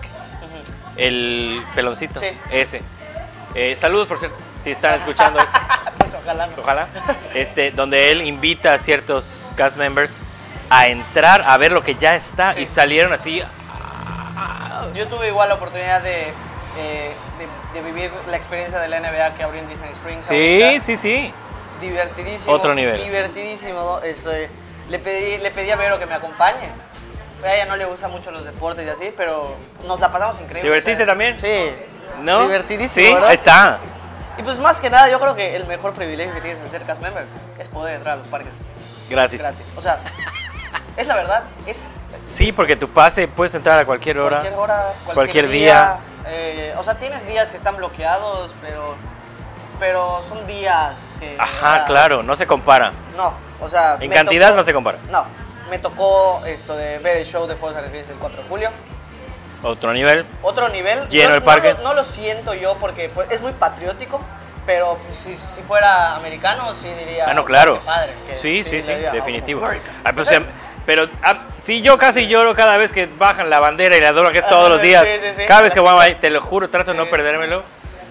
el 0.96 1.62
peloncito, 1.74 2.20
Sí. 2.20 2.26
ese. 2.50 2.82
Eh, 3.54 3.76
saludos 3.80 4.06
por 4.06 4.18
cierto, 4.18 4.36
si 4.62 4.70
están 4.70 4.98
escuchando 4.98 5.38
esto. 5.40 5.52
Pues 5.98 6.14
ojalá 6.14 6.46
no. 6.46 6.54
Ojalá. 6.62 6.88
Este, 7.34 7.72
donde 7.72 8.10
él 8.10 8.22
invita 8.22 8.72
a 8.72 8.78
ciertos 8.78 9.52
cast 9.54 9.76
members 9.76 10.18
a 10.70 10.86
entrar 10.86 11.42
a 11.46 11.56
ver 11.58 11.72
lo 11.72 11.82
que 11.82 11.94
ya 11.96 12.14
está 12.14 12.54
Sí. 12.54 12.60
y 12.60 12.66
salieron 12.66 13.12
así. 13.12 13.42
Yo 14.94 15.06
tuve 15.08 15.28
igual 15.28 15.48
la 15.48 15.56
oportunidad 15.56 16.00
de, 16.02 16.28
eh, 16.78 17.12
de, 17.74 17.80
de 17.80 17.86
vivir 17.86 18.10
la 18.28 18.36
experiencia 18.36 18.78
de 18.78 18.88
la 18.88 18.98
NBA 19.00 19.34
que 19.34 19.42
abrió 19.42 19.60
en 19.60 19.68
Disney 19.68 19.90
Springs. 19.92 20.24
Sí, 20.26 20.62
ahorita. 20.62 20.84
sí, 20.84 20.96
sí. 20.96 21.34
Divertidísimo. 21.80 22.52
Otro 22.52 22.74
nivel. 22.74 23.02
Divertidísimo. 23.02 24.00
Es, 24.02 24.26
eh, 24.26 24.48
le, 24.88 24.98
pedí, 24.98 25.38
le 25.38 25.50
pedí 25.50 25.70
a 25.70 25.76
Vero 25.76 25.98
que 25.98 26.06
me 26.06 26.14
acompañe. 26.14 26.68
A 27.44 27.54
ella 27.54 27.66
no 27.66 27.76
le 27.76 27.84
gusta 27.86 28.08
mucho 28.08 28.30
los 28.30 28.44
deportes 28.44 28.86
y 28.86 28.90
así, 28.90 29.14
pero 29.16 29.54
nos 29.86 29.98
la 30.00 30.10
pasamos 30.12 30.36
increíble. 30.40 30.62
¿Divertiste 30.68 30.94
o 31.02 31.06
sea, 31.06 31.06
también? 31.06 31.40
Sí. 31.40 31.70
¿No? 32.22 32.42
Divertidísimo, 32.42 33.06
Sí, 33.06 33.12
¿verdad? 33.14 33.28
ahí 33.30 33.34
está. 33.36 33.78
Y 34.38 34.42
pues 34.42 34.58
más 34.58 34.80
que 34.80 34.90
nada, 34.90 35.08
yo 35.08 35.18
creo 35.20 35.34
que 35.34 35.56
el 35.56 35.66
mejor 35.66 35.94
privilegio 35.94 36.34
que 36.34 36.40
tienes 36.40 36.60
al 36.62 36.70
ser 36.70 36.82
cast 36.82 37.00
member 37.00 37.24
es 37.58 37.68
poder 37.68 37.96
entrar 37.96 38.14
a 38.14 38.16
los 38.18 38.26
parques 38.26 38.52
Gratis. 39.08 39.40
gratis. 39.40 39.72
O 39.76 39.80
sea, 39.82 40.00
es 40.96 41.06
la 41.06 41.16
verdad, 41.16 41.44
es 41.66 41.88
Sí, 42.24 42.52
porque 42.52 42.76
tu 42.76 42.88
pase 42.88 43.26
puedes 43.28 43.54
entrar 43.54 43.78
a 43.78 43.84
cualquier 43.84 44.18
hora. 44.18 44.38
cualquier 44.40 44.54
hora, 44.58 44.82
cualquier, 45.04 45.14
cualquier 45.14 45.48
día. 45.48 45.98
eh, 46.26 46.74
o 46.78 46.82
sea, 46.84 46.94
tienes 46.94 47.26
días 47.26 47.50
que 47.50 47.56
están 47.56 47.76
bloqueados, 47.76 48.54
pero 48.60 48.94
pero 49.78 50.20
son 50.28 50.46
días 50.46 50.92
que... 51.18 51.36
Ajá, 51.38 51.86
claro, 51.86 52.22
no 52.22 52.36
se 52.36 52.46
compara. 52.46 52.92
No, 53.16 53.32
o 53.62 53.68
sea... 53.68 53.96
En 53.98 54.10
cantidad 54.10 54.48
tocó- 54.48 54.56
no 54.58 54.64
se 54.64 54.74
compara. 54.74 54.98
No, 55.10 55.24
me 55.70 55.78
tocó 55.78 56.42
esto 56.44 56.76
de 56.76 56.98
ver 56.98 57.16
el 57.16 57.24
show 57.24 57.46
de 57.46 57.56
Fuegos 57.56 57.78
Artificiales 57.78 58.10
el 58.10 58.16
4 58.18 58.42
de 58.42 58.48
julio. 58.50 58.70
Otro 59.62 59.94
nivel. 59.94 60.26
Otro 60.42 60.68
nivel. 60.68 61.08
Lleno 61.08 61.30
no, 61.30 61.34
el 61.36 61.42
parque. 61.42 61.72
No, 61.72 61.78
lo- 61.78 61.88
no 61.88 61.94
lo 61.94 62.04
siento 62.04 62.52
yo 62.52 62.76
porque 62.78 63.08
pues, 63.08 63.30
es 63.30 63.40
muy 63.40 63.52
patriótico, 63.52 64.20
pero 64.66 64.98
pues, 65.06 65.18
si, 65.18 65.36
si 65.36 65.62
fuera 65.62 66.14
americano 66.16 66.74
sí 66.74 66.88
diría... 66.98 67.26
Ah, 67.28 67.34
no, 67.34 67.44
claro. 67.44 67.78
"Qué 67.80 67.86
padre", 67.86 68.12
que 68.28 68.34
Sí, 68.34 68.62
sí, 68.64 68.82
sí, 68.82 68.86
le 68.86 68.94
diría, 68.94 69.10
definitivo. 69.12 69.62
Ah, 70.04 70.12
pues, 70.14 70.28
pero 70.86 71.08
ah, 71.22 71.44
sí, 71.60 71.82
yo 71.82 71.98
casi 71.98 72.26
lloro 72.26 72.54
cada 72.54 72.76
vez 72.78 72.90
que 72.92 73.06
bajan 73.06 73.50
la 73.50 73.60
bandera 73.60 73.96
y 73.96 74.00
la 74.00 74.12
dura 74.12 74.32
que 74.32 74.38
es 74.38 74.44
Ah, 74.44 74.48
todos 74.50 74.68
los 74.70 74.80
sí, 74.80 74.88
días. 74.88 75.04
sí, 75.06 75.34
sí, 75.34 75.42
cada 75.46 75.62
vez 75.62 75.72
que 75.72 75.80
voy 75.80 75.90
ahí, 76.00 76.14
te 76.16 76.30
lo 76.30 76.40
juro, 76.40 76.68
trato 76.70 76.92
de 76.92 76.96
no 76.96 77.04
Sí. 77.04 77.10
perdérmelo. 77.10 77.62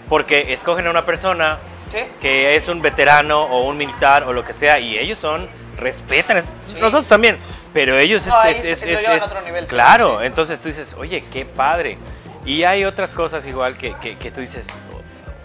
Porque 0.07 0.53
escogen 0.53 0.87
a 0.87 0.89
una 0.89 1.03
persona 1.05 1.57
Sí. 1.91 1.99
que 2.21 2.55
es 2.55 2.67
un 2.67 2.81
veterano 2.81 3.43
o 3.43 3.63
un 3.67 3.77
militar 3.77 4.23
o 4.23 4.33
lo 4.33 4.45
que 4.45 4.53
sea 4.53 4.79
y 4.79 4.97
ellos 4.97 5.17
son 5.19 5.49
respetan 5.77 6.37
es- 6.37 6.45
Sí. 6.67 6.73
nosotros 6.79 7.07
también 7.07 7.37
pero 7.73 7.97
ellos 7.97 8.25
No, 8.27 8.43
es- 8.43 8.63
es- 8.65 8.83
es- 8.83 9.07
a 9.07 9.15
es- 9.15 9.23
otro 9.23 9.41
nivel, 9.41 9.63
sí. 9.65 9.69
claro 9.69 10.19
Sí. 10.19 10.25
entonces 10.25 10.59
tú 10.59 10.67
dices 10.69 10.93
oye 10.97 11.23
qué 11.31 11.45
padre 11.45 11.97
y 12.45 12.63
hay 12.63 12.85
otras 12.85 13.11
cosas 13.13 13.45
igual 13.45 13.77
que, 13.77 13.95
que, 14.01 14.17
que 14.17 14.29
tú 14.31 14.41
dices 14.41 14.67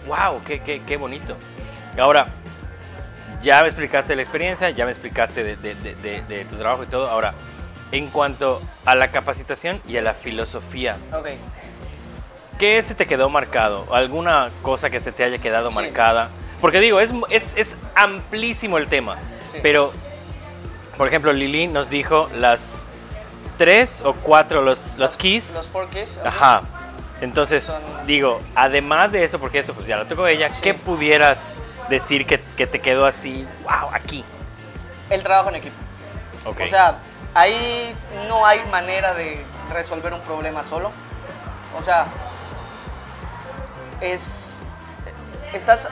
wow 0.07 0.41
qué, 0.43 0.61
qué, 0.61 0.81
qué 0.85 0.97
bonito 0.97 1.35
ahora 1.99 2.27
ya 3.41 3.61
me 3.61 3.67
explicaste 3.67 4.15
la 4.15 4.21
experiencia 4.21 4.69
ya 4.71 4.85
me 4.85 4.91
explicaste 4.91 5.43
de, 5.43 5.55
de- 5.57 5.75
de- 5.75 5.95
de- 5.95 6.21
de 6.23 6.45
tu 6.45 6.55
trabajo 6.55 6.83
y 6.83 6.87
todo 6.87 7.09
ahora 7.09 7.33
en 7.91 8.07
cuanto 8.09 8.61
a 8.85 8.95
la 8.95 9.11
capacitación 9.11 9.79
y 9.87 9.95
a 9.97 10.01
la 10.01 10.13
filosofía. 10.15 10.97
¿Qué 12.57 12.81
se 12.83 12.95
te 12.95 13.05
quedó 13.05 13.29
marcado? 13.29 13.85
¿Alguna 13.93 14.49
cosa 14.63 14.89
que 14.89 14.99
se 14.99 15.11
te 15.11 15.23
haya 15.23 15.37
quedado 15.37 15.69
Sí. 15.69 15.75
marcada? 15.75 16.29
Porque 16.61 16.79
digo, 16.79 16.99
es, 16.99 17.11
es, 17.29 17.53
es 17.55 17.75
amplísimo 17.95 18.77
el 18.77 18.87
tema. 18.87 19.17
Sí. 19.51 19.59
Pero, 19.61 19.93
por 20.97 21.07
ejemplo, 21.07 21.31
Lili 21.31 21.67
nos 21.67 21.89
dijo 21.89 22.29
las 22.37 22.85
tres 23.57 24.01
o 24.03 24.13
cuatro, 24.13 24.61
los, 24.61 24.95
los 24.97 25.15
keys. 25.15 25.53
Los 25.53 25.67
four 25.67 25.87
keys. 25.89 26.19
Ajá. 26.25 26.63
Entonces, 27.21 27.73
digo, 28.05 28.41
además 28.55 29.11
de 29.11 29.23
eso, 29.23 29.39
porque 29.39 29.59
eso 29.59 29.73
pues 29.73 29.87
ya 29.87 29.95
lo 29.97 30.05
tocó 30.05 30.27
ella, 30.27 30.49
Sí. 30.49 30.61
¿qué 30.61 30.73
pudieras 30.73 31.55
decir 31.89 32.25
que, 32.25 32.41
que 32.57 32.67
te 32.67 32.81
quedó 32.81 33.05
así, 33.05 33.47
wow, 33.63 33.89
aquí? 33.93 34.25
El 35.09 35.23
trabajo 35.23 35.49
en 35.49 35.55
equipo. 35.55 35.75
Ok. 36.45 36.61
O 36.65 36.67
sea, 36.67 36.95
ahí 37.33 37.95
no 38.27 38.45
hay 38.45 38.59
manera 38.65 39.13
de 39.13 39.43
resolver 39.73 40.13
un 40.13 40.21
problema 40.21 40.63
solo. 40.63 40.91
O 41.79 41.81
sea, 41.81 42.07
es. 44.01 44.51
Estás, 45.53 45.87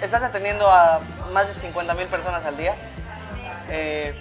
estás 0.00 0.22
atendiendo 0.22 0.70
a 0.70 1.00
más 1.32 1.48
de 1.48 1.54
50 1.54 1.94
mil 1.94 2.06
personas 2.06 2.44
al 2.44 2.56
día. 2.56 2.76
Eh, 3.68 4.14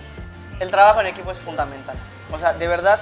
el 0.59 0.71
trabajo 0.71 1.01
en 1.01 1.07
equipo 1.07 1.31
es 1.31 1.39
fundamental. 1.41 1.95
O 2.31 2.39
sea, 2.39 2.53
de 2.53 2.67
verdad, 2.67 2.99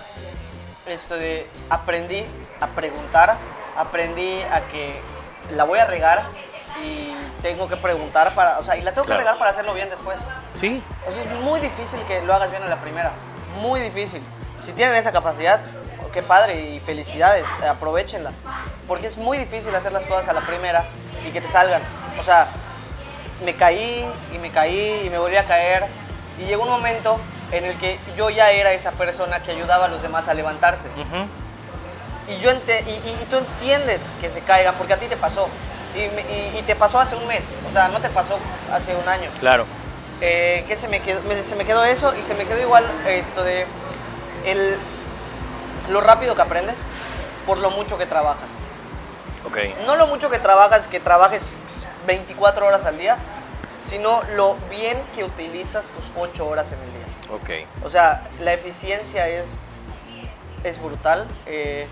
aprendí 1.70 2.26
a 2.60 2.68
preguntar, 2.68 3.38
aprendí 3.78 4.42
a 4.44 4.62
que 4.68 5.00
la 5.56 5.64
voy 5.64 5.80
a 5.80 5.86
regar 5.86 6.24
y 6.84 7.14
tengo 7.42 7.68
que 7.68 7.78
preguntar 7.78 8.34
para. 8.36 8.60
O 8.60 8.64
sea, 8.64 8.76
y 8.78 8.82
la 8.82 8.92
tengo 8.94 9.06
Claro. 9.06 9.20
que 9.20 9.24
regar 9.26 9.38
para 9.40 9.52
hacerlo 9.52 9.74
bien 9.74 9.90
después. 9.90 10.18
sí, 10.56 10.82
O 11.08 11.12
sea, 11.12 11.24
es 11.24 11.32
muy 11.42 11.60
difícil 11.60 12.00
que 12.08 12.22
lo 12.22 12.34
hagas 12.34 12.50
bien 12.52 12.64
a 12.64 12.68
la 12.68 12.78
primera. 12.82 13.12
Muy 13.62 13.80
difícil. 13.82 14.22
Si 14.64 14.72
tienen 14.74 14.96
esa 14.96 15.12
capacidad, 15.12 15.60
qué 16.14 16.22
padre 16.22 16.60
y 16.62 16.80
felicidades, 16.80 17.46
aprovechenla. 17.68 18.32
Porque 18.88 19.08
es 19.08 19.18
muy 19.18 19.38
difícil 19.38 19.74
hacer 19.76 19.92
las 19.92 20.06
cosas 20.06 20.30
a 20.30 20.34
la 20.34 20.42
primera 20.42 20.84
y 21.28 21.32
que 21.32 21.42
te 21.42 21.48
salgan. 21.48 21.82
O 22.20 22.24
sea, 22.24 22.48
me 23.44 23.56
caí 23.56 24.06
y 24.34 24.38
me 24.38 24.52
caí 24.52 25.04
y 25.06 25.10
me 25.10 25.18
volví 25.18 25.36
a 25.38 25.46
caer. 25.46 25.86
Y 26.40 26.46
llegó 26.46 26.64
un 26.64 26.70
momento 26.70 27.20
en 27.52 27.66
el 27.66 27.78
que 27.78 28.00
yo 28.18 28.30
ya 28.30 28.52
era 28.52 28.72
esa 28.74 28.92
persona 28.92 29.42
que 29.44 29.52
ayudaba 29.52 29.86
a 29.86 29.88
los 29.90 30.02
demás 30.02 30.28
a 30.28 30.34
levantarse. 30.34 30.88
Y, 32.28 32.40
yo 32.40 32.52
ente- 32.52 32.84
y, 32.88 32.92
y- 32.92 33.18
y 33.22 33.28
tú 33.30 33.38
entiendes 33.38 34.06
que 34.22 34.30
se 34.30 34.40
caigan 34.42 34.76
porque 34.76 34.94
a 34.94 34.98
ti 34.98 35.08
te 35.08 35.18
pasó. 35.18 35.50
Y, 35.96 36.62
te 36.62 36.76
pasó 36.76 37.00
hace 37.00 37.16
un 37.16 37.28
mes. 37.28 37.44
O 37.70 37.74
sea, 37.74 37.90
no 37.90 38.00
te 38.00 38.10
pasó 38.10 38.38
hace 38.72 38.96
un 38.96 39.08
año 39.10 39.30
claro. 39.42 39.66
eh, 40.22 40.64
que 40.68 40.78
se 40.78 40.88
me, 40.88 41.02
quedó, 41.02 41.22
me- 41.24 41.44
se 41.44 41.56
me 41.56 41.66
quedó 41.66 41.84
eso 41.84 42.14
y 42.18 42.24
se 42.24 42.34
me 42.36 42.46
quedó 42.46 42.60
igual 42.62 42.86
esto 43.08 43.44
de 43.44 43.66
el, 44.46 44.78
lo 45.90 46.00
rápido 46.00 46.36
que 46.36 46.42
aprendes 46.44 46.78
por 47.46 47.58
lo 47.58 47.72
mucho 47.72 47.98
que 47.98 48.06
trabajas. 48.06 48.50
Ok. 49.46 49.58
No 49.86 49.96
lo 49.98 50.08
mucho 50.08 50.30
que 50.30 50.40
trabajas, 50.40 50.88
que 50.88 51.00
trabajes 51.02 51.44
24 52.08 52.66
horas 52.68 52.86
al 52.86 52.98
día, 52.98 53.18
sino 53.84 54.22
lo 54.36 54.56
bien 54.70 55.02
que 55.16 55.24
utilizas 55.26 55.88
tus 55.88 56.06
8 56.16 56.48
horas 56.48 56.72
en 56.72 56.80
el 56.80 56.94
día. 56.94 57.01
Ok. 57.32 57.50
O 57.84 57.90
sea, 57.90 58.28
la 58.42 58.54
eficiencia 58.54 59.28
es, 59.28 59.58
es 60.64 60.82
brutal, 60.82 61.28
eh, 61.46 61.88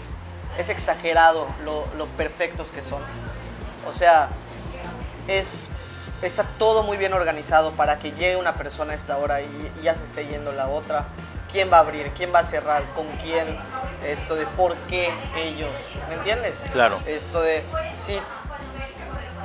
es 0.57 0.69
exagerado 0.69 1.47
lo, 1.63 1.85
lo 1.97 2.07
perfectos 2.07 2.69
que 2.69 2.81
son. 2.81 3.01
O 3.87 3.93
sea, 3.93 4.29
es, 5.27 5.69
está 6.21 6.43
todo 6.57 6.83
muy 6.83 6.97
bien 6.97 7.13
organizado 7.13 7.71
para 7.73 7.99
que 7.99 8.11
llegue 8.11 8.35
una 8.35 8.55
persona 8.55 8.93
a 8.93 8.95
esta 8.95 9.17
hora 9.17 9.41
y 9.41 9.71
ya 9.81 9.95
se 9.95 10.05
esté 10.05 10.27
yendo 10.27 10.51
la 10.51 10.67
otra. 10.67 11.05
¿Quién 11.51 11.71
va 11.71 11.77
a 11.77 11.79
abrir? 11.79 12.11
¿Quién 12.11 12.33
va 12.33 12.39
a 12.39 12.43
cerrar? 12.43 12.83
¿Con 12.93 13.07
quién? 13.23 13.57
Esto 14.05 14.35
de 14.35 14.45
por 14.45 14.75
qué 14.87 15.09
ellos. 15.35 15.71
¿Me 16.07 16.15
entiendes? 16.15 16.59
Claro. 16.71 16.99
Esto 17.07 17.41
de 17.41 17.63
si, 17.97 18.19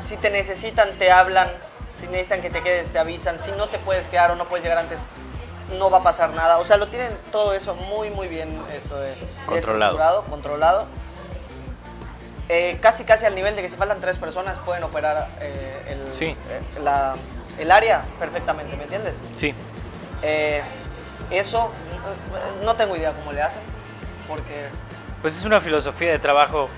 si 0.00 0.16
te 0.16 0.30
necesitan, 0.30 0.98
te 0.98 1.10
hablan. 1.10 1.48
Si 1.88 2.06
necesitan 2.06 2.42
que 2.42 2.50
te 2.50 2.60
quedes, 2.62 2.90
te 2.90 2.98
avisan. 2.98 3.38
Si 3.38 3.52
no 3.52 3.68
te 3.68 3.78
puedes 3.78 4.08
quedar 4.08 4.30
o 4.32 4.36
no 4.36 4.44
puedes 4.44 4.64
llegar 4.64 4.78
antes, 4.78 4.98
no 5.78 5.90
va 5.90 5.98
a 5.98 6.02
pasar 6.02 6.30
nada. 6.30 6.58
O 6.58 6.64
sea, 6.64 6.76
lo 6.76 6.88
tienen 6.88 7.16
todo 7.32 7.52
eso 7.54 7.74
muy, 7.74 8.10
muy 8.10 8.28
bien 8.28 8.56
eso 8.76 8.96
de, 8.98 9.14
Controlado. 9.46 10.24
controlado. 10.24 10.86
Eh, 12.48 12.78
casi, 12.82 13.04
casi 13.04 13.24
al 13.24 13.34
nivel 13.34 13.56
de 13.56 13.62
que 13.62 13.68
si 13.70 13.76
faltan 13.76 14.00
tres 14.00 14.18
personas 14.18 14.58
pueden 14.58 14.84
operar 14.84 15.28
eh, 15.40 15.82
el, 15.86 16.12
Sí. 16.12 16.36
eh, 16.50 16.60
la- 16.82 17.14
el 17.58 17.70
área 17.70 18.02
perfectamente, 18.18 18.76
¿me 18.76 18.82
entiendes? 18.84 19.22
Sí. 19.36 19.54
Eso 21.30 21.70
no 22.62 22.74
tengo 22.76 22.96
idea 22.96 23.12
cómo 23.12 23.32
le 23.32 23.42
hacen, 23.42 23.62
porque 24.28 24.68
Pues 25.22 25.36
es 25.38 25.44
una 25.46 25.60
filosofía 25.62 26.10
de 26.12 26.18
trabajo 26.18 26.68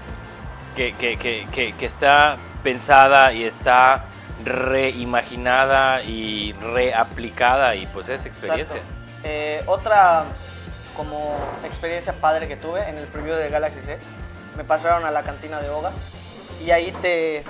que- 0.77 0.95
que- 0.95 1.19
que- 1.19 1.73
que 1.75 1.87
está 1.87 2.37
pensada 2.63 3.33
y 3.33 3.43
está 3.45 4.05
reimaginada 4.45 6.03
y 6.03 6.53
reaplicada 6.55 7.75
y 7.75 7.87
pues 7.87 8.09
es 8.09 8.27
experiencia. 8.27 8.81
Eh, 9.25 9.63
otra 9.67 10.25
como 10.97 11.35
experiencia 11.65 12.13
padre 12.15 12.49
que 12.49 12.57
tuve 12.57 12.89
en 12.89 12.97
el 12.99 13.07
preview 13.07 13.35
de 13.37 13.49
Galaxy 13.49 13.81
Z, 13.83 13.99
me 14.57 14.65
pasaron 14.65 15.05
a 15.05 15.11
la 15.11 15.23
cantina 15.23 15.61
de 15.61 15.69
Oga 15.69 15.91
y 16.65 16.71
ahí 16.71 16.93
te, 17.03 17.45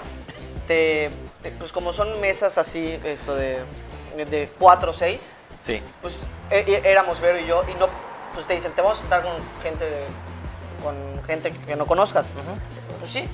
te, 0.66 1.10
te- 1.42 1.50
pues 1.52 1.70
como 1.72 1.92
son 1.92 2.20
mesas 2.20 2.58
así, 2.58 2.98
eso 3.04 3.34
de, 3.36 3.60
de 4.16 4.48
4 4.58 4.90
o 4.90 4.94
6, 4.94 5.34
Sí. 5.62 5.82
pues 6.02 6.14
e- 6.50 6.64
e- 6.66 6.90
éramos 6.90 7.20
Vero 7.20 7.38
y 7.38 7.46
yo 7.46 7.64
y 7.68 7.74
no, 7.74 7.88
pues 8.34 8.46
te 8.46 8.54
dicen, 8.54 8.72
te 8.72 8.82
vamos 8.82 8.98
a 8.98 9.00
sentar 9.02 9.22
con 9.22 9.32
gente 9.62 9.84
de, 9.84 10.06
con 10.82 11.24
gente 11.24 11.50
que 11.52 11.76
no 11.76 11.86
conozcas. 11.86 12.26
Pues 13.00 13.10
sí. 13.12 13.28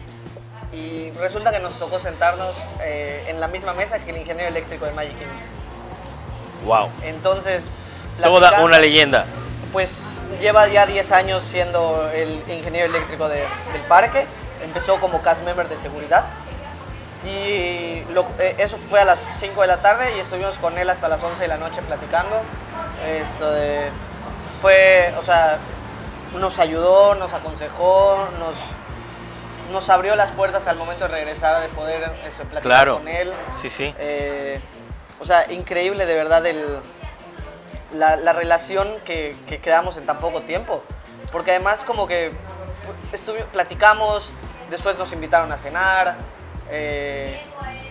Y 0.73 1.11
resulta 1.19 1.51
que 1.53 1.59
nos 1.61 1.75
tocó 1.75 1.99
sentarnos 2.01 2.55
eh, 2.81 3.25
en 3.29 3.41
la 3.41 3.49
misma 3.49 3.75
mesa 3.75 3.99
que 3.99 4.11
el 4.11 4.19
ingeniero 4.19 4.49
eléctrico 4.49 4.87
de 4.87 4.93
Magic 4.93 5.19
Kingdom. 5.19 5.37
Wow. 6.65 6.89
Entonces, 7.03 7.69
Toda 8.23 8.61
una 8.63 8.79
leyenda. 8.79 9.25
Pues 9.73 10.21
lleva 10.41 10.69
ya 10.69 10.87
10 10.87 11.13
años 11.13 11.43
siendo 11.43 12.09
el 12.15 12.43
ingeniero 12.49 12.87
eléctrico 12.87 13.29
de- 13.29 13.45
del 13.73 13.83
parque. 13.89 14.27
Empezó 14.63 14.99
como 15.01 15.21
cast 15.23 15.43
member 15.45 15.69
de 15.69 15.77
seguridad. 15.77 16.25
Y 17.25 18.03
lo- 18.13 18.27
eh, 18.39 18.55
eso 18.59 18.79
fue 18.91 19.01
a 19.01 19.05
las 19.05 19.21
5 19.39 19.61
de 19.63 19.67
la 19.69 19.79
tarde 19.79 20.17
y 20.17 20.21
estuvimos 20.21 20.57
con 20.59 20.77
él 20.79 20.89
hasta 20.91 21.09
las 21.09 21.23
11 21.23 21.43
de 21.45 21.49
la 21.49 21.57
noche 21.57 21.81
platicando. 21.83 22.41
Esto 23.07 23.51
de- 23.51 23.91
fue, 24.61 25.13
o 25.21 25.25
sea, 25.25 25.59
nos 26.39 26.59
ayudó, 26.59 27.15
nos 27.15 27.33
aconsejó, 27.33 28.29
nos, 28.39 28.55
nos 29.73 29.89
abrió 29.91 30.15
las 30.15 30.31
puertas 30.31 30.69
al 30.69 30.77
momento 30.77 31.09
de 31.09 31.15
regresar, 31.15 31.61
de 31.63 31.69
poder 31.69 32.03
esto, 32.25 32.45
platicar 32.45 32.63
Claro. 32.63 32.99
con 32.99 33.09
él. 33.09 33.33
Sí, 33.61 33.69
sí. 33.71 33.95
Eh, 33.99 34.61
o 35.21 35.25
sea, 35.25 35.51
increíble 35.51 36.07
de 36.07 36.15
verdad 36.15 36.45
el, 36.47 36.79
la, 37.95 38.17
la 38.17 38.33
relación 38.33 38.95
que, 39.05 39.35
que 39.49 39.61
creamos 39.61 39.97
en 39.97 40.07
tan 40.07 40.19
poco 40.19 40.43
tiempo. 40.43 40.85
Porque 41.33 41.51
además 41.53 41.83
como 41.85 42.07
que 42.07 42.31
platicamos, 43.53 44.31
después 44.71 44.99
nos 44.99 45.13
invitaron 45.13 45.51
a 45.53 45.57
cenar, 45.59 46.17
eh, 46.71 47.41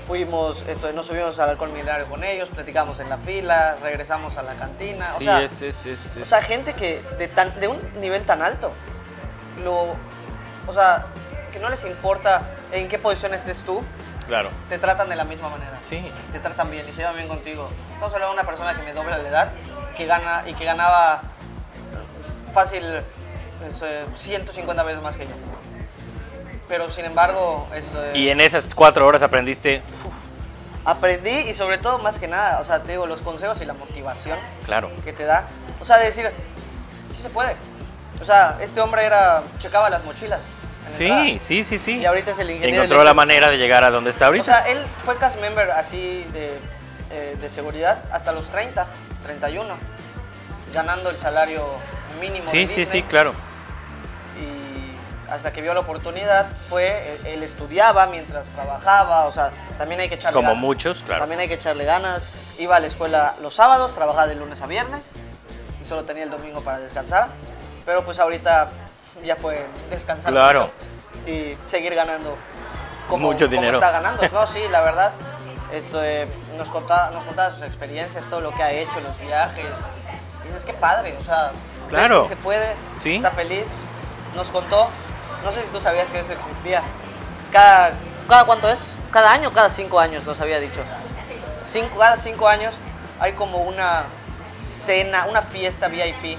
fuimos, 0.07 0.63
esto, 0.67 0.91
nos 0.93 1.05
subimos 1.07 1.39
al 1.39 1.49
alcohol 1.51 1.71
milenario 1.71 2.07
con 2.07 2.23
ellos, 2.23 2.49
platicamos 2.49 2.99
en 2.99 3.09
la 3.09 3.17
fila, 3.17 3.77
regresamos 3.82 4.38
a 4.38 4.43
la 4.43 4.53
cantina. 4.53 5.05
Sí, 5.17 5.17
o 5.17 5.21
sea, 5.21 5.41
es, 5.41 5.61
es, 5.61 5.86
es, 5.86 6.17
o 6.21 6.25
sea, 6.25 6.41
gente 6.41 6.73
que 6.73 7.01
de, 7.17 7.27
tan, 7.27 7.59
de 7.59 7.67
un 7.67 7.79
nivel 8.01 8.23
tan 8.25 8.41
alto, 8.41 8.71
lo, 9.63 9.95
o 10.67 10.73
sea, 10.73 11.05
que 11.51 11.59
no 11.59 11.69
les 11.69 11.83
importa 11.85 12.41
en 12.71 12.87
qué 12.89 12.97
posición 12.97 13.33
estés 13.33 13.63
tú, 13.63 13.81
Claro. 14.27 14.49
te 14.69 14.77
tratan 14.77 15.09
de 15.09 15.15
la 15.15 15.23
misma 15.25 15.49
manera. 15.49 15.79
Sí. 15.83 16.11
Te 16.31 16.39
tratan 16.39 16.71
bien 16.71 16.85
y 16.87 16.91
se 16.91 16.97
llevan 16.99 17.15
bien 17.15 17.27
contigo. 17.27 17.69
Estamos 17.93 18.13
hablando 18.13 18.33
de 18.35 18.39
una 18.41 18.47
persona 18.49 18.73
que 18.75 18.83
me 18.83 18.93
dobla 18.93 19.17
la 19.17 19.27
edad 19.29 19.51
que 19.95 20.05
gana, 20.05 20.43
y 20.47 20.53
que 20.53 20.63
ganaba 20.63 21.21
fácil 22.53 22.83
es, 23.67 23.81
eh, 23.81 24.05
150 24.15 24.83
veces 24.83 25.01
más 25.01 25.17
que 25.17 25.25
yo. 25.27 25.33
Pero 26.67 26.89
sin 26.89 27.05
embargo, 27.05 27.67
es, 27.75 27.91
eh, 27.95 28.11
Y 28.15 28.29
en 28.29 28.39
esas 28.39 28.73
cuatro 28.73 29.05
horas 29.05 29.21
aprendiste, 29.21 29.81
aprendí 30.85 31.29
y 31.49 31.53
sobre 31.53 31.77
todo, 31.77 31.99
más 31.99 32.17
que 32.17 32.27
nada, 32.27 32.59
o 32.61 32.63
sea, 32.63 32.81
te 32.81 32.93
digo, 32.93 33.05
los 33.07 33.21
consejos 33.21 33.59
y 33.61 33.65
la 33.65 33.73
motivación 33.73 34.39
claro. 34.65 34.89
que 35.03 35.11
te 35.13 35.25
da. 35.25 35.47
O 35.81 35.85
sea, 35.85 35.97
de 35.97 36.05
decir, 36.05 36.29
sí 37.11 37.21
se 37.21 37.29
puede. 37.29 37.55
O 38.21 38.25
sea, 38.25 38.57
este 38.61 38.79
hombre 38.79 39.05
era, 39.05 39.43
checaba 39.59 39.89
las 39.89 40.03
mochilas. 40.05 40.43
Sí, 40.97 41.39
sí, 41.45 41.63
sí, 41.63 41.79
sí. 41.79 41.97
Y 41.99 42.05
ahorita 42.05 42.32
es 42.32 42.39
el 42.39 42.49
ingeniero. 42.51 42.84
Encontró 42.84 43.03
la 43.03 43.13
manera 43.13 43.49
de 43.49 43.57
llegar 43.57 43.84
a 43.84 43.89
donde 43.91 44.09
está 44.09 44.25
O 44.25 44.27
ahorita. 44.27 44.45
sea, 44.45 44.67
él 44.69 44.79
fue 45.05 45.15
cast 45.17 45.39
member 45.39 45.71
así 45.71 46.25
de, 46.34 46.57
eh, 47.11 47.38
de 47.39 47.49
seguridad 47.49 48.03
hasta 48.11 48.32
los 48.32 48.49
30, 48.49 48.88
31, 49.23 49.75
ganando 50.73 51.09
el 51.09 51.17
salario 51.17 51.65
mínimo. 52.19 52.45
sí, 52.49 52.65
de 52.65 52.73
sí, 52.73 52.86
sí, 52.86 53.03
claro. 53.03 53.34
Y 54.39 55.32
hasta 55.32 55.51
que 55.53 55.61
vio 55.61 55.73
la 55.73 55.79
oportunidad, 55.82 56.47
fue, 56.69 57.17
él, 57.23 57.27
él 57.27 57.43
estudiaba 57.43 58.07
mientras 58.07 58.47
trabajaba, 58.47 59.27
o 59.27 59.34
sea, 59.34 59.51
también 59.77 60.01
hay 60.01 60.09
que 60.09 60.15
echarle 60.15 60.36
Como 60.36 60.49
ganas. 60.49 60.61
muchos, 60.61 61.01
claro. 61.05 61.21
También 61.21 61.39
hay 61.41 61.47
que 61.47 61.53
echarle 61.55 61.86
ganas. 61.86 62.29
Iba 62.59 62.75
a 62.75 62.79
la 62.79 62.88
escuela 62.88 63.36
los 63.41 63.53
sábados, 63.55 63.95
trabajaba 63.95 64.27
de 64.27 64.36
lunes 64.36 64.61
a 64.61 64.67
viernes 64.67 65.13
y 65.84 65.88
solo 65.88 66.03
tenía 66.03 66.23
el 66.23 66.29
domingo 66.29 66.61
para 66.61 66.79
descansar. 66.79 67.29
Pero 67.86 68.03
pues 68.03 68.19
ahorita 68.19 68.69
ya 69.24 69.36
puede 69.38 69.66
descansar 69.89 70.32
Claro. 70.32 70.62
mucho 70.62 71.32
y 71.32 71.57
seguir 71.68 71.93
ganando 71.95 72.36
como, 73.07 73.28
Mucho 73.32 73.45
como 73.45 73.51
dinero. 73.57 73.78
está 73.78 73.91
ganando. 73.91 74.28
No, 74.30 74.47
sí, 74.47 74.62
la 74.70 74.82
verdad. 74.82 75.12
Esto, 75.72 76.03
eh, 76.03 76.28
nos, 76.57 76.70
contaba, 76.70 77.12
nos 77.12 77.24
contaba 77.26 77.51
sus 77.53 77.64
experiencias, 77.64 78.24
todo 78.26 78.41
lo 78.41 78.53
que 78.53 78.64
ha 78.64 78.72
hecho, 78.72 78.91
los 79.05 79.18
viajes. 79.20 79.66
Y 80.43 80.47
dices, 80.47 80.66
qué 80.66 80.74
padre, 80.74 81.16
o 81.20 81.24
sea, 81.24 81.51
Claro. 81.89 82.24
que 82.24 82.30
se 82.30 82.36
puede, 82.38 82.74
Sí. 83.01 83.16
está 83.16 83.32
feliz. 83.32 83.80
Nos 84.36 84.49
contó, 84.49 84.88
no 85.43 85.51
sé 85.51 85.64
si 85.64 85.70
tú 85.70 85.80
sabías 85.82 86.09
que 86.09 86.20
eso 86.20 86.34
existía. 86.34 86.82
Cada, 87.51 87.91
¿cada 88.28 88.45
cuánto 88.45 88.70
es? 88.70 88.93
Cada 89.12 89.32
año, 89.34 89.51
cada 89.53 89.70
cinco 89.70 89.99
años, 89.99 90.26
nos 90.26 90.39
había 90.41 90.59
dicho. 90.59 90.82
Cinco, 91.64 91.99
cada 91.99 92.18
cinco 92.18 92.47
años 92.47 92.80
hay 93.20 93.34
como 93.34 93.59
una 93.59 94.03
cena, 94.57 95.26
una 95.30 95.41
fiesta 95.41 95.88
VIP 95.89 96.38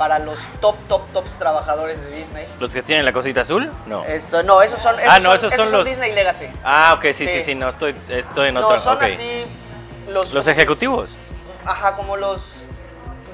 para 0.00 0.18
los 0.18 0.38
top, 0.62 0.76
top, 0.88 1.02
tops 1.12 1.32
trabajadores 1.38 2.00
de 2.00 2.10
Disney. 2.12 2.48
¿Los 2.58 2.72
que 2.72 2.82
tienen 2.82 3.04
la 3.04 3.12
cosita 3.12 3.42
azul? 3.42 3.70
No. 3.84 4.02
Esto, 4.04 4.42
no, 4.42 4.62
esos 4.62 4.80
son, 4.80 4.98
esos 4.98 5.12
Ah, 5.12 5.20
no, 5.20 5.34
esos 5.34 5.52
son 5.52 5.70
los- 5.70 5.84
Disney 5.84 6.12
Legacy. 6.14 6.46
Ah, 6.64 6.94
ok, 6.96 7.02
sí, 7.12 7.12
sí, 7.12 7.26
Sí. 7.28 7.42
sí, 7.44 7.54
no, 7.54 7.68
estoy, 7.68 7.94
estoy 8.08 8.48
en 8.48 8.54
No, 8.54 8.66
otra. 8.66 8.78
son 8.78 9.02
así 9.04 9.44
los, 10.08 10.32
Los 10.32 10.46
ejecutivos. 10.46 11.10
Ajá, 11.66 11.96
como 11.96 12.16
los 12.16 12.64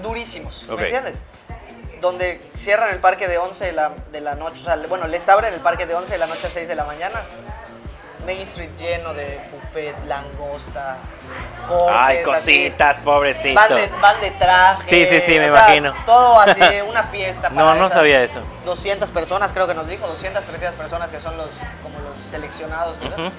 durísimos. 0.02 0.66
¿me 0.68 0.82
entiendes? 0.82 1.24
Donde 2.00 2.40
cierran 2.56 2.90
el 2.90 2.98
parque 2.98 3.28
de 3.28 3.38
11 3.38 3.66
de 3.66 3.72
la, 3.72 3.92
de 4.10 4.20
la 4.20 4.34
noche, 4.34 4.62
o 4.62 4.64
sea, 4.64 4.76
bueno, 4.88 5.06
les 5.06 5.28
abren 5.28 5.54
el 5.54 5.60
parque 5.60 5.86
de 5.86 5.94
11 5.94 6.14
de 6.14 6.18
la 6.18 6.26
noche 6.26 6.48
a 6.48 6.50
6 6.50 6.66
de 6.66 6.74
la 6.74 6.84
mañana. 6.84 7.20
Main 8.26 8.40
Street 8.42 8.70
lleno 8.76 9.14
de 9.14 9.40
buffet, 9.52 9.94
langosta, 10.06 10.98
cortes, 11.68 11.96
Ay, 11.98 12.22
cositas, 12.22 12.98
pobrecito. 12.98 13.54
Van 13.54 13.74
de, 13.74 13.88
van 14.00 14.20
de 14.20 14.30
traje. 14.32 14.84
Sí, 14.84 15.06
sí, 15.06 15.20
sí, 15.20 15.38
me 15.38 15.48
o 15.50 15.52
sea, 15.52 15.64
imagino. 15.66 15.94
Todo 16.04 16.40
así, 16.40 16.60
una 16.88 17.04
fiesta. 17.04 17.48
No, 17.50 17.56
para 17.64 17.74
no 17.74 17.86
esas 17.86 17.92
sabía 17.98 18.22
eso. 18.22 18.40
200 18.64 19.10
personas, 19.10 19.52
creo 19.52 19.66
que 19.66 19.74
nos 19.74 19.86
dijo, 19.88 20.06
200, 20.08 20.44
300 20.44 20.74
personas 20.78 21.10
que 21.10 21.20
son 21.20 21.36
los, 21.36 21.48
como 21.82 21.98
los 22.00 22.30
seleccionados. 22.30 22.98
¿no? 23.00 23.06
Ujú. 23.08 23.32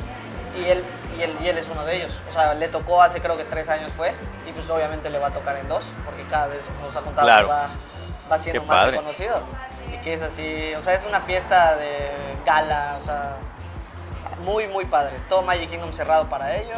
y, 0.58 0.66
él, 0.70 0.84
y, 1.18 1.22
él, 1.22 1.36
y 1.42 1.48
él 1.50 1.58
es 1.58 1.68
uno 1.70 1.84
de 1.86 1.98
ellos. 1.98 2.14
O 2.30 2.34
sea, 2.34 2.54
le 2.54 2.68
tocó 2.70 3.02
hace 3.02 3.20
creo 3.22 3.38
que 3.38 3.44
tres 3.44 3.70
años 3.70 3.92
fue, 3.92 4.14
y 4.48 4.52
pues 4.54 4.70
obviamente 4.70 5.10
le 5.10 5.20
va 5.20 5.28
a 5.28 5.32
tocar 5.32 5.58
en 5.58 5.68
dos, 5.68 5.84
porque 6.06 6.24
cada 6.30 6.48
vez 6.48 6.64
nos 6.82 6.96
ha 6.96 7.02
contado 7.02 7.28
Claro. 7.28 7.48
va, 7.50 7.68
va 8.32 8.40
siendo 8.40 8.62
Qué 8.62 8.68
más 8.68 8.78
padre. 8.78 8.92
reconocido. 8.98 9.42
Y 9.94 9.98
que 10.00 10.14
es 10.14 10.22
así, 10.22 10.74
o 10.76 10.82
sea, 10.82 10.94
es 10.94 11.06
una 11.06 11.22
fiesta 11.22 11.76
de 11.78 12.12
gala, 12.46 12.98
o 13.02 13.06
sea, 13.06 13.36
muy, 14.44 14.68
muy 14.68 14.86
padre. 14.86 15.16
Todo 15.30 15.42
Magic 15.44 15.70
Kingdom 15.70 15.94
cerrado 15.94 16.30
para 16.30 16.56
ellos, 16.56 16.78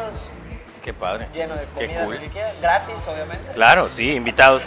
Qué 0.84 0.94
padre. 0.94 1.28
lleno 1.34 1.56
de 1.56 1.66
comida, 1.66 2.06
cool. 2.06 2.20
gratis, 2.62 3.08
obviamente. 3.08 3.52
Claro, 3.54 3.90
sí, 3.90 4.12
invitados. 4.14 4.64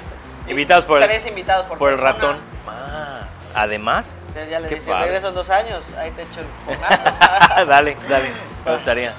Invitados 0.47 0.85
por 0.85 1.01
el, 1.01 1.09
Tres 1.09 1.25
invitados 1.27 1.67
por, 1.67 1.79
por 1.79 1.93
el 1.93 1.99
ratón. 1.99 2.39
Ah, 2.69 3.23
además. 3.55 4.19
O 4.29 4.33
sea, 4.33 4.45
ya 4.47 4.61
le 4.61 4.69
Qué 4.69 4.75
dice, 4.77 4.91
padre. 4.91 5.07
regreso 5.07 5.29
en 5.29 5.35
dos 5.35 5.51
años, 5.51 5.85
ahí 5.97 6.11
te 6.11 6.23
echo 6.23 6.41
el 6.41 6.47
fonazo. 6.77 7.09
dale, 7.67 7.97
dale, 8.09 8.31
me 8.67 8.73
gustaría. 8.73 9.13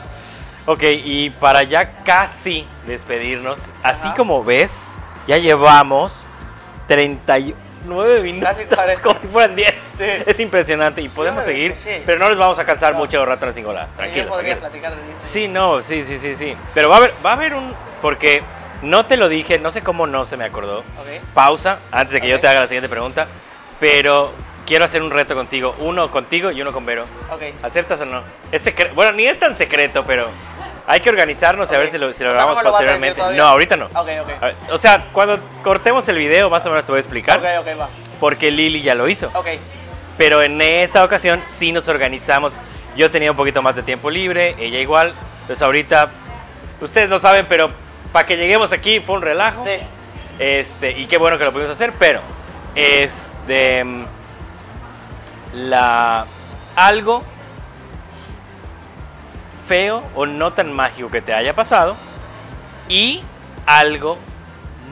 Ok, 0.65 0.83
y 0.83 1.29
para 1.29 1.63
ya 1.63 2.03
casi 2.03 2.67
despedirnos, 2.85 3.59
así 3.83 4.09
como 4.15 4.43
ves, 4.43 4.97
ya 5.27 5.37
llevamos 5.37 6.27
39 7.83 8.21
minutos, 8.23 8.49
Casi 8.49 8.65
40. 8.65 9.01
como 9.01 9.19
si 9.21 9.27
fueran 9.27 9.55
10. 9.55 9.73
Sí. 9.97 10.03
Es 10.25 10.39
impresionante 10.39 11.01
y 11.01 11.09
podemos 11.09 11.43
Sí, 11.45 11.51
seguir, 11.51 11.75
sí. 11.75 11.89
pero 12.05 12.17
no 12.17 12.29
les 12.29 12.37
vamos 12.37 12.57
a 12.57 12.65
cansar 12.65 12.93
No. 12.93 12.99
mucho 12.99 13.23
rato 13.25 13.45
en 13.45 13.53
singular. 13.53 13.87
Yo 13.87 13.95
podría 13.95 14.25
tranquilos. 14.27 14.59
platicar 14.59 14.95
de 14.95 15.07
Disney. 15.07 15.15
Sí, 15.29 15.47
no, 15.47 15.81
sí, 15.81 16.03
sí, 16.03 16.17
sí, 16.17 16.35
sí. 16.35 16.55
Pero 16.73 16.89
va 16.89 16.95
a 16.95 16.97
haber, 16.99 17.13
va 17.25 17.29
a 17.31 17.33
haber 17.33 17.53
un, 17.53 17.71
porque 18.01 18.41
no 18.81 19.05
te 19.05 19.17
lo 19.17 19.29
dije, 19.29 19.59
no 19.59 19.69
sé 19.71 19.81
cómo 19.81 20.07
no 20.07 20.25
se 20.25 20.35
me 20.37 20.45
acordó. 20.45 20.83
Pausa 21.33 21.77
antes 21.91 22.13
de 22.13 22.21
que 22.21 22.27
yo 22.27 22.39
te 22.39 22.47
haga 22.47 22.61
la 22.61 22.67
siguiente 22.67 22.89
pregunta, 22.89 23.27
pero 23.79 24.31
quiero 24.65 24.85
hacer 24.85 25.01
un 25.03 25.11
reto 25.11 25.35
contigo, 25.35 25.75
uno 25.79 26.09
contigo 26.09 26.49
y 26.51 26.61
uno 26.61 26.71
con 26.73 26.85
Vero. 26.85 27.05
Ok. 27.31 27.41
¿Aceptas 27.61 28.01
o 28.01 28.05
no? 28.05 28.23
Es 28.51 28.65
secre- 28.65 28.93
bueno, 28.95 29.11
ni 29.11 29.25
es 29.25 29.39
tan 29.39 29.55
secreto, 29.55 30.03
pero 30.05 30.27
hay 30.85 30.99
que 30.99 31.09
organizarnos 31.09 31.71
y 31.71 31.75
a 31.75 31.77
ver 31.77 31.89
si 31.89 31.97
lo, 31.97 32.11
si 32.13 32.23
lo 32.23 32.31
O 32.31 32.33
sea, 32.33 32.45
¿no 32.45 32.55
grabamos 32.55 32.57
me 32.57 32.63
lo 32.63 32.71
vas 32.71 32.81
a 32.81 32.83
decir 32.83 32.99
posteriormente. 32.99 33.37
No, 33.37 33.47
ahorita 33.47 33.77
no. 33.77 33.85
Ok, 33.85 34.09
ok. 34.21 34.29
A 34.41 34.45
ver, 34.45 34.55
O 34.71 34.77
sea, 34.77 35.05
cuando 35.13 35.39
cortemos 35.63 36.07
el 36.09 36.17
video, 36.17 36.49
más 36.49 36.65
o 36.65 36.69
menos 36.69 36.85
te 36.85 36.91
voy 36.91 36.97
a 36.97 37.01
explicar. 37.01 37.39
Ok, 37.39 37.45
ok, 37.61 37.79
va. 37.79 37.89
Porque 38.19 38.51
Lili 38.51 38.81
ya 38.81 38.95
lo 38.95 39.07
hizo. 39.07 39.31
Pero 40.17 40.43
en 40.43 40.61
esa 40.61 41.03
ocasión 41.03 41.41
sí 41.45 41.71
nos 41.71 41.87
organizamos. 41.87 42.53
Yo 42.95 43.09
tenía 43.09 43.31
un 43.31 43.37
poquito 43.37 43.61
más 43.61 43.75
de 43.75 43.83
tiempo 43.83 44.09
libre, 44.09 44.55
ella 44.59 44.79
igual. 44.79 45.13
Entonces 45.41 45.61
ahorita, 45.61 46.11
ustedes 46.81 47.09
no 47.09 47.19
saben, 47.19 47.47
pero 47.47 47.71
para 48.11 48.25
que 48.25 48.37
lleguemos 48.37 48.71
aquí 48.71 48.99
fue 48.99 49.15
un 49.15 49.21
relajo. 49.21 49.63
Sí. 49.63 49.77
Este, 50.39 50.91
y 50.91 51.05
qué 51.07 51.17
bueno 51.17 51.37
que 51.37 51.45
lo 51.45 51.53
pudimos 51.53 51.73
hacer, 51.73 51.93
pero 51.97 52.21
este 52.75 53.83
mm, 53.83 54.05
la 55.53 56.25
algo 56.75 57.23
feo 59.67 60.03
o 60.15 60.25
no 60.25 60.53
tan 60.53 60.71
mágico 60.73 61.09
que 61.09 61.21
te 61.21 61.33
haya 61.33 61.53
pasado 61.55 61.95
y 62.89 63.23
algo 63.65 64.17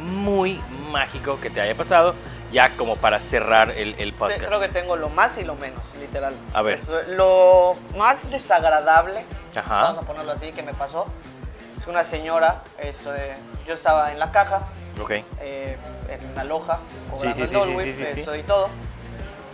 muy 0.04 0.62
mágico 0.92 1.40
que 1.40 1.50
te 1.50 1.62
haya 1.62 1.76
pasado 1.76 2.16
ya 2.52 2.70
como 2.72 2.98
para 2.98 3.20
cerrar 3.20 3.72
el, 3.72 3.96
el 3.98 4.14
podcast. 4.14 4.44
Creo 4.44 4.60
que 4.60 4.68
tengo 4.68 4.96
lo 4.98 5.08
más 5.10 5.38
y 5.38 5.44
lo 5.46 5.56
menos, 5.56 5.84
literal. 6.00 6.34
A 6.54 6.62
ver. 6.62 6.74
Eso, 6.76 7.00
lo 7.08 7.76
más 7.98 8.30
desagradable, 8.30 9.24
Ajá. 9.56 9.84
vamos 9.84 10.00
a 10.00 10.02
ponerlo 10.02 10.34
así, 10.34 10.52
que 10.52 10.62
me 10.62 10.74
pasó, 10.74 11.06
es 11.78 11.88
una 11.88 12.04
señora, 12.04 12.62
eso 12.78 13.12
de- 13.14 13.36
yo 13.66 13.74
estaba 13.74 14.12
en 14.12 14.20
la 14.20 14.32
caja, 14.34 14.64
Ok. 15.02 15.12
eh, 15.40 15.78
en 16.10 16.36
la 16.36 16.44
loja, 16.44 16.80
cobrando 17.10 17.36
sí, 17.36 17.42
el 17.44 17.48
sí, 17.48 17.54
Dolby, 17.56 17.94
sí, 17.94 18.06
sí. 18.16 18.26
y 18.40 18.44
todo. 18.44 18.68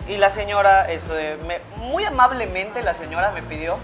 Y 0.07 0.17
la 0.17 0.31
señora, 0.31 0.89
eso 0.91 1.13
de, 1.13 1.37
me- 1.45 1.59
muy 1.77 2.03
amablemente 2.03 2.81
la 2.81 2.95
señora 2.95 3.29
me 3.29 3.43
pidió, 3.43 3.77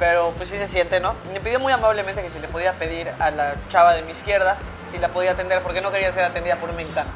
pero 0.00 0.32
pues 0.36 0.48
sí 0.48 0.56
se 0.56 0.66
siente, 0.66 0.98
¿no? 0.98 1.14
Me 1.32 1.38
pidió 1.40 1.60
muy 1.60 1.72
amablemente 1.72 2.22
que 2.22 2.30
si 2.30 2.40
le 2.40 2.48
podía 2.48 2.72
pedir 2.72 3.08
a 3.20 3.30
la 3.30 3.54
chava 3.68 3.92
de 3.94 4.02
mi 4.02 4.10
izquierda 4.12 4.56
si 4.90 4.98
la 4.98 5.08
podía 5.08 5.32
atender, 5.32 5.62
porque 5.62 5.80
no 5.80 5.92
quería 5.92 6.10
ser 6.10 6.24
atendida 6.24 6.56
por 6.56 6.70
un 6.70 6.76
mexicano. 6.76 7.10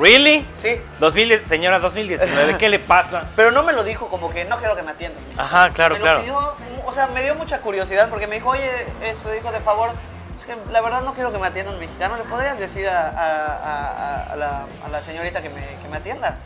¿Really? 0.00 0.46
Sí, 0.54 0.80
2000, 1.00 1.46
señora 1.46 1.78
2019, 1.80 2.58
¿qué 2.58 2.68
le 2.68 2.78
pasa? 2.78 3.24
pero 3.36 3.50
no 3.50 3.62
me 3.62 3.72
lo 3.72 3.82
dijo 3.82 4.08
como 4.08 4.30
que 4.30 4.44
no 4.44 4.58
quiero 4.58 4.76
que 4.76 4.82
me 4.82 4.92
atiendas. 4.92 5.24
mijo". 5.26 5.40
Ajá, 5.40 5.70
claro, 5.70 5.94
me 5.94 5.98
lo 6.00 6.04
claro. 6.04 6.20
pidió, 6.20 6.54
o 6.86 6.92
sea, 6.92 7.06
me 7.08 7.22
dio 7.22 7.34
mucha 7.34 7.60
curiosidad 7.60 8.08
porque 8.10 8.26
me 8.26 8.36
dijo, 8.36 8.50
oye, 8.50 8.70
eso, 9.02 9.30
dijo, 9.32 9.50
de 9.52 9.60
favor, 9.60 9.90
es 10.38 10.46
que 10.46 10.54
la 10.70 10.80
verdad 10.82 11.00
no 11.00 11.14
quiero 11.14 11.32
que 11.32 11.38
me 11.38 11.46
atienda 11.48 11.72
un 11.72 11.78
mexicano, 11.80 12.16
¿le 12.16 12.24
podrías 12.24 12.58
decir 12.58 12.88
a, 12.88 13.08
a- 13.08 13.56
a- 13.56 14.32
a 14.32 14.36
la, 14.36 14.64
a 14.84 14.88
la 14.90 15.02
señorita 15.02 15.40
que 15.42 15.48
me, 15.48 15.62
que 15.82 15.88
me 15.90 15.96
atienda? 15.96 16.36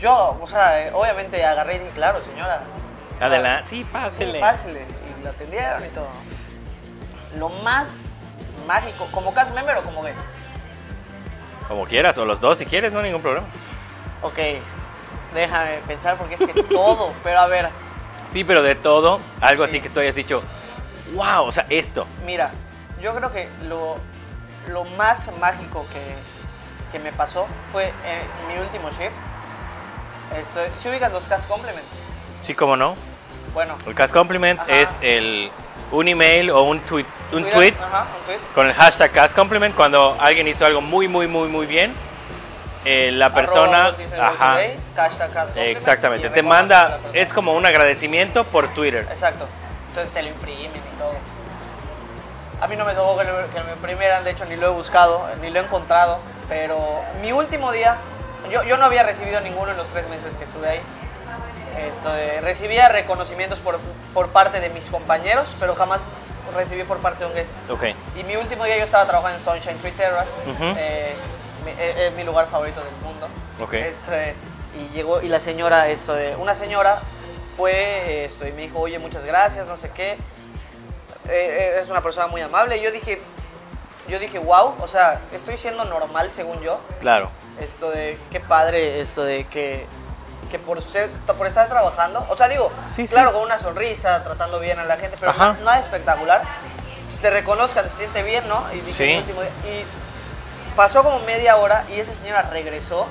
Yo, 0.00 0.36
o 0.40 0.46
sea, 0.46 0.82
eh, 0.86 0.90
obviamente 0.92 1.44
agarré 1.44 1.76
y 1.76 1.78
dije, 1.78 1.90
claro, 1.94 2.22
señora. 2.24 2.60
Adelante. 3.20 3.70
Sí, 3.70 3.76
Sí, 3.82 3.84
pásele. 3.92 4.40
pásele. 4.40 4.80
Y 5.20 5.24
la 5.24 5.30
atendieron 5.30 5.84
y 5.84 5.88
todo. 5.88 6.08
Lo 7.36 7.48
más 7.62 8.12
mágico, 8.66 9.06
como 9.12 9.32
cast 9.34 9.54
member 9.54 9.76
o 9.78 9.82
como 9.82 10.02
guest. 10.02 10.24
Como 11.68 11.84
quieras, 11.86 12.16
o 12.18 12.24
los 12.24 12.40
dos 12.40 12.58
si 12.58 12.66
quieres, 12.66 12.92
no 12.92 12.98
hay 13.00 13.06
ningún 13.06 13.22
problema. 13.22 13.46
Ok, 14.22 14.38
déjame 15.34 15.78
pensar 15.86 16.16
porque 16.16 16.34
es 16.34 16.44
que 16.44 16.62
todo, 16.64 17.12
pero 17.22 17.40
a 17.40 17.46
ver, 17.46 17.68
Sí, 18.32 18.44
pero 18.44 18.62
de 18.62 18.74
todo, 18.74 19.20
algo 19.40 19.64
Sí. 19.66 19.70
así 19.70 19.80
que 19.80 19.88
tú 19.90 20.00
hayas 20.00 20.14
dicho, 20.14 20.42
wow, 21.14 21.44
o 21.46 21.52
sea, 21.52 21.66
esto. 21.70 22.06
Mira, 22.26 22.50
yo 23.00 23.14
creo 23.14 23.32
que 23.32 23.48
lo, 23.62 23.94
lo 24.68 24.84
más 24.84 25.30
mágico 25.40 25.86
que, 25.92 26.14
que 26.92 26.98
me 27.02 27.10
pasó 27.12 27.46
fue 27.72 27.86
en 28.04 28.48
mi 28.54 28.58
último 28.60 28.90
shift. 28.90 29.14
Esto, 30.38 30.60
¿Se 30.80 30.90
ubican 30.90 31.10
los 31.12 31.26
cast 31.28 31.48
compliments? 31.48 32.04
Sí, 32.48 32.54
como 32.54 32.76
no. 32.78 32.96
Bueno, 33.52 33.76
El 33.86 33.94
Cast 33.94 34.14
Compliment 34.14 34.58
Ajá. 34.58 34.72
es 34.72 34.98
el, 35.02 35.50
un 35.92 36.08
email 36.08 36.50
o 36.50 36.62
un 36.62 36.80
tweet, 36.80 37.04
un 37.32 37.42
Twitter, 37.42 37.52
tweet 37.52 37.74
Ajá, 37.78 38.06
un 38.20 38.24
tweet. 38.24 38.38
con 38.54 38.66
el 38.68 38.72
hashtag 38.72 39.10
Cast 39.12 39.36
Compliment 39.36 39.74
cuando 39.74 40.16
alguien 40.18 40.48
hizo 40.48 40.64
algo 40.64 40.80
muy, 40.80 41.08
muy, 41.08 41.26
muy, 41.26 41.48
muy 41.48 41.66
bien. 41.66 41.92
eh, 42.86 43.10
la 43.12 43.34
persona, 43.34 43.88
ajá, 44.18 44.52
Today, 44.54 44.78
hashtag 44.96 45.58
exactamente, 45.58 46.30
te 46.30 46.42
manda, 46.42 47.00
es 47.12 47.30
como 47.34 47.52
un 47.52 47.66
agradecimiento 47.66 48.44
por 48.44 48.66
Twitter. 48.68 49.06
Exacto. 49.10 49.46
Entonces 49.88 50.14
te 50.14 50.22
lo 50.22 50.28
imprimen 50.28 50.70
y 50.76 50.98
todo. 50.98 51.12
A 52.62 52.66
mí 52.66 52.76
no 52.76 52.86
me 52.86 52.94
tocó 52.94 53.18
que, 53.18 53.24
lo- 53.24 53.50
que 53.52 53.62
me 53.62 53.72
imprimieran, 53.72 54.24
de 54.24 54.30
hecho 54.30 54.46
ni 54.46 54.56
lo 54.56 54.68
he 54.68 54.70
buscado, 54.70 55.28
ni 55.42 55.50
lo 55.50 55.60
he 55.60 55.64
encontrado. 55.64 56.18
Pero 56.48 56.78
mi 57.20 57.30
último 57.30 57.72
día, 57.72 57.98
yo, 58.50 58.62
yo 58.64 58.78
no 58.78 58.86
había 58.86 59.02
recibido 59.02 59.38
ninguno 59.42 59.72
en 59.72 59.76
los 59.76 59.86
tres 59.88 60.08
meses 60.08 60.34
que 60.38 60.44
estuve 60.44 60.66
ahí. 60.66 60.80
Esto 61.86 62.12
de- 62.12 62.40
recibía 62.40 62.88
reconocimientos 62.88 63.60
por, 63.60 63.78
por 64.14 64.28
parte 64.28 64.60
de 64.60 64.68
mis 64.70 64.86
compañeros, 64.86 65.54
pero 65.60 65.74
jamás 65.74 66.00
recibí 66.54 66.82
por 66.84 66.98
parte 66.98 67.24
de 67.24 67.30
un 67.30 67.34
guest. 67.36 67.54
Ok, 67.70 67.84
Y 68.18 68.24
mi 68.24 68.36
último 68.36 68.64
día 68.64 68.78
yo 68.78 68.84
estaba 68.84 69.06
trabajando 69.06 69.38
en 69.38 69.44
Sunshine 69.44 69.78
Tree 69.78 69.92
Terrace, 69.92 70.32
Ujú. 70.46 70.74
eh, 70.76 71.14
mi, 71.64 71.70
eh, 71.72 71.76
eh, 72.06 72.12
mi 72.16 72.24
lugar 72.24 72.48
favorito 72.48 72.80
del 72.80 72.94
mundo. 73.04 73.28
Ok. 73.60 73.74
Esto 73.74 74.10
de- 74.10 74.34
y 74.78 74.88
llegó, 74.94 75.20
y 75.22 75.28
la 75.28 75.40
señora, 75.40 75.88
esto 75.88 76.14
de, 76.14 76.36
una 76.36 76.54
señora 76.54 76.98
fue 77.56 78.24
esto, 78.24 78.46
y 78.46 78.52
me 78.52 78.62
dijo, 78.62 78.78
oye, 78.80 78.98
muchas 78.98 79.24
gracias, 79.24 79.66
no 79.66 79.76
sé 79.76 79.90
qué. 79.90 80.12
Eh, 80.12 80.16
eh, 81.28 81.78
es 81.82 81.88
una 81.90 82.00
persona 82.00 82.26
muy 82.28 82.40
amable. 82.40 82.76
Y 82.78 82.82
yo 82.82 82.90
dije, 82.92 83.20
yo 84.08 84.18
dije, 84.18 84.38
wow, 84.38 84.74
o 84.80 84.88
sea, 84.88 85.20
estoy 85.32 85.56
siendo 85.56 85.84
normal 85.84 86.32
según 86.32 86.60
yo. 86.60 86.80
claro. 87.00 87.30
Esto 87.60 87.90
de, 87.90 88.16
qué 88.30 88.38
padre, 88.38 89.00
esto 89.00 89.24
de 89.24 89.44
que, 89.48 89.84
que 90.50 90.58
por, 90.58 90.82
ser, 90.82 91.08
por 91.36 91.46
estar 91.46 91.68
trabajando, 91.68 92.24
o 92.28 92.36
sea, 92.36 92.48
digo, 92.48 92.70
Sí, 92.88 93.06
sí. 93.06 93.12
claro, 93.12 93.32
con 93.32 93.42
una 93.42 93.58
sonrisa, 93.58 94.22
tratando 94.24 94.58
bien 94.60 94.78
a 94.78 94.84
la 94.84 94.96
gente, 94.96 95.16
pero 95.20 95.32
Ajá. 95.32 95.52
na- 95.54 95.58
nada 95.64 95.80
espectacular. 95.80 96.42
Pues 97.08 97.20
te 97.20 97.30
reconozcan, 97.30 97.88
se 97.88 97.96
siente 97.96 98.22
bien, 98.22 98.46
¿no? 98.48 98.62
Y 98.72 98.80
dije, 98.80 98.92
Sí. 98.92 99.04
"Mi 99.12 99.18
último 99.18 99.40
día". 99.42 99.50
Y 99.64 99.84
pasó 100.76 101.02
como 101.02 101.18
media 101.20 101.56
hora 101.56 101.84
y 101.94 102.00
esa 102.00 102.14
señora 102.14 102.42
regresó 102.42 103.06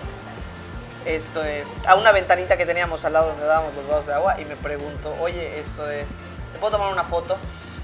esto 1.05 1.41
de, 1.41 1.65
a 1.85 1.95
una 1.95 2.11
ventanita 2.11 2.57
que 2.57 2.65
teníamos 2.65 3.03
al 3.05 3.13
lado 3.13 3.27
donde 3.29 3.45
dábamos 3.45 3.73
los 3.75 3.87
vasos 3.87 4.07
de 4.07 4.13
agua 4.13 4.39
y 4.41 4.45
me 4.45 4.55
preguntó, 4.55 5.15
oye, 5.21 5.59
esto 5.59 5.85
de, 5.85 6.05
¿te 6.53 6.59
puedo 6.59 6.71
tomar 6.77 6.91
una 6.91 7.03
foto 7.05 7.37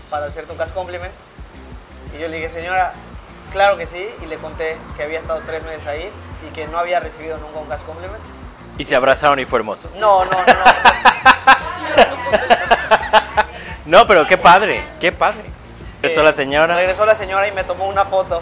para 0.10 0.26
hacer 0.26 0.46
tu 0.46 0.56
cast 0.58 0.74
compliment? 0.74 1.14
Y 2.16 2.20
yo 2.20 2.28
le 2.28 2.38
dije, 2.38 2.50
señora, 2.50 2.94
claro 3.52 3.78
que 3.78 3.88
sí, 3.88 4.10
y 4.22 4.26
le 4.26 4.38
conté 4.38 4.78
que 4.98 5.04
había 5.04 5.20
estado 5.20 5.42
tres 5.46 5.64
meses 5.64 5.88
ahí 5.88 6.10
y 6.48 6.54
que 6.54 6.68
no 6.68 6.78
había 6.80 7.00
recibido 7.00 7.38
nunca 7.38 7.60
un 7.60 7.68
cast 7.68 7.86
compliment. 7.86 8.22
Y 8.78 8.86
se 8.86 8.96
abrazaron 8.96 9.40
y 9.40 9.46
fue 9.46 9.60
hermoso. 9.60 9.90
No, 10.00 10.26
no, 10.26 10.32
no, 10.32 10.46
no. 10.46 10.46
No, 13.86 14.08
pero 14.08 14.26
qué 14.26 14.38
padre, 14.38 14.82
qué 15.00 15.12
padre. 15.12 15.44
Regresó 16.02 16.22
Eh, 16.22 16.24
la 16.24 16.34
señora. 16.34 16.76
Regresó 16.76 17.06
la 17.06 17.16
señora 17.16 17.48
y 17.48 17.52
me 17.52 17.64
tomó 17.66 17.88
una 17.88 18.06
foto 18.06 18.42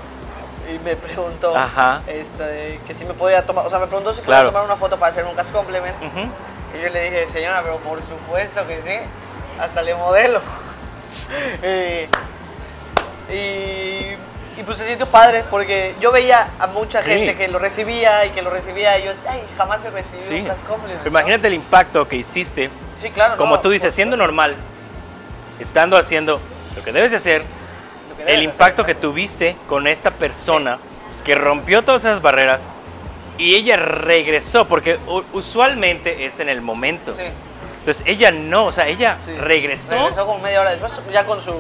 y 0.72 0.78
me 0.80 0.96
preguntó 0.96 1.56
Ajá. 1.58 2.02
este, 2.08 2.80
que 2.86 2.94
si 2.94 3.06
me 3.06 3.14
podía 3.16 3.44
tomar, 3.46 3.66
o 3.66 3.70
sea, 3.70 3.80
me 3.80 3.88
preguntó 3.88 4.14
si 4.14 4.22
Claro. 4.22 4.50
podía 4.50 4.62
tomar 4.62 4.66
una 4.66 4.76
foto 4.80 4.98
para 5.00 5.12
hacer 5.12 5.26
un 5.26 5.34
cast 5.36 5.52
compliment. 5.52 5.96
Ujú. 6.04 6.30
Y 6.78 6.82
yo 6.84 6.90
le 6.90 7.04
dije, 7.06 7.26
señora, 7.28 7.62
pero 7.64 7.78
por 7.78 8.02
supuesto 8.04 8.66
que 8.68 8.82
sí, 8.84 8.96
hasta 9.60 9.82
le 9.82 9.96
modelo. 9.96 10.42
y, 11.64 12.08
y, 13.34 14.16
y 14.58 14.64
pues 14.64 14.78
se 14.78 14.88
sintió 14.88 15.08
padre 15.08 15.44
porque 15.50 15.96
yo 16.00 16.12
veía 16.12 16.50
a 16.60 16.68
mucha 16.68 17.02
Sí. 17.04 17.10
gente 17.10 17.36
que 17.36 17.48
lo 17.48 17.58
recibía 17.60 18.26
y 18.26 18.30
que 18.32 18.42
lo 18.42 18.50
recibía 18.50 18.98
y 19.00 19.06
yo, 19.06 19.12
ay, 19.28 19.42
jamás 19.58 19.84
he 19.86 19.90
recibido 19.92 20.28
Sí. 20.30 20.40
un 20.42 20.46
cast 20.48 20.66
compliment. 20.68 21.00
Pero 21.00 21.10
Imagínate 21.10 21.48
el 21.48 21.54
impacto 21.54 22.08
que 22.08 22.18
hiciste, 22.18 22.70
Sí, 22.96 23.10
claro. 23.12 23.38
como 23.38 23.56
no, 23.56 23.62
tú 23.62 23.70
dices, 23.70 23.94
siendo 23.96 24.18
normal, 24.18 24.56
estando 25.60 25.98
haciendo 25.98 26.40
lo 26.76 26.84
que 26.84 26.92
debes 26.92 27.12
de 27.12 27.18
hacer, 27.18 27.44
debes 28.18 28.34
el 28.34 28.44
impacto 28.44 28.82
hacer. 28.84 28.96
que 28.96 29.02
tuviste 29.02 29.56
con 29.70 29.88
esta 29.88 30.12
persona 30.12 30.80
que 31.24 31.36
rompió 31.36 31.84
todas 31.84 32.04
esas 32.04 32.22
barreras 32.22 32.68
y 33.38 33.56
ella 33.56 33.78
regresó, 33.78 34.68
porque 34.68 35.00
usualmente 35.34 36.26
es 36.26 36.40
en 36.40 36.50
el 36.50 36.62
momento. 36.62 37.16
Sí, 37.16 37.24
Entonces 37.80 38.04
ella 38.06 38.32
no, 38.32 38.66
o 38.66 38.72
sea, 38.72 38.88
ella 38.88 39.18
sí. 39.26 39.34
regresó. 39.38 39.92
Regresó 39.92 40.26
como 40.28 40.40
media 40.40 40.62
hora 40.62 40.70
después, 40.72 41.00
ya 41.12 41.26
con 41.26 41.42
su 41.42 41.54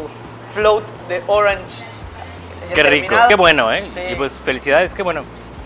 float 0.53 0.83
de 1.07 1.23
orange. 1.25 1.83
Ya 2.71 2.75
Qué 2.75 2.83
rico, 2.83 3.01
terminado. 3.07 3.29
qué 3.29 3.35
bueno, 3.35 3.73
¿eh? 3.73 3.89
Sí. 3.93 3.99
Y 4.11 4.15
pues 4.15 4.37
felicidades, 4.43 4.93
qué 4.93 5.03
bueno. 5.03 5.23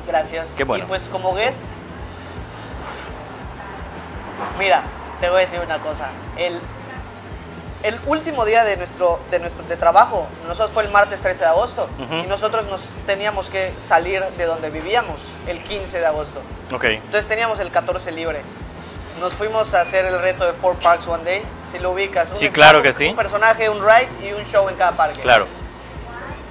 Gracias. 0.08 0.54
Qué 0.58 0.64
bueno. 0.64 0.86
Y 0.86 0.88
pues 0.88 1.08
como 1.10 1.34
guest, 1.34 1.64
mira, 4.60 4.84
te 5.20 5.30
voy 5.30 5.38
a 5.38 5.42
decir 5.42 5.60
una 5.60 5.80
cosa. 5.80 6.10
El, 6.38 6.60
el 7.84 8.00
último 8.06 8.46
día 8.46 8.64
de 8.64 8.78
nuestro, 8.78 9.20
de 9.32 9.40
nuestro 9.40 9.64
de 9.66 9.76
trabajo, 9.78 10.28
nosotros 10.48 10.72
fue 10.72 10.84
el 10.84 10.92
martes 10.92 11.22
13 11.22 11.40
de 11.40 11.46
agosto 11.50 11.88
y 12.24 12.28
nosotros 12.28 12.66
nos 12.68 12.82
teníamos 13.06 13.48
que 13.50 13.74
salir 13.84 14.24
de 14.38 14.46
donde 14.46 14.70
vivíamos 14.70 15.18
el 15.48 15.60
15 15.64 16.00
de 16.00 16.06
agosto. 16.06 16.42
Ok, 16.74 16.86
Entonces 16.86 17.28
teníamos 17.28 17.60
el 17.60 17.72
14 17.72 18.12
libre. 18.12 18.42
Nos 19.20 19.34
fuimos 19.34 19.74
a 19.74 19.82
hacer 19.82 20.06
el 20.06 20.20
reto 20.22 20.46
de 20.46 20.54
Four 20.54 20.76
Parks 20.76 21.08
One 21.08 21.24
Day, 21.24 21.42
si 21.72 21.80
lo 21.80 21.92
ubicas. 21.92 22.30
Un 22.32 22.36
Sí, 22.38 22.50
claro 22.50 22.82
que 22.82 22.92
sí. 22.92 23.08
Un 23.08 23.16
personaje, 23.16 23.70
un 23.70 23.80
ride 23.80 24.10
y 24.22 24.34
un 24.34 24.44
show 24.46 24.68
en 24.68 24.76
cada 24.76 24.92
parque 24.92 25.22
claro. 25.22 25.48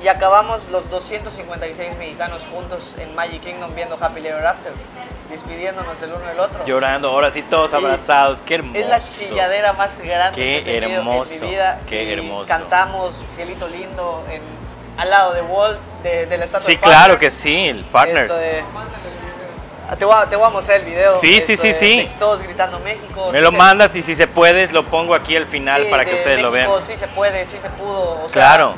Y 0.05 0.09
acabamos 0.09 0.69
los 0.71 0.89
256 0.91 1.97
mexicanos 1.97 2.47
juntos 2.53 2.83
en 2.99 3.15
Magic 3.15 3.43
Kingdom 3.43 3.75
viendo 3.75 3.97
Happy 3.99 4.21
Ever 4.27 4.47
After, 4.47 4.73
despidiéndonos 5.31 6.01
el 6.03 6.13
uno 6.13 6.27
del 6.27 6.41
otro. 6.41 6.65
Llorando, 6.67 7.09
ahora 7.09 7.33
sí 7.33 7.41
todos 7.43 7.73
abrazados, 7.73 8.41
qué 8.47 8.57
hermoso. 8.57 8.79
es 8.79 8.89
la 8.89 9.01
chilladera 9.01 9.73
más 9.73 9.99
grande 10.01 10.37
Qué 10.37 10.63
que 10.63 10.77
he 10.77 10.81
tenido 10.81 11.01
hermoso, 11.01 11.33
en 11.35 11.41
mi 11.41 11.49
vida. 11.49 11.79
qué 11.89 12.05
Y 12.05 12.13
hermoso. 12.13 12.47
Cantamos 12.47 13.15
Cielito 13.31 13.67
Lindo 13.69 14.23
en, 14.31 14.43
al 14.99 15.09
lado 15.11 15.33
de 15.33 15.41
Walt, 15.43 15.79
de, 16.03 16.27
de 16.27 16.37
la 16.39 16.45
estatua 16.45 16.67
Sí, 16.67 16.73
de 16.75 16.81
claro 16.81 17.19
que 17.19 17.31
sí, 17.31 17.69
el 17.69 17.83
Partners. 17.85 18.31
Ah, 19.89 19.97
te, 19.97 20.05
voy 20.07 20.15
a, 20.17 20.25
te 20.25 20.37
voy 20.37 20.47
a 20.47 20.51
mostrar 20.51 20.81
el 20.81 20.87
video. 20.87 21.19
Sí, 21.21 21.41
sí, 21.43 21.57
sí, 21.59 21.73
sí. 21.75 22.11
todos 22.19 22.43
gritando 22.43 22.79
México. 22.81 23.29
Me 23.33 23.39
sí 23.39 23.45
lo 23.45 23.51
se- 23.51 23.57
mandas 23.57 23.95
y 23.97 24.03
si 24.03 24.15
se 24.15 24.27
puede 24.27 24.67
lo 24.69 24.85
pongo 24.87 25.15
aquí 25.15 25.37
al 25.37 25.47
final 25.47 25.85
sí, 25.85 25.91
para 25.91 26.05
que 26.07 26.13
de 26.13 26.17
ustedes 26.19 26.43
lo 26.43 26.51
vean. 26.51 26.71
Sí 26.83 26.97
se 26.97 27.07
puede, 27.09 27.45
sí 27.47 27.59
se 27.59 27.69
pudo. 27.71 28.23
o 28.25 28.29
sea, 28.29 28.33
Claro, 28.33 28.75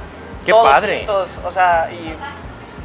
qué 0.46 0.52
todos 0.52 0.70
padre. 0.70 0.96
juntos, 0.98 1.30
o 1.44 1.50
sea, 1.52 1.88
y 1.92 2.14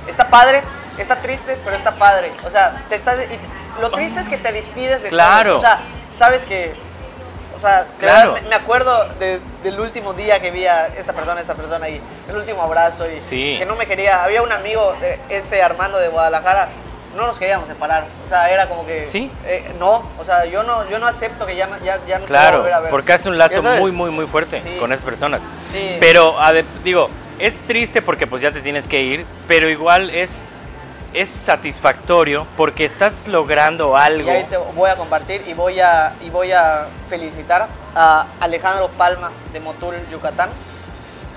está 0.10 0.28
padre, 0.30 0.62
está 0.98 1.16
triste, 1.18 1.58
pero 1.64 1.76
está 1.78 1.92
padre. 1.96 2.32
O 2.46 2.50
sea, 2.52 2.84
te 2.90 2.96
estás, 2.96 3.18
y 3.20 3.82
lo 3.82 3.90
triste 3.92 4.20
es 4.20 4.28
que 4.30 4.38
te 4.38 4.52
despides 4.52 5.04
de 5.04 5.10
Claro. 5.10 5.52
todo. 5.52 5.58
O 5.58 5.62
sea, 5.62 5.80
sabes 6.12 6.46
que, 6.46 6.74
o 7.56 7.60
sea, 7.62 7.86
Claro. 8.00 8.34
verdad, 8.34 8.50
me, 8.50 8.56
acuerdo 8.56 9.06
de- 9.20 9.40
del 9.64 9.80
último 9.80 10.14
día 10.14 10.40
que 10.40 10.52
vi 10.52 10.66
a 10.66 10.88
esta 10.88 11.14
persona, 11.14 11.40
esta 11.42 11.54
persona 11.56 11.88
y 11.88 12.02
el 12.28 12.36
último 12.36 12.62
abrazo 12.64 13.06
y 13.10 13.18
Sí. 13.18 13.56
que 13.58 13.66
no 13.66 13.76
me 13.76 13.86
quería. 13.88 14.24
Había 14.24 14.42
un 14.42 14.52
amigo, 14.52 14.96
de 15.00 15.20
este 15.30 15.62
Armando 15.64 15.98
de 16.00 16.10
Guadalajara. 16.10 16.70
No 17.16 17.28
nos 17.28 17.38
queríamos 17.38 17.68
separar, 17.68 18.06
o 18.26 18.30
sea, 18.30 18.50
era 18.50 18.68
como 18.70 18.86
que 18.86 19.06
Sí. 19.06 19.30
eh, 19.46 19.70
no, 19.78 20.02
o 20.18 20.24
sea, 20.24 20.46
yo 20.46 20.64
no, 20.64 20.90
yo 20.90 20.98
no 20.98 21.08
acepto 21.08 21.46
que 21.46 21.58
ya, 21.58 21.68
ya, 21.84 22.00
ya 22.08 22.20
no 22.20 22.26
Claro, 22.26 22.60
volver 22.60 22.74
a 22.74 22.80
ver. 22.80 22.90
porque 22.90 23.12
hace 23.12 23.28
un 23.28 23.38
lazo 23.38 23.62
muy, 23.62 23.92
muy, 23.92 24.12
muy 24.12 24.26
fuerte 24.28 24.62
Sí. 24.62 24.78
con 24.80 24.94
esas 24.94 25.04
personas. 25.04 25.42
Sí. 25.74 25.98
Pero, 26.00 26.38
digo, 26.86 27.10
es 27.42 27.54
triste 27.68 28.02
porque 28.02 28.28
pues 28.28 28.42
ya 28.42 28.52
te 28.52 28.62
tienes 28.62 28.88
que 28.88 29.02
ir, 29.02 29.26
pero 29.48 29.70
igual 29.70 30.10
es, 30.10 30.48
es 31.14 31.30
satisfactorio 31.30 32.46
porque 32.56 32.86
estás 32.86 33.28
logrando 33.28 33.96
Y 33.98 34.02
algo. 34.02 34.32
ahí 34.32 34.44
te 34.46 34.58
voy 34.58 34.90
a 34.90 34.96
compartir 34.96 35.44
y 35.48 35.54
voy 35.54 35.80
a, 35.80 36.14
y 36.22 36.30
voy 36.30 36.52
a 36.52 36.88
felicitar 37.10 37.68
a 37.96 38.26
Alejandro 38.40 38.90
Palma 38.90 39.32
de 39.54 39.60
Motul, 39.60 39.96
Yucatán. 40.12 40.50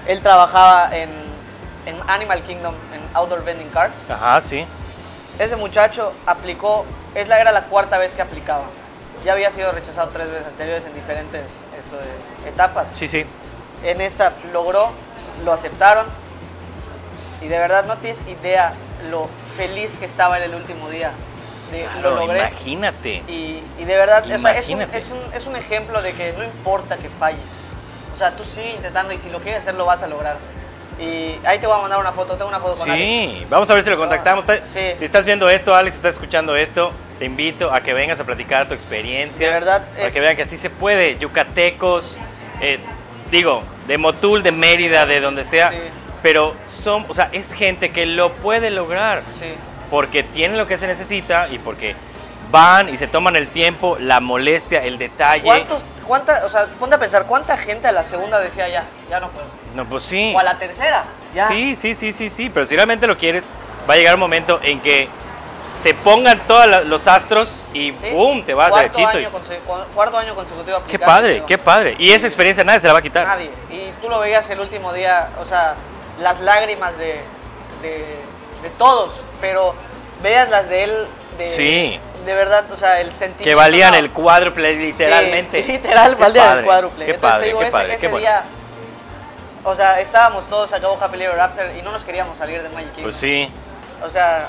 Él 0.06 0.20
trabajaba 0.20 0.94
en, 0.94 1.08
en 1.86 1.96
Animal 2.06 2.42
Kingdom, 2.42 2.74
en 2.94 3.00
Outdoor 3.16 3.44
Vending 3.44 3.70
Cards. 3.70 4.10
Ajá, 4.10 4.40
sí. 4.40 4.66
Ese 5.38 5.56
muchacho 5.56 6.12
aplicó, 6.26 6.84
es 7.14 7.28
la, 7.28 7.40
era 7.40 7.50
la 7.50 7.62
cuarta 7.62 7.98
vez 7.98 8.14
que 8.14 8.22
aplicaba. 8.22 8.64
Ya 9.24 9.32
había 9.32 9.50
sido 9.50 9.72
rechazado 9.72 10.10
tres 10.10 10.30
veces 10.30 10.46
anteriores 10.46 10.84
en 10.84 10.94
diferentes 10.94 11.64
eso, 11.78 11.98
etapas. 12.46 12.90
Sí, 12.90 13.08
sí. 13.08 13.24
En 13.82 14.00
esta 14.02 14.32
logró, 14.52 14.90
lo 15.44 15.52
aceptaron. 15.52 16.06
Y 17.42 17.48
de 17.48 17.58
verdad 17.58 17.84
no 17.84 17.96
tienes 17.98 18.22
idea 18.28 18.72
lo 19.10 19.28
feliz 19.56 19.96
que 19.98 20.04
estaba 20.06 20.38
en 20.38 20.44
el 20.44 20.54
último 20.54 20.88
día. 20.88 21.12
De, 21.70 21.82
lo 21.84 22.00
Claro, 22.00 22.16
logré. 22.26 22.38
imagínate. 22.38 23.22
Y, 23.28 23.62
y 23.78 23.84
de 23.84 23.96
verdad, 23.96 24.24
sea, 24.24 24.34
es, 24.36 24.40
un, 24.42 24.50
Imagínate. 24.50 24.98
es, 24.98 25.10
un, 25.10 25.34
es 25.34 25.46
un 25.46 25.56
ejemplo 25.56 26.00
de 26.02 26.12
que 26.12 26.32
no 26.36 26.44
importa 26.44 26.96
que 26.96 27.08
falles. 27.08 27.40
O 28.14 28.18
sea, 28.18 28.36
tú 28.36 28.44
sigue 28.44 28.72
intentando 28.74 29.12
y 29.12 29.18
si 29.18 29.28
lo 29.30 29.40
quieres 29.40 29.62
hacer 29.62 29.74
lo 29.74 29.84
vas 29.84 30.02
a 30.02 30.06
lograr. 30.06 30.36
Y 31.00 31.34
ahí 31.44 31.58
te 31.58 31.66
voy 31.66 31.76
a 31.76 31.80
mandar 31.80 31.98
una 31.98 32.12
foto, 32.12 32.34
tengo 32.36 32.48
una 32.48 32.60
foto 32.60 32.76
con 32.78 32.90
Alex. 32.90 33.04
Sí, 33.04 33.46
vamos 33.50 33.68
a 33.68 33.74
ver 33.74 33.82
si 33.82 33.90
lo 33.90 33.96
contactamos. 33.98 34.44
Ah, 34.48 34.58
sí. 34.62 34.92
Si 34.98 35.04
estás 35.04 35.24
viendo 35.24 35.48
esto, 35.48 35.74
Alex, 35.74 35.96
estás 35.96 36.12
escuchando 36.14 36.54
esto, 36.54 36.92
te 37.18 37.24
invito 37.24 37.72
a 37.74 37.80
que 37.80 37.92
vengas 37.92 38.20
a 38.20 38.24
platicar 38.24 38.68
tu 38.68 38.74
experiencia. 38.74 39.48
De 39.48 39.52
verdad, 39.52 39.84
Para 39.96 40.06
es- 40.06 40.12
que 40.14 40.20
vean 40.20 40.36
que 40.36 40.42
así 40.42 40.56
se 40.56 40.70
puede. 40.70 41.18
Yucatecos, 41.18 42.16
eh, 42.60 42.78
digo, 43.34 43.62
de 43.86 43.98
Motul, 43.98 44.42
de 44.42 44.52
Mérida, 44.52 45.06
de 45.06 45.20
donde 45.20 45.44
sea. 45.44 45.70
Sí. 45.70 45.76
Pero 46.22 46.54
son, 46.68 47.04
o 47.08 47.14
sea, 47.14 47.28
es 47.32 47.52
gente 47.52 47.90
que 47.90 48.06
lo 48.06 48.32
puede 48.32 48.70
lograr. 48.70 49.22
Sí. 49.38 49.54
Porque 49.90 50.22
tienen 50.22 50.56
lo 50.56 50.66
que 50.66 50.78
se 50.78 50.86
necesita 50.86 51.48
y 51.48 51.58
porque 51.58 51.94
van 52.50 52.88
y 52.88 52.96
se 52.96 53.06
toman 53.06 53.36
el 53.36 53.48
tiempo, 53.48 53.96
la 54.00 54.20
molestia, 54.20 54.82
el 54.82 54.98
detalle. 54.98 55.42
¿Cuántos, 55.42 55.82
cuánta, 56.06 56.44
o 56.46 56.48
sea, 56.48 56.66
ponte 56.78 56.96
a 56.96 56.98
pensar, 56.98 57.26
¿cuánta 57.26 57.56
gente 57.56 57.88
a 57.88 57.92
la 57.92 58.04
segunda 58.04 58.38
decía 58.38 58.68
ya, 58.68 58.84
ya 59.10 59.20
no 59.20 59.28
puedo? 59.30 59.46
No, 59.74 59.84
pues 59.84 60.04
sí. 60.04 60.32
O 60.34 60.38
a 60.38 60.42
la 60.42 60.58
tercera, 60.58 61.04
ya. 61.34 61.48
Sí, 61.48 61.76
sí, 61.76 61.94
sí, 61.94 62.12
sí, 62.12 62.30
sí, 62.30 62.50
pero 62.50 62.66
si 62.66 62.76
realmente 62.76 63.06
lo 63.06 63.18
quieres, 63.18 63.44
va 63.88 63.94
a 63.94 63.96
llegar 63.96 64.14
un 64.14 64.20
momento 64.20 64.60
en 64.62 64.80
que 64.80 65.08
se 65.84 65.92
pongan 65.92 66.40
todos 66.46 66.86
los 66.86 67.06
astros 67.06 67.62
y 67.74 67.92
Sí. 67.92 68.42
te 68.46 68.54
vas 68.54 68.70
cuarto 68.70 68.96
derechito. 68.96 69.18
Año 69.18 69.28
y- 69.28 69.94
cuarto 69.94 70.16
año 70.16 70.34
consecutivo 70.34 70.78
Qué 70.88 70.98
padre, 70.98 71.42
qué 71.46 71.58
padre. 71.58 71.94
Y 71.98 72.10
esa 72.12 72.26
experiencia 72.26 72.64
nadie 72.64 72.80
se 72.80 72.86
la 72.86 72.94
va 72.94 73.00
a 73.00 73.02
quitar. 73.02 73.26
Nadie. 73.26 73.50
Y 73.70 73.90
tú 74.00 74.08
lo 74.08 74.18
veías 74.18 74.48
el 74.48 74.60
último 74.60 74.94
día, 74.94 75.28
o 75.42 75.44
sea, 75.44 75.74
las 76.20 76.40
lágrimas 76.40 76.96
de, 76.96 77.20
de, 77.82 77.98
de 78.62 78.70
todos, 78.78 79.12
pero 79.42 79.74
veías 80.22 80.48
las 80.48 80.70
de 80.70 80.84
él, 80.84 81.06
de, 81.36 81.44
Sí. 81.44 82.00
de 82.24 82.34
verdad, 82.34 82.64
o 82.72 82.78
sea, 82.78 83.02
el 83.02 83.12
sentimiento. 83.12 83.44
Que 83.44 83.54
valían 83.54 83.90
no. 83.90 83.98
el 83.98 84.10
cuádruple, 84.10 84.76
literalmente. 84.76 85.64
Sí, 85.64 85.72
literal, 85.72 86.16
valían 86.16 86.60
el 86.60 86.64
cuádruple. 86.64 87.04
Qué 87.04 87.12
Entonces, 87.12 87.20
te 87.20 87.34
padre, 87.36 87.46
digo, 87.48 87.58
qué 87.58 87.64
ese, 87.66 87.72
padre, 87.76 87.92
ese 87.92 88.00
qué 88.00 88.08
bueno. 88.08 88.20
día, 88.26 88.42
o 89.64 89.74
sea, 89.74 90.00
estábamos 90.00 90.48
todos, 90.48 90.72
acabó 90.72 90.96
Happy 90.98 91.22
Ever 91.22 91.38
After 91.38 91.76
y 91.78 91.82
no 91.82 91.92
nos 91.92 92.04
queríamos 92.04 92.38
salir 92.38 92.62
de 92.62 92.70
Magic 92.70 92.88
Kingdom. 92.94 93.02
Pues 93.04 93.16
sí, 93.16 93.50
O 94.02 94.08
sea, 94.08 94.46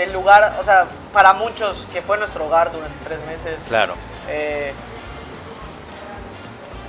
del 0.00 0.12
lugar, 0.12 0.56
o 0.60 0.64
sea, 0.64 0.86
para 1.12 1.32
muchos 1.34 1.86
que 1.92 2.00
fue 2.02 2.16
nuestro 2.18 2.46
hogar 2.46 2.72
durante 2.72 2.96
tres 3.04 3.20
meses. 3.26 3.60
claro. 3.68 3.94
eh, 4.28 4.72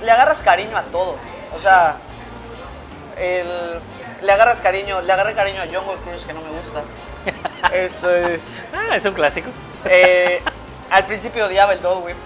le 0.02 0.10
agarras 0.10 0.42
cariño 0.42 0.76
a 0.76 0.82
todo. 0.84 1.16
O 1.52 1.56
sea, 1.56 1.96
el- 3.18 3.78
le 4.22 4.32
agarras 4.32 4.60
cariño, 4.60 5.00
le 5.00 5.12
agarré 5.12 5.34
cariño 5.34 5.60
a 5.62 5.64
Jungle 5.66 5.96
Cruise 6.04 6.24
que 6.26 6.32
no 6.32 6.40
me 6.40 6.50
gusta. 6.50 6.82
Es, 7.72 8.02
eh, 8.04 8.40
Ah, 8.74 8.96
es 8.96 9.04
un 9.04 9.14
clásico. 9.14 9.48
eh, 9.84 10.42
al 10.90 11.06
principio 11.06 11.46
odiaba 11.46 11.72
el 11.72 11.80
Dole 11.82 12.00
Whip. 12.06 12.16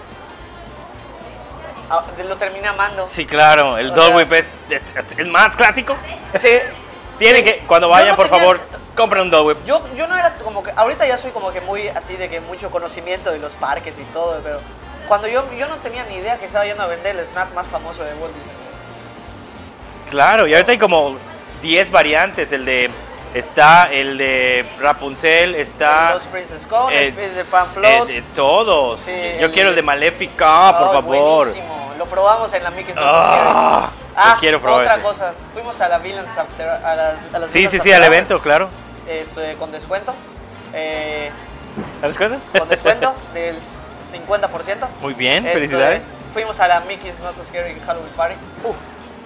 Ah, 1.89 2.03
Lo 2.27 2.35
terminé 2.37 2.67
amando. 2.67 3.07
Sí, 3.07 3.25
claro, 3.25 3.77
el 3.77 3.93
sea- 3.93 4.15
Whip 4.15 4.33
es 4.33 4.45
es 4.69 4.81
el 5.17 5.27
más 5.27 5.55
clásico. 5.55 5.95
Sí. 6.37 6.59
Tienen 7.19 7.43
que, 7.43 7.59
cuando 7.67 7.89
vayan, 7.89 8.09
no 8.09 8.15
por 8.15 8.25
tenía- 8.27 8.39
favor, 8.39 8.59
compren 8.95 9.23
un 9.23 9.29
Dog 9.31 9.45
Whip. 9.47 9.65
Yo, 9.65 9.81
yo 9.95 10.07
no 10.07 10.15
era 10.17 10.35
como 10.43 10.61
que, 10.63 10.71
ahorita 10.75 11.05
ya 11.07 11.17
soy 11.17 11.31
como 11.31 11.51
que 11.51 11.61
muy 11.61 11.87
así 11.89 12.15
de 12.15 12.29
que 12.29 12.39
mucho 12.41 12.69
conocimiento 12.69 13.31
de 13.31 13.39
los 13.39 13.53
parques 13.53 13.97
y 13.99 14.03
todo, 14.13 14.39
pero 14.43 14.59
cuando 15.07 15.27
yo, 15.27 15.43
yo 15.57 15.67
no 15.67 15.75
tenía 15.77 16.03
ni 16.05 16.15
idea 16.15 16.37
que 16.37 16.45
estaba 16.45 16.65
yendo 16.65 16.83
a 16.83 16.87
vender 16.87 17.15
el 17.15 17.25
snack 17.25 17.53
más 17.53 17.67
famoso 17.67 18.03
de 18.03 18.13
Walt 18.15 18.35
Disney. 18.35 18.53
Claro, 20.09 20.47
y 20.47 20.53
ahorita 20.53 20.71
hay 20.71 20.77
como 20.77 21.15
10 21.61 21.91
variantes. 21.91 22.51
El 22.51 22.65
de. 22.65 22.89
Está 23.33 23.89
el 23.91 24.17
de 24.17 24.65
Rapunzel, 24.79 25.53
está. 25.55 26.13
Los 26.13 26.23
Princess 26.27 26.65
Cone, 26.65 26.97
el 26.97 27.07
eh, 27.09 27.11
Peter 27.13 27.45
Pan 27.51 27.65
Float. 27.67 28.09
eh, 28.09 28.13
de 28.13 28.21
todos. 28.33 29.01
Sí, 29.01 29.11
Yo 29.39 29.47
el 29.47 29.51
quiero 29.51 29.69
el 29.69 29.75
de 29.75 29.81
Maléfica, 29.81 30.75
por 30.77 30.87
Ay, 30.87 30.93
favor. 30.93 31.45
buenísimo. 31.47 31.93
Lo 31.97 32.05
probamos 32.05 32.53
en 32.53 32.63
la 32.63 32.69
Mickey's 32.71 32.95
So 32.95 33.01
Ah, 34.17 34.37
quiero 34.39 34.59
probar 34.61 34.81
otra 34.81 34.93
ese. 34.95 35.03
cosa. 35.03 35.33
Fuimos 35.53 35.79
a 35.79 35.89
la 35.89 35.97
Villains 35.99 36.37
After, 36.37 36.67
a 36.67 36.95
las, 36.95 37.15
a 37.33 37.39
las 37.39 37.49
Sí, 37.49 37.67
sí, 37.67 37.79
sí, 37.79 37.91
al 37.91 38.03
evento, 38.03 38.39
claro. 38.41 38.69
este, 39.07 39.53
con 39.55 39.71
descuento. 39.71 40.13
Eh, 40.73 41.29
¿Sabes 42.01 42.17
cuándo? 42.17 42.39
con 42.57 42.67
descuento 42.69 43.13
del 43.33 43.57
50%. 43.61 44.87
Muy 45.01 45.13
bien, 45.13 45.45
Este, 45.45 45.59
felicidades. 45.59 46.01
Fuimos 46.33 46.59
a 46.59 46.67
la 46.67 46.79
Mickey's 46.81 47.19
Not 47.19 47.35
So 47.35 47.43
Scary 47.43 47.79
Halloween 47.85 48.11
Party. 48.15 48.35
Uf, 48.63 48.75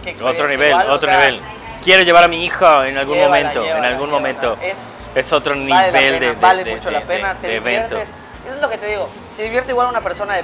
qué 0.03 0.09
experiencia 0.11 0.27
Otro 0.29 0.47
nivel, 0.47 0.69
igual, 0.69 0.89
o 0.89 0.93
otro 0.93 1.09
sea, 1.09 1.19
nivel. 1.19 1.41
Quiero 1.83 2.03
llevar 2.03 2.23
a 2.25 2.27
mi 2.27 2.45
hija 2.45 2.87
en 2.87 2.97
algún 2.97 3.15
llévala, 3.15 3.37
momento, 3.39 3.59
en 3.61 3.65
llévala, 3.65 3.87
algún 3.87 4.07
llévala. 4.09 4.19
momento. 4.21 4.57
Es, 4.61 5.03
Es 5.15 5.33
otro 5.33 5.55
nivel 5.55 5.69
vale 5.73 5.91
la 5.91 5.97
pena, 5.97 6.11
de, 6.11 6.19
de- 6.19 6.31
vale 6.33 6.63
de- 6.63 6.75
mucho 6.75 6.85
de- 6.89 6.91
la 6.91 7.01
pena, 7.01 7.35
te 7.35 7.55
evento. 7.55 7.97
Eso 7.97 8.55
es 8.55 8.61
lo 8.61 8.69
que 8.69 8.77
te 8.77 8.85
digo. 8.87 9.09
Se 9.35 9.43
divierte 9.43 9.71
igual 9.71 9.87
una 9.87 10.01
persona 10.01 10.35
de 10.35 10.43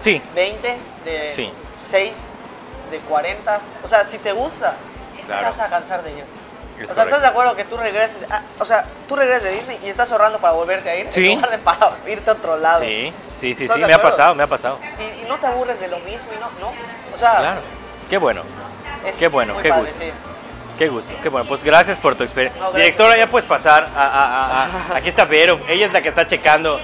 Sí, 0.00 0.20
20, 0.34 0.76
de 1.04 1.26
Sí. 1.28 1.50
6, 1.88 2.16
de 2.90 2.98
40. 3.00 3.60
O 3.84 3.88
sea, 3.88 4.04
si 4.04 4.18
te 4.18 4.32
gusta, 4.32 4.74
Claro. 5.26 5.40
te 5.40 5.44
vas 5.46 5.60
a 5.60 5.68
cansar 5.68 6.02
de 6.02 6.12
ir. 6.12 6.24
Es 6.80 6.90
o 6.90 6.94
sea, 6.94 7.04
¿estás 7.04 7.22
de 7.22 7.28
acuerdo 7.28 7.56
que 7.56 7.64
tú 7.64 7.76
regreses? 7.78 8.18
ah, 8.30 8.42
o 8.60 8.64
sea, 8.66 8.84
tú 9.08 9.16
regreses 9.16 9.44
de 9.44 9.50
Disney 9.52 9.78
y 9.82 9.88
estás 9.88 10.12
ahorrando 10.12 10.38
para 10.38 10.52
volverte 10.52 10.90
a 10.90 10.96
ir 10.96 11.08
Sí. 11.08 11.26
en 11.32 11.36
lugar 11.36 11.50
de 11.50 11.58
para 11.58 11.90
irte 12.06 12.28
a 12.30 12.34
otro 12.34 12.56
lado. 12.58 12.80
sí, 12.80 13.12
sí, 13.34 13.54
sí, 13.54 13.64
¿Estás 13.64 13.78
sí, 13.78 13.84
me 13.86 13.94
ha 13.94 14.02
pasado, 14.02 14.34
me 14.34 14.42
ha 14.42 14.46
pasado. 14.46 14.78
Y, 14.98 15.24
y 15.24 15.28
no 15.28 15.36
te 15.38 15.46
aburres 15.46 15.80
de 15.80 15.88
lo 15.88 15.98
mismo 16.00 16.30
y 16.36 16.38
no, 16.38 16.50
no. 16.60 16.68
O 17.14 17.18
sea, 17.18 17.36
Claro, 17.38 17.60
qué 18.10 18.18
bueno, 18.18 18.42
qué 19.18 19.28
bueno, 19.28 19.56
qué 19.62 19.68
padre, 19.70 19.82
gusto. 19.90 19.98
sí. 20.04 20.10
qué 20.78 20.88
gusto, 20.88 21.14
qué 21.22 21.28
bueno. 21.30 21.48
Pues 21.48 21.64
gracias 21.64 21.98
por 21.98 22.14
tu 22.14 22.24
experiencia. 22.24 22.60
No. 22.62 22.72
Directora, 22.72 23.16
ya 23.16 23.26
puedes 23.30 23.48
pasar 23.48 23.88
a, 23.96 24.06
a- 24.06 24.36
a- 24.64 24.64
a- 24.92 24.96
Aquí 24.96 25.08
está 25.08 25.24
Vero, 25.24 25.58
ella 25.68 25.86
es 25.86 25.92
la 25.94 26.02
que 26.02 26.10
está 26.10 26.26
checando. 26.26 26.78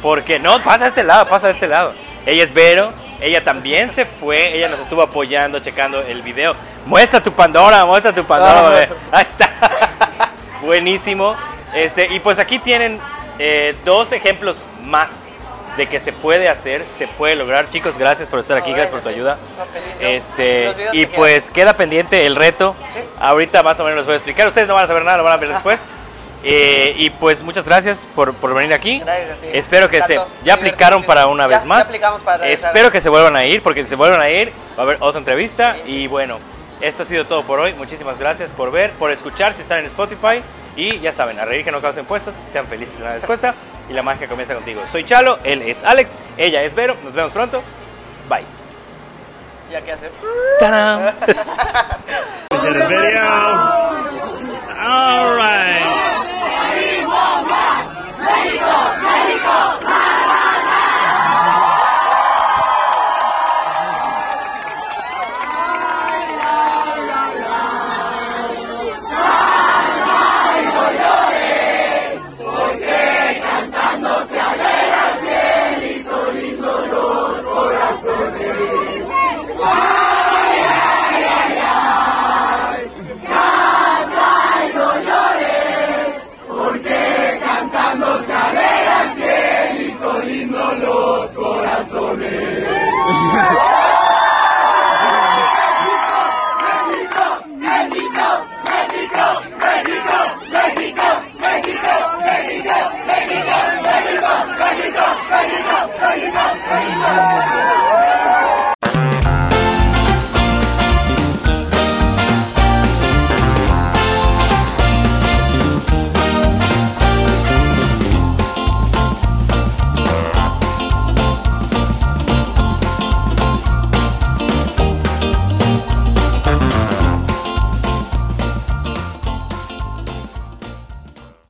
Porque 0.00 0.38
no, 0.38 0.62
pasa 0.62 0.84
a 0.84 0.88
este 0.88 1.02
lado, 1.02 1.26
pasa 1.26 1.48
a 1.48 1.50
este 1.50 1.66
lado. 1.68 1.94
Ella 2.26 2.44
es 2.44 2.54
Vero, 2.54 2.92
ella 3.20 3.44
también 3.44 3.90
se 3.92 4.04
fue, 4.04 4.56
ella 4.56 4.68
nos 4.68 4.80
estuvo 4.80 5.02
apoyando, 5.02 5.60
checando 5.60 6.00
el 6.00 6.22
video. 6.22 6.54
Muestra 6.86 7.22
tu 7.22 7.32
Pandora, 7.32 7.84
muestra 7.84 8.12
tu 8.12 8.24
Pandora, 8.24 8.66
Ah. 8.66 8.70
bebé. 8.70 8.88
Ahí 9.12 9.22
está. 9.30 9.50
Buenísimo. 10.62 11.36
Este, 11.74 12.12
y 12.12 12.20
pues 12.20 12.38
aquí 12.38 12.58
tienen 12.58 12.98
eh, 13.38 13.74
dos 13.84 14.12
ejemplos 14.12 14.56
más 14.84 15.08
de 15.76 15.86
que 15.86 16.00
se 16.00 16.12
puede 16.12 16.48
hacer, 16.50 16.84
se 16.98 17.08
puede 17.08 17.34
lograr. 17.34 17.70
Chicos, 17.70 17.96
gracias 17.96 18.28
por 18.28 18.40
estar 18.40 18.58
aquí, 18.58 18.70
No, 18.70 18.76
gracias 18.76 18.92
por 18.92 19.00
tu 19.02 19.08
ayuda. 19.08 19.38
No. 19.56 20.06
Este, 20.06 20.74
y 20.92 21.06
pues 21.06 21.50
queda 21.50 21.74
pendiente 21.76 22.26
el 22.26 22.36
reto. 22.36 22.76
Sí. 22.92 23.00
Ahorita 23.18 23.62
más 23.62 23.80
o 23.80 23.84
menos 23.84 23.98
les 23.98 24.06
voy 24.06 24.12
a 24.14 24.16
explicar. 24.16 24.48
Ustedes 24.48 24.68
no 24.68 24.74
van 24.74 24.84
a 24.84 24.88
saber 24.88 25.04
nada, 25.04 25.16
lo 25.18 25.24
van 25.24 25.32
a 25.32 25.36
ver 25.38 25.48
después. 25.48 25.80
Eh, 26.44 26.94
y 26.96 27.10
pues 27.10 27.40
muchas 27.42 27.64
gracias 27.66 28.04
por, 28.16 28.34
por 28.34 28.52
venir 28.54 28.72
aquí. 28.74 28.98
Gracias 28.98 29.30
a 29.30 29.34
ti. 29.34 29.46
Espero 29.52 29.88
que 29.88 30.02
se 30.02 30.20
ya 30.42 30.54
aplicaron 30.54 31.04
para 31.04 31.26
una 31.28 31.44
Ya- 31.44 31.48
vez 31.48 31.58
ya 31.60 31.64
más. 31.66 31.86
aplicamos 31.86 32.20
para. 32.22 32.46
Espero 32.48 32.90
que 32.90 33.00
se 33.00 33.08
vuelvan 33.08 33.36
a 33.36 33.44
ir, 33.44 33.62
porque 33.62 33.84
si 33.84 33.90
se 33.90 33.96
vuelvan 33.96 34.20
a 34.20 34.28
ir 34.28 34.52
va 34.76 34.82
a 34.82 34.82
haber 34.82 34.96
otra 35.00 35.18
entrevista. 35.18 35.74
Sí, 35.74 35.80
sí. 35.86 35.96
Y 36.02 36.06
bueno, 36.08 36.38
esto 36.80 37.04
ha 37.04 37.06
sido 37.06 37.24
todo 37.26 37.42
por 37.44 37.60
hoy. 37.60 37.74
Muchísimas 37.74 38.18
gracias 38.18 38.50
por 38.50 38.72
ver, 38.72 38.90
por 38.92 39.10
escuchar, 39.12 39.54
si 39.54 39.62
están 39.62 39.78
en 39.78 39.86
Spotify. 39.86 40.42
Y 40.74 40.98
ya 41.00 41.12
saben, 41.12 41.38
a 41.38 41.44
reír 41.44 41.64
que 41.64 41.70
no 41.70 41.80
causen 41.80 42.00
impuestos, 42.00 42.34
sean 42.50 42.66
felices 42.66 42.96
en 42.96 43.04
la 43.04 43.12
respuesta. 43.12 43.54
Y 43.88 43.92
la 43.92 44.02
magia 44.02 44.26
comienza 44.26 44.54
contigo. 44.54 44.80
Soy 44.90 45.04
Chalo, 45.04 45.38
él 45.44 45.62
es 45.62 45.84
Alex, 45.84 46.16
ella 46.38 46.62
es 46.62 46.74
Vero. 46.74 46.96
Nos 47.04 47.12
vemos 47.14 47.30
pronto. 47.32 47.62
Bye. 48.28 48.44
Ya 49.70 49.80
que 49.82 49.92
hacer. 49.92 50.10
¡Tarán! 50.58 51.14
All 54.84 55.36
right. 55.36 56.11
Mexico! 59.24 60.01